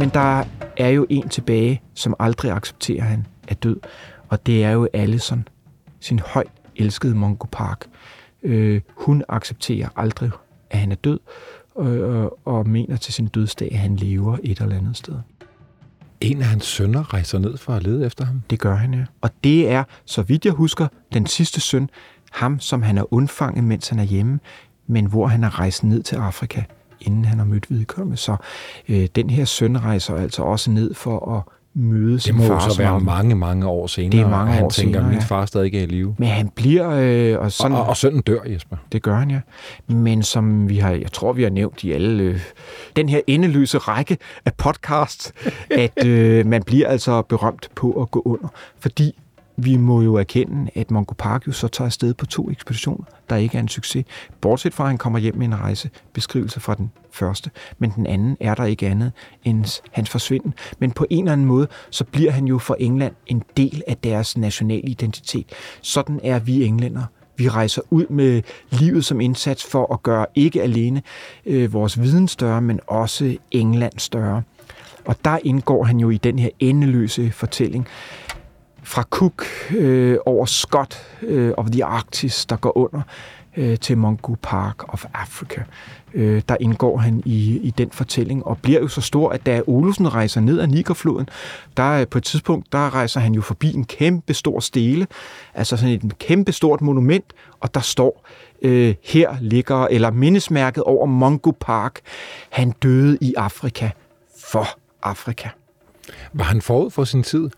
Men 0.00 0.08
der 0.08 0.44
er 0.76 0.88
jo 0.88 1.06
en 1.10 1.28
tilbage, 1.28 1.82
som 1.94 2.14
aldrig 2.18 2.50
accepterer, 2.50 3.02
at 3.02 3.10
han 3.10 3.26
er 3.48 3.54
død. 3.54 3.76
Og 4.28 4.46
det 4.46 4.64
er 4.64 4.70
jo 4.70 4.88
Allison, 4.92 5.48
sin 6.00 6.18
højt 6.18 6.50
elskede 6.76 7.14
Mongo 7.14 7.46
Park. 7.52 7.86
Øh, 8.42 8.80
hun 8.94 9.22
accepterer 9.28 9.88
aldrig, 9.96 10.30
at 10.70 10.78
han 10.78 10.92
er 10.92 10.96
død, 10.96 11.18
og, 11.74 11.86
og, 11.86 12.38
og 12.44 12.68
mener 12.68 12.96
til 12.96 13.14
sin 13.14 13.26
dødsdag, 13.26 13.72
at 13.72 13.78
han 13.78 13.96
lever 13.96 14.38
et 14.42 14.60
eller 14.60 14.76
andet 14.76 14.96
sted. 14.96 15.14
En 16.20 16.40
af 16.42 16.46
hans 16.46 16.64
sønner 16.64 17.14
rejser 17.14 17.38
ned 17.38 17.56
for 17.56 17.72
at 17.72 17.82
lede 17.82 18.06
efter 18.06 18.24
ham. 18.24 18.42
Det 18.50 18.58
gør 18.58 18.74
han, 18.74 18.94
ja. 18.94 19.04
Og 19.20 19.30
det 19.44 19.70
er, 19.70 19.84
så 20.04 20.22
vidt 20.22 20.44
jeg 20.44 20.52
husker, 20.52 20.88
den 21.12 21.26
sidste 21.26 21.60
søn, 21.60 21.90
ham 22.30 22.60
som 22.60 22.82
han 22.82 22.98
er 22.98 23.14
undfanget, 23.14 23.64
mens 23.64 23.88
han 23.88 23.98
er 23.98 24.04
hjemme, 24.04 24.40
men 24.86 25.06
hvor 25.06 25.26
han 25.26 25.44
er 25.44 25.58
rejst 25.58 25.84
ned 25.84 26.02
til 26.02 26.16
Afrika, 26.16 26.62
inden 27.00 27.24
han 27.24 27.38
har 27.38 27.44
mødt 27.46 27.70
vedkommende. 27.70 28.16
Så 28.16 28.36
øh, 28.88 29.08
den 29.14 29.30
her 29.30 29.44
søn 29.44 29.78
rejser 29.84 30.14
altså 30.16 30.42
også 30.42 30.70
ned 30.70 30.94
for 30.94 31.36
at 31.36 31.42
møde 31.74 32.20
sin 32.20 32.34
Det 32.34 32.40
må 32.40 32.46
far. 32.46 32.54
jo 32.54 32.60
så 32.60 32.70
som 32.74 32.78
være 32.82 32.90
om- 32.92 33.02
mange, 33.02 33.34
mange 33.34 33.66
år 33.66 33.86
senere. 33.86 34.10
Det 34.10 34.20
er 34.20 34.28
mange 34.30 34.50
og 34.50 34.54
han 34.54 34.64
år 34.64 34.70
tænker, 34.70 34.92
senere, 34.98 35.10
min 35.10 35.18
ja. 35.18 35.24
far 35.24 35.46
stadig 35.46 35.74
er 35.74 35.82
i 35.82 35.86
live. 35.86 36.14
Men 36.18 36.28
han 36.28 36.48
bliver, 36.48 36.90
øh, 36.90 37.38
og 37.38 37.44
Og, 37.44 37.52
sådan, 37.52 37.76
og, 37.76 37.86
og 37.86 37.96
sønnen 37.96 38.22
dør, 38.22 38.38
Jesper. 38.46 38.76
Det 38.92 39.02
gør 39.02 39.14
han, 39.16 39.30
ja. 39.30 39.40
Men 39.88 40.22
som 40.22 40.68
vi 40.68 40.78
har, 40.78 40.90
jeg 40.90 41.12
tror, 41.12 41.32
vi 41.32 41.42
har 41.42 41.50
nævnt 41.50 41.84
i 41.84 41.92
alle, 41.92 42.22
øh, 42.22 42.40
den 42.96 43.08
her 43.08 43.20
endeløse 43.26 43.78
række 43.78 44.18
af 44.44 44.54
podcasts, 44.54 45.32
at 45.70 46.06
øh, 46.06 46.46
man 46.46 46.62
bliver 46.62 46.88
altså 46.88 47.22
berømt 47.22 47.68
på 47.74 47.92
at 48.02 48.10
gå 48.10 48.22
under. 48.24 48.48
Fordi 48.80 49.18
vi 49.64 49.76
må 49.76 50.02
jo 50.02 50.14
erkende, 50.14 50.70
at 50.74 50.90
Mongo 50.90 51.14
Park 51.18 51.46
jo 51.46 51.52
så 51.52 51.68
tager 51.68 51.86
afsted 51.86 52.14
på 52.14 52.26
to 52.26 52.50
ekspeditioner, 52.50 53.04
der 53.30 53.36
ikke 53.36 53.56
er 53.56 53.60
en 53.60 53.68
succes. 53.68 54.04
Bortset 54.40 54.74
fra, 54.74 54.84
at 54.84 54.88
han 54.88 54.98
kommer 54.98 55.18
hjem 55.18 55.36
med 55.36 55.46
en 55.46 55.60
rejsebeskrivelse 55.60 56.60
fra 56.60 56.74
den 56.74 56.90
første. 57.12 57.50
Men 57.78 57.92
den 57.96 58.06
anden 58.06 58.36
er 58.40 58.54
der 58.54 58.64
ikke 58.64 58.86
andet 58.86 59.12
end 59.44 59.80
hans 59.90 60.10
forsvinden. 60.10 60.54
Men 60.78 60.90
på 60.90 61.06
en 61.10 61.24
eller 61.24 61.32
anden 61.32 61.46
måde, 61.46 61.68
så 61.90 62.04
bliver 62.04 62.30
han 62.30 62.44
jo 62.44 62.58
for 62.58 62.76
England 62.80 63.14
en 63.26 63.42
del 63.56 63.82
af 63.86 63.96
deres 63.96 64.36
nationale 64.36 64.88
identitet. 64.88 65.46
Sådan 65.80 66.20
er 66.24 66.38
vi 66.38 66.64
englænder. 66.64 67.02
Vi 67.36 67.48
rejser 67.48 67.82
ud 67.90 68.06
med 68.10 68.42
livet 68.70 69.04
som 69.04 69.20
indsats 69.20 69.64
for 69.64 69.92
at 69.94 70.02
gøre 70.02 70.26
ikke 70.34 70.62
alene 70.62 71.02
øh, 71.46 71.72
vores 71.72 72.00
viden 72.00 72.28
større, 72.28 72.60
men 72.60 72.80
også 72.86 73.36
England 73.50 73.92
større. 73.98 74.42
Og 75.04 75.16
der 75.24 75.38
indgår 75.44 75.84
han 75.84 76.00
jo 76.00 76.10
i 76.10 76.16
den 76.16 76.38
her 76.38 76.48
endeløse 76.58 77.30
fortælling 77.30 77.86
fra 78.90 79.02
Cook 79.02 79.44
øh, 79.76 80.18
over 80.26 80.46
Scott 80.46 81.06
øh, 81.22 81.52
of 81.56 81.66
the 81.70 81.84
Arctis, 81.84 82.46
der 82.46 82.56
går 82.56 82.78
under, 82.78 83.02
øh, 83.56 83.78
til 83.78 83.98
Mungo 83.98 84.34
Park 84.42 84.92
of 84.92 85.04
Africa. 85.14 85.62
Øh, 86.14 86.42
der 86.48 86.56
indgår 86.60 86.96
han 86.96 87.22
i, 87.24 87.60
i 87.62 87.70
den 87.70 87.90
fortælling, 87.90 88.46
og 88.46 88.58
bliver 88.58 88.80
jo 88.80 88.88
så 88.88 89.00
stor, 89.00 89.30
at 89.30 89.46
da 89.46 89.62
Olsen 89.66 90.14
rejser 90.14 90.40
ned 90.40 90.60
ad 90.60 90.66
Nigerfloden, 90.66 91.28
der 91.76 91.90
øh, 91.90 92.06
på 92.08 92.18
et 92.18 92.24
tidspunkt, 92.24 92.72
der 92.72 92.94
rejser 92.94 93.20
han 93.20 93.34
jo 93.34 93.42
forbi 93.42 93.74
en 93.74 93.84
kæmpe 93.84 94.34
stor 94.34 94.60
stele, 94.60 95.06
altså 95.54 95.76
sådan 95.76 95.94
et 95.94 96.18
kæmpe 96.18 96.52
stort 96.52 96.80
monument, 96.80 97.32
og 97.60 97.74
der 97.74 97.80
står, 97.80 98.26
øh, 98.62 98.94
her 99.02 99.36
ligger, 99.40 99.86
eller 99.86 100.10
mindesmærket 100.10 100.82
over 100.82 101.06
Mungo 101.06 101.50
Park, 101.60 102.00
han 102.50 102.70
døde 102.70 103.18
i 103.20 103.34
Afrika 103.36 103.90
for 104.44 104.66
Afrika. 105.02 105.48
Var 106.32 106.44
han 106.44 106.62
forud 106.62 106.90
for 106.90 107.04
sin 107.04 107.22
tid? 107.22 107.50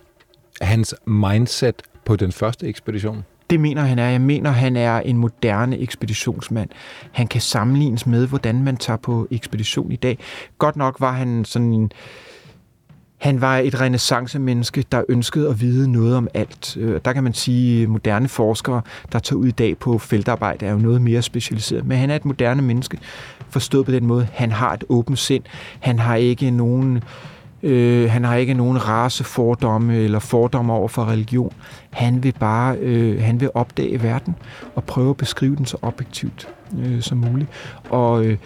Hans 0.60 0.94
mindset 1.06 1.82
på 2.04 2.16
den 2.16 2.32
første 2.32 2.66
ekspedition? 2.66 3.24
Det 3.50 3.60
mener 3.60 3.82
han 3.82 3.98
er. 3.98 4.10
Jeg 4.10 4.20
mener, 4.20 4.50
han 4.50 4.76
er 4.76 5.00
en 5.00 5.16
moderne 5.16 5.78
ekspeditionsmand. 5.78 6.70
Han 7.12 7.26
kan 7.26 7.40
sammenlignes 7.40 8.06
med, 8.06 8.26
hvordan 8.26 8.62
man 8.62 8.76
tager 8.76 8.96
på 8.96 9.28
ekspedition 9.30 9.92
i 9.92 9.96
dag. 9.96 10.18
Godt 10.58 10.76
nok 10.76 11.00
var 11.00 11.12
han 11.12 11.44
sådan 11.44 11.72
en... 11.72 11.92
Han 13.18 13.40
var 13.40 13.58
et 13.58 13.80
renaissance-menneske, 13.80 14.84
der 14.92 15.02
ønskede 15.08 15.48
at 15.48 15.60
vide 15.60 15.92
noget 15.92 16.16
om 16.16 16.28
alt. 16.34 16.76
Øh, 16.76 17.00
der 17.04 17.12
kan 17.12 17.24
man 17.24 17.34
sige, 17.34 17.82
at 17.82 17.88
moderne 17.88 18.28
forskere, 18.28 18.82
der 19.12 19.18
tager 19.18 19.38
ud 19.38 19.46
i 19.46 19.50
dag 19.50 19.78
på 19.78 19.98
feltarbejde, 19.98 20.66
er 20.66 20.72
jo 20.72 20.78
noget 20.78 21.02
mere 21.02 21.22
specialiseret. 21.22 21.86
Men 21.86 21.98
han 21.98 22.10
er 22.10 22.16
et 22.16 22.24
moderne 22.24 22.62
menneske, 22.62 22.98
forstået 23.50 23.86
på 23.86 23.92
den 23.92 24.06
måde. 24.06 24.28
Han 24.32 24.52
har 24.52 24.72
et 24.72 24.84
åbent 24.88 25.18
sind. 25.18 25.44
Han 25.80 25.98
har 25.98 26.16
ikke 26.16 26.50
nogen 26.50 26.96
Øh, 26.96 27.02
Øh, 27.62 28.10
han 28.10 28.24
har 28.24 28.34
ikke 28.36 28.54
nogen 28.54 28.88
racefordomme 28.88 29.96
eller 29.96 30.18
fordomme 30.18 30.72
over 30.72 30.88
for 30.88 31.04
religion. 31.04 31.52
Han 31.90 32.22
vil 32.22 32.34
bare 32.40 32.76
øh, 32.76 33.22
han 33.22 33.40
vil 33.40 33.50
opdage 33.54 34.02
verden 34.02 34.34
og 34.74 34.84
prøve 34.84 35.10
at 35.10 35.16
beskrive 35.16 35.56
den 35.56 35.66
så 35.66 35.76
objektivt 35.82 36.48
øh, 36.78 37.00
som 37.00 37.18
muligt. 37.18 37.50
Og 37.90 38.24
øh, 38.24 38.36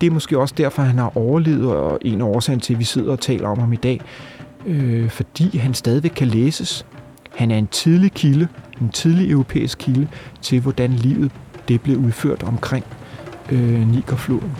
det 0.00 0.06
er 0.06 0.10
måske 0.10 0.38
også 0.38 0.54
derfor, 0.58 0.82
han 0.82 0.98
har 0.98 1.16
overlevet, 1.16 1.72
og 1.72 1.98
en 2.02 2.20
af 2.20 2.24
årsagen 2.24 2.60
til, 2.60 2.72
at 2.72 2.78
vi 2.78 2.84
sidder 2.84 3.12
og 3.12 3.20
taler 3.20 3.48
om 3.48 3.58
ham 3.58 3.72
i 3.72 3.76
dag. 3.76 4.00
Øh, 4.66 5.10
fordi 5.10 5.58
han 5.58 5.74
stadigvæk 5.74 6.12
kan 6.16 6.26
læses. 6.26 6.86
Han 7.36 7.50
er 7.50 7.58
en 7.58 7.66
tidlig 7.66 8.12
kilde, 8.12 8.48
en 8.80 8.88
tidlig 8.88 9.30
europæisk 9.30 9.78
kilde 9.78 10.08
til, 10.42 10.60
hvordan 10.60 10.92
livet 10.92 11.32
det 11.68 11.80
blev 11.80 11.96
udført 11.96 12.42
omkring 12.42 12.84
øh, 13.52 13.88
Nigerfloden. 13.88 14.52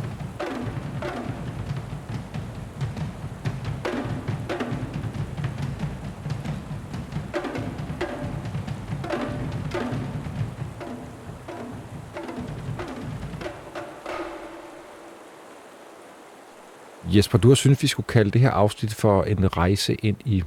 Jesper, 17.16 17.38
du 17.38 17.48
har 17.48 17.54
syntes, 17.54 17.82
vi 17.82 17.88
skulle 17.88 18.06
kalde 18.06 18.30
det 18.30 18.40
her 18.40 18.50
afsnit 18.50 18.94
for 18.94 19.22
en 19.22 19.56
rejse 19.56 19.94
ind 19.94 20.16
i 20.24 20.42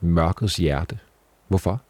mørkets 0.00 0.56
hjerte. 0.56 0.98
Hvorfor? 1.48 1.82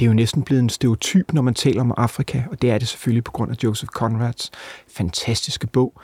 det 0.00 0.06
er 0.06 0.10
jo 0.10 0.14
næsten 0.14 0.42
blevet 0.42 0.62
en 0.62 0.68
stereotyp, 0.68 1.32
når 1.32 1.42
man 1.42 1.54
taler 1.54 1.80
om 1.80 1.94
Afrika, 1.96 2.42
og 2.50 2.62
det 2.62 2.70
er 2.70 2.78
det 2.78 2.88
selvfølgelig 2.88 3.24
på 3.24 3.32
grund 3.32 3.50
af 3.50 3.56
Joseph 3.64 3.90
Conrads 3.90 4.50
fantastiske 4.88 5.66
bog, 5.66 6.00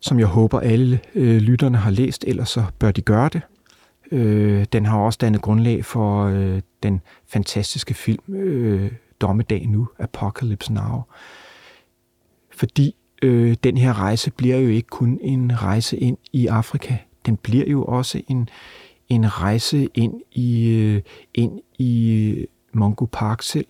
som 0.00 0.18
jeg 0.18 0.26
håber 0.26 0.60
alle 0.60 1.00
øh, 1.14 1.36
lytterne 1.36 1.78
har 1.78 1.90
læst, 1.90 2.24
ellers 2.26 2.48
så 2.50 2.64
bør 2.78 2.90
de 2.90 3.02
gøre 3.02 3.28
det. 3.28 3.42
Øh, 4.12 4.64
den 4.72 4.86
har 4.86 4.98
også 4.98 5.18
dannet 5.20 5.42
grundlag 5.42 5.84
for 5.84 6.24
øh, 6.24 6.60
den 6.82 7.00
fantastiske 7.28 7.94
film 7.94 8.34
øh, 8.34 8.92
Dommedag 9.20 9.66
Nu, 9.66 9.88
Apocalypse 9.98 10.72
Now. 10.72 11.02
Fordi 12.50 12.94
øh, 13.22 13.56
den 13.64 13.76
her 13.76 13.98
rejse 13.98 14.30
bliver 14.30 14.56
jo 14.56 14.68
ikke 14.68 14.88
kun 14.88 15.18
en 15.22 15.62
rejse 15.62 15.96
ind 15.96 16.18
i 16.32 16.46
Afrika, 16.46 16.96
den 17.26 17.36
bliver 17.36 17.66
jo 17.66 17.84
også 17.84 18.22
en, 18.28 18.48
en 19.08 19.40
rejse 19.40 19.88
ind 19.94 20.14
i, 20.32 20.68
øh, 20.68 21.02
ind 21.34 21.60
i 21.78 22.12
øh, 22.38 22.46
Mongo 22.72 23.06
Park 23.12 23.42
selv. 23.42 23.66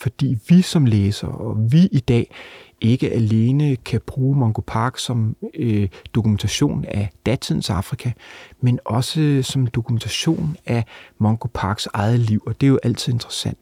Fordi 0.00 0.38
vi 0.48 0.62
som 0.62 0.86
læser, 0.86 1.28
og 1.28 1.72
vi 1.72 1.88
i 1.92 2.00
dag, 2.00 2.30
ikke 2.80 3.12
alene 3.12 3.76
kan 3.76 4.00
bruge 4.06 4.38
Mongo 4.38 4.62
Park 4.66 4.98
som 4.98 5.36
øh, 5.54 5.88
dokumentation 6.14 6.84
af 6.84 7.10
datidens 7.26 7.70
Afrika, 7.70 8.10
men 8.60 8.78
også 8.84 9.40
som 9.42 9.66
dokumentation 9.66 10.56
af 10.66 10.84
Mongo 11.18 11.48
Parks 11.54 11.88
eget 11.92 12.20
liv, 12.20 12.42
og 12.46 12.60
det 12.60 12.66
er 12.66 12.70
jo 12.70 12.78
altid 12.82 13.12
interessant. 13.12 13.58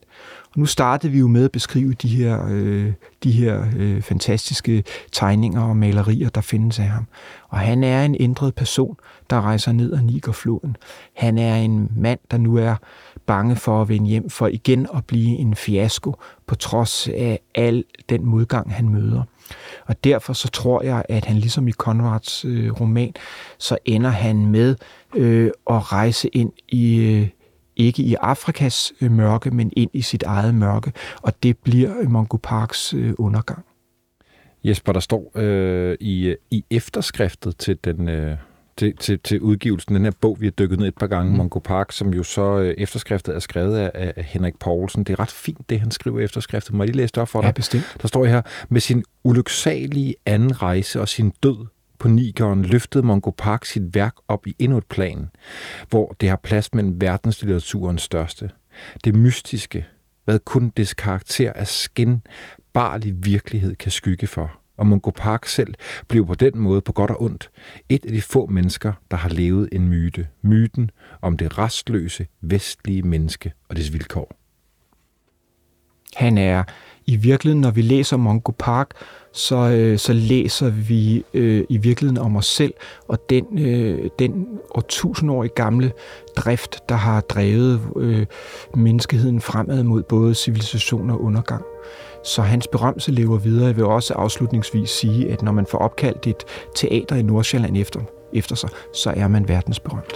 Og 0.55 0.61
nu 0.61 0.66
startede 0.66 1.12
vi 1.12 1.18
jo 1.18 1.28
med 1.28 1.45
at 1.45 1.53
beskrive 1.53 1.93
de 1.93 2.09
her, 2.09 2.47
øh, 2.51 2.93
de 3.24 3.32
her 3.32 3.64
øh, 3.76 4.03
fantastiske 4.03 4.85
tegninger 5.12 5.62
og 5.62 5.76
malerier, 5.76 6.28
der 6.28 6.41
findes 6.41 6.78
af 6.78 6.85
ham. 6.87 7.07
Og 7.49 7.59
han 7.59 7.85
er 7.85 8.05
en 8.05 8.16
ændret 8.20 8.55
person, 8.55 8.97
der 9.30 9.41
rejser 9.41 9.72
ned 9.72 9.93
ad 9.93 10.01
Nigerfloden. 10.01 10.76
Han 11.16 11.39
er 11.39 11.57
en 11.57 11.93
mand, 11.97 12.18
der 12.30 12.39
nu 12.39 12.57
er 12.57 12.76
bange 13.27 13.57
for 13.57 13.83
at 13.83 13.89
vende 13.89 14.09
hjem, 14.09 14.31
for 14.31 14.47
igen 14.47 14.87
at 14.95 15.05
blive 15.07 15.39
en 15.39 15.55
fiasko, 15.55 16.14
på 16.47 16.55
trods 16.55 17.09
af 17.09 17.41
al 17.55 17.85
den 18.09 18.27
modgang, 18.27 18.75
han 18.75 18.89
møder. 18.89 19.22
Og 19.87 20.05
derfor 20.05 20.33
så 20.33 20.49
tror 20.49 20.83
jeg, 20.83 21.05
at 21.09 21.25
han 21.25 21.37
ligesom 21.37 21.68
i 21.68 21.72
Conrads 21.72 22.45
øh, 22.45 22.81
roman, 22.81 23.14
så 23.59 23.79
ender 23.85 24.11
han 24.11 24.47
med 24.47 24.77
øh, 25.14 25.51
at 25.70 25.93
rejse 25.93 26.29
ind 26.29 26.53
i... 26.68 26.97
Øh, 26.97 27.29
ikke 27.77 28.03
i 28.03 28.14
Afrikas 28.14 28.93
øh, 29.01 29.11
mørke, 29.11 29.51
men 29.51 29.72
ind 29.77 29.91
i 29.93 30.03
sit 30.03 30.22
eget 30.22 30.55
mørke, 30.55 30.93
og 31.22 31.43
det 31.43 31.59
bliver 31.59 32.01
øh, 32.01 32.11
Mongo 32.11 32.37
Parks 32.43 32.95
øh, 32.95 33.14
undergang. 33.18 33.64
Jesper, 34.64 34.93
der 34.93 35.01
står 35.01 35.33
øh, 35.35 35.97
i, 36.01 36.27
øh, 36.27 36.37
i 36.51 36.64
efterskriftet 36.70 37.57
til 37.57 37.79
den... 37.85 38.09
Øh 38.09 38.37
til, 38.77 38.97
til, 38.97 39.18
til 39.18 39.41
udgivelsen, 39.41 39.95
den 39.95 40.05
her 40.05 40.12
bog, 40.20 40.37
vi 40.41 40.47
har 40.47 40.51
dykket 40.51 40.79
ned 40.79 40.89
et 40.89 40.95
par 40.95 41.07
gange, 41.07 41.31
mm. 41.31 41.37
Mongo 41.37 41.59
Park, 41.59 41.93
som 41.93 42.14
jo 42.14 42.22
så 42.22 42.59
øh, 42.59 42.75
efterskriftet 42.79 43.35
er 43.35 43.39
skrevet 43.39 43.79
af, 43.79 44.12
af 44.16 44.25
Henrik 44.25 44.59
Poulsen. 44.59 45.05
Det 45.05 45.12
er 45.12 45.20
ret 45.20 45.31
fint, 45.31 45.70
det 45.70 45.81
han 45.81 45.91
skriver 45.91 46.20
i 46.20 46.25
efterskriftet. 46.25 46.75
Må 46.75 46.83
jeg 46.83 46.89
lige 46.89 46.97
læse 46.97 47.12
det 47.12 47.22
op 47.22 47.29
for 47.29 47.41
dig? 47.41 47.47
Ja, 47.47 47.53
bestemt. 47.53 47.97
Der 48.03 48.09
står 48.09 48.25
her, 48.25 48.43
med 48.68 48.81
sin 48.81 49.05
ulyksalige 49.25 50.14
anden 50.27 50.62
rejse 50.62 51.01
og 51.01 51.09
sin 51.09 51.33
død 51.43 51.66
på 51.99 52.09
Nigeren 52.09 52.64
løftede 52.64 53.07
Mongo 53.07 53.31
Park 53.31 53.64
sit 53.64 53.95
værk 53.95 54.14
op 54.29 54.47
i 54.47 54.57
endnu 54.59 54.79
et 54.79 54.87
plan, 54.87 55.31
hvor 55.91 56.16
det 56.20 56.29
har 56.29 56.37
plads 56.37 56.75
mellem 56.75 57.01
verdenslitteraturens 57.01 58.03
største. 58.03 58.51
Det 59.05 59.14
mystiske, 59.14 59.87
hvad 60.25 60.39
kun 60.39 60.72
dets 60.77 60.95
karakter 60.95 61.53
af 61.53 61.66
skinbarlig 61.66 63.14
virkelighed 63.25 63.75
kan 63.75 63.93
skygge 63.93 64.27
for. 64.27 64.63
Og 64.77 64.87
Mungo 64.87 65.11
Park 65.11 65.47
selv 65.47 65.75
blev 66.09 66.27
på 66.27 66.35
den 66.35 66.59
måde 66.59 66.81
på 66.81 66.93
godt 66.93 67.11
og 67.11 67.22
ondt 67.22 67.51
et 67.89 68.05
af 68.05 68.12
de 68.12 68.22
få 68.22 68.47
mennesker, 68.47 68.93
der 69.11 69.16
har 69.16 69.29
levet 69.29 69.68
en 69.72 69.89
myte. 69.89 70.27
Myten 70.43 70.91
om 71.22 71.37
det 71.37 71.59
restløse 71.59 72.27
vestlige 72.41 73.03
menneske 73.03 73.53
og 73.68 73.77
dets 73.77 73.93
vilkår. 73.93 74.37
Han 76.14 76.39
er 76.39 76.64
i 77.07 77.16
virkeligheden, 77.16 77.61
når 77.61 77.70
vi 77.70 77.83
læser 77.83 78.16
Mungo 78.16 78.53
Park, 78.59 78.91
så, 79.33 79.57
øh, 79.57 79.99
så 79.99 80.12
læser 80.12 80.70
vi 80.70 81.25
øh, 81.35 81.64
i 81.68 81.77
virkeligheden 81.77 82.18
om 82.18 82.37
os 82.37 82.47
selv 82.47 82.75
og 83.09 83.18
den, 83.31 83.59
øh, 83.59 84.11
den 84.18 84.47
årtusindårige 84.70 85.53
gamle 85.57 85.93
drift, 86.37 86.89
der 86.89 86.95
har 86.95 87.20
drevet 87.20 87.81
øh, 87.97 88.27
menneskeheden 88.75 89.41
fremad 89.41 89.83
mod 89.83 90.03
både 90.03 90.35
civilisation 90.35 91.11
og 91.11 91.22
undergang. 91.22 91.64
Så 92.25 92.43
hans 92.43 92.66
berømmelse 92.66 93.12
lever 93.12 93.39
videre. 93.39 93.66
Jeg 93.66 93.77
vil 93.77 93.85
også 93.85 94.14
afslutningsvis 94.14 94.91
sige, 94.91 95.33
at 95.33 95.43
når 95.43 95.53
man 95.53 95.66
får 95.66 95.79
opkaldt 95.79 96.27
et 96.27 96.45
teater 96.75 97.16
i 97.16 97.22
Nordsjælland 97.22 97.77
efter, 97.77 98.01
efter 98.33 98.57
sig, 98.57 98.70
så 98.93 99.11
er 99.16 99.29
man 99.29 99.49
verdensberømt. 99.49 100.14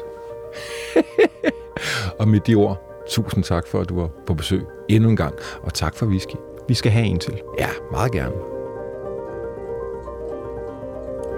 og 2.20 2.28
med 2.28 2.40
de 2.40 2.54
ord, 2.54 3.04
tusind 3.08 3.44
tak 3.44 3.66
for, 3.66 3.80
at 3.80 3.88
du 3.88 4.00
var 4.00 4.08
på 4.26 4.34
besøg 4.34 4.62
endnu 4.88 5.10
en 5.10 5.16
gang, 5.16 5.34
og 5.62 5.74
tak 5.74 5.96
for 5.96 6.06
whisky. 6.06 6.34
Vi 6.68 6.74
skal 6.74 6.92
have 6.92 7.06
en 7.06 7.18
til. 7.18 7.40
Ja, 7.58 7.68
meget 7.90 8.12
gerne. 8.12 8.34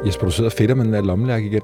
Jesper, 0.06 0.24
du 0.24 0.30
sidder 0.30 0.50
fedt 0.50 0.76
med 0.76 0.84
den 0.84 0.92
der 0.92 1.02
lommelærke 1.02 1.46
igen. 1.46 1.62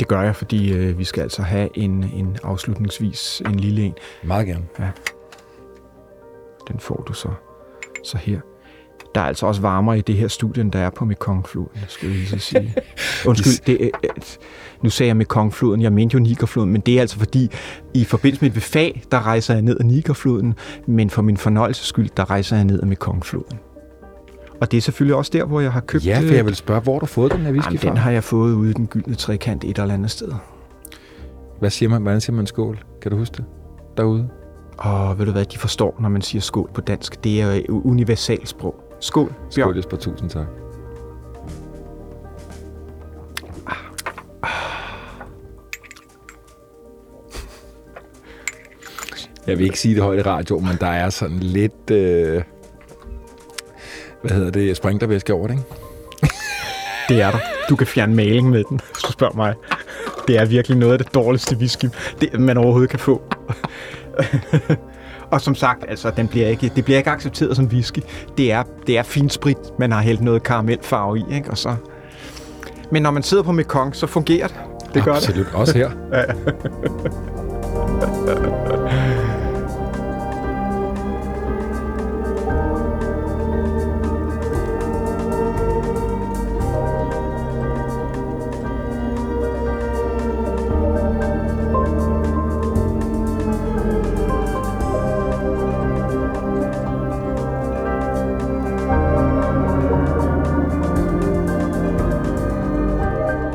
Det 0.00 0.08
gør 0.08 0.22
jeg, 0.22 0.36
fordi 0.36 0.72
øh, 0.72 0.98
vi 0.98 1.04
skal 1.04 1.22
altså 1.22 1.42
have 1.42 1.68
en, 1.78 2.04
en 2.14 2.36
afslutningsvis 2.42 3.42
en 3.46 3.54
lille 3.54 3.82
en. 3.82 3.94
Meget 4.22 4.46
gerne. 4.46 4.64
Ja. 4.78 4.90
Den 6.68 6.80
får 6.80 7.04
du 7.08 7.12
så, 7.12 7.28
så 8.04 8.18
her. 8.18 8.40
Der 9.14 9.20
er 9.20 9.24
altså 9.24 9.46
også 9.46 9.60
varmere 9.60 9.98
i 9.98 10.00
det 10.00 10.14
her 10.14 10.28
studie, 10.28 10.60
end 10.60 10.72
der 10.72 10.78
er 10.78 10.90
på 10.90 11.04
Mekongfloden, 11.04 11.80
skal 11.88 12.08
jeg 12.08 12.18
lige 12.18 12.38
sige. 12.38 12.74
Undskyld, 13.28 13.66
det, 13.66 13.80
øh, 13.80 14.10
nu 14.82 14.90
sagde 14.90 15.08
jeg 15.08 15.16
Mekongfloden, 15.16 15.82
jeg 15.82 15.92
mente 15.92 16.14
jo 16.14 16.20
Nigerfloden, 16.20 16.72
men 16.72 16.80
det 16.80 16.96
er 16.96 17.00
altså 17.00 17.18
fordi, 17.18 17.50
i 17.94 18.04
forbindelse 18.04 18.44
med 18.44 18.56
et 18.56 18.62
fag, 18.62 19.02
der 19.10 19.26
rejser 19.26 19.54
jeg 19.54 19.62
ned 19.62 19.76
ad 19.80 19.84
Nigerfloden, 19.84 20.54
men 20.86 21.10
for 21.10 21.22
min 21.22 21.36
fornøjelses 21.36 21.86
skyld, 21.86 22.08
der 22.16 22.30
rejser 22.30 22.56
jeg 22.56 22.64
ned 22.64 22.80
ad 22.82 22.86
Mekongfloden. 22.86 23.58
Og 24.60 24.70
det 24.70 24.76
er 24.76 24.82
selvfølgelig 24.82 25.16
også 25.16 25.30
der, 25.34 25.44
hvor 25.44 25.60
jeg 25.60 25.72
har 25.72 25.80
købt... 25.80 26.06
Ja, 26.06 26.20
for 26.20 26.34
jeg 26.34 26.46
vil 26.46 26.54
spørge, 26.54 26.80
hvor 26.80 26.98
du 26.98 27.04
har 27.04 27.06
fået 27.06 27.32
den 27.32 27.40
her 27.40 27.52
whisky 27.52 27.78
fra? 27.78 27.88
Den 27.88 27.96
har 27.96 28.10
jeg 28.10 28.24
fået 28.24 28.54
ude 28.54 28.70
i 28.70 28.72
den 28.72 28.86
gyldne 28.86 29.14
trekant 29.14 29.64
et 29.64 29.78
eller 29.78 29.94
andet 29.94 30.10
sted. 30.10 30.32
Hvad 31.58 31.70
siger 31.70 31.88
man? 31.88 32.02
Hvordan 32.02 32.20
siger 32.20 32.36
man 32.36 32.46
skål? 32.46 32.78
Kan 33.02 33.10
du 33.10 33.16
huske 33.16 33.36
det? 33.36 33.44
Derude? 33.96 34.28
Og 34.82 35.18
ved 35.18 35.26
du 35.26 35.32
hvad, 35.32 35.44
de 35.44 35.58
forstår, 35.58 35.96
når 36.00 36.08
man 36.08 36.22
siger 36.22 36.42
skål 36.42 36.70
på 36.74 36.80
dansk. 36.80 37.24
Det 37.24 37.40
er 37.40 37.54
jo 37.68 37.82
universalsprog. 37.84 38.74
Skål, 39.00 39.28
Bjørn. 39.28 39.50
Skål, 39.50 39.76
Jesper. 39.76 39.96
Tusind 39.96 40.30
tak. 40.30 40.46
Jeg 49.46 49.58
vil 49.58 49.64
ikke 49.64 49.78
sige 49.78 49.94
det 49.94 50.02
højt 50.02 50.18
i 50.18 50.22
radio, 50.22 50.58
men 50.58 50.76
der 50.80 50.86
er 50.86 51.10
sådan 51.10 51.38
lidt... 51.38 51.90
Øh, 51.90 52.42
hvad 54.22 54.30
hedder 54.30 54.50
det? 54.50 54.76
Sprinklervæske 54.76 55.34
over 55.34 55.46
det, 55.46 55.54
ikke? 55.54 55.66
det 57.08 57.20
er 57.20 57.30
der. 57.30 57.38
Du 57.68 57.76
kan 57.76 57.86
fjerne 57.86 58.14
maling 58.14 58.50
med 58.50 58.64
den, 58.68 58.80
hvis 58.92 59.02
du 59.02 59.12
spørger 59.12 59.34
mig. 59.34 59.54
Det 60.28 60.38
er 60.38 60.44
virkelig 60.44 60.78
noget 60.78 60.92
af 60.92 60.98
det 60.98 61.14
dårligste 61.14 61.56
whisky, 61.56 61.86
det, 62.20 62.40
man 62.40 62.56
overhovedet 62.56 62.90
kan 62.90 62.98
få. 62.98 63.22
Og 65.32 65.40
som 65.40 65.54
sagt, 65.54 65.84
altså, 65.88 66.10
den 66.16 66.28
bliver 66.28 66.48
ikke, 66.48 66.72
det 66.76 66.84
bliver 66.84 66.98
ikke 66.98 67.10
accepteret 67.10 67.56
som 67.56 67.66
whisky. 67.66 67.98
Det 68.36 68.52
er, 68.52 68.62
det 68.86 68.98
er 68.98 69.02
finsprit, 69.02 69.56
man 69.78 69.92
har 69.92 70.00
hældt 70.00 70.20
noget 70.20 70.42
karamelfarve 70.42 71.18
i. 71.18 71.24
Ikke? 71.30 71.50
Og 71.50 71.58
så... 71.58 71.74
Men 72.90 73.02
når 73.02 73.10
man 73.10 73.22
sidder 73.22 73.42
på 73.42 73.52
Mekong, 73.52 73.96
så 73.96 74.06
fungerer 74.06 74.46
det. 74.46 74.56
Det 74.94 75.04
gør 75.04 75.12
Absolut. 75.12 75.46
det. 75.46 75.54
Også 75.54 75.78
her. 75.78 75.90
ja. 76.18 76.24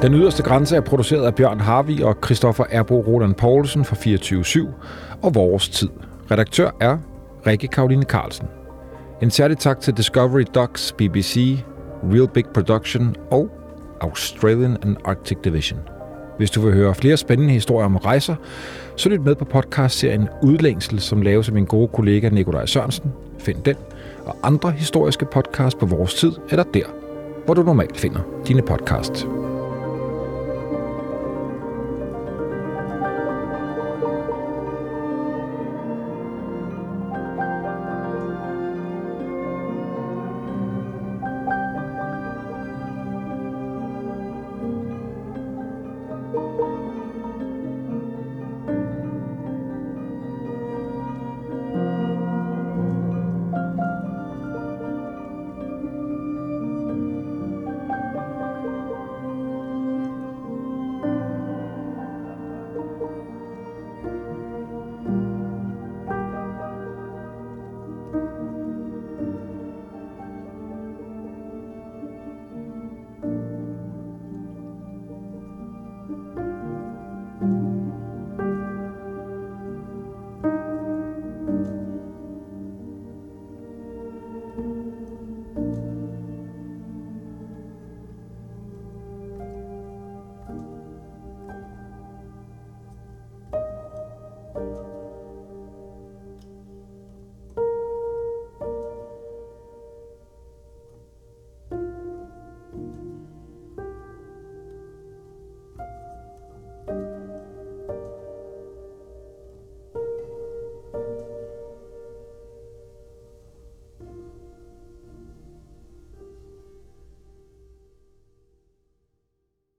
Den 0.08 0.16
yderste 0.16 0.44
grænse 0.44 0.76
er 0.76 0.82
produceret 0.82 1.26
af 1.26 1.36
Bjørn 1.36 1.60
Harvi 1.60 2.02
og 2.02 2.18
Christoffer 2.26 2.64
Erbo 2.70 3.02
Roland 3.02 3.36
Poulsen 3.36 3.86
fra 3.86 3.96
24-7 3.96 4.68
og 5.24 5.36
Vores 5.36 5.70
Tid. 5.70 5.90
Redaktør 6.32 6.72
er 6.80 6.98
Rikke 7.48 7.68
Karoline 7.68 8.04
Carlsen. 8.04 8.48
En 9.22 9.32
særlig 9.32 9.58
tak 9.58 9.80
til 9.80 9.98
Discovery 9.98 10.44
Docs, 10.56 10.92
BBC, 10.98 11.58
Real 12.14 12.28
Big 12.28 12.46
Production 12.54 13.16
og 13.32 13.50
Australian 14.02 14.78
and 14.82 14.96
Arctic 15.06 15.38
Division. 15.44 15.80
Hvis 16.38 16.52
du 16.52 16.62
vil 16.62 16.74
høre 16.74 16.96
flere 16.96 17.18
spændende 17.18 17.54
historier 17.54 17.86
om 17.86 17.96
rejser, 17.96 18.36
så 18.96 19.10
lyt 19.10 19.22
med 19.22 19.36
på 19.36 19.46
podcastserien 19.46 20.30
Udlængsel, 20.44 21.00
som 21.00 21.22
laves 21.22 21.48
af 21.48 21.54
min 21.54 21.66
gode 21.66 21.88
kollega 21.88 22.30
Nikolaj 22.30 22.66
Sørensen. 22.66 23.14
Find 23.40 23.64
den 23.64 23.76
og 24.26 24.36
andre 24.44 24.72
historiske 24.72 25.26
podcasts 25.26 25.80
på 25.80 25.86
vores 25.86 26.14
tid, 26.14 26.32
eller 26.50 26.64
der, 26.64 26.86
hvor 27.46 27.54
du 27.54 27.64
normalt 27.64 27.98
finder 27.98 28.20
dine 28.48 28.62
podcasts. 28.62 29.28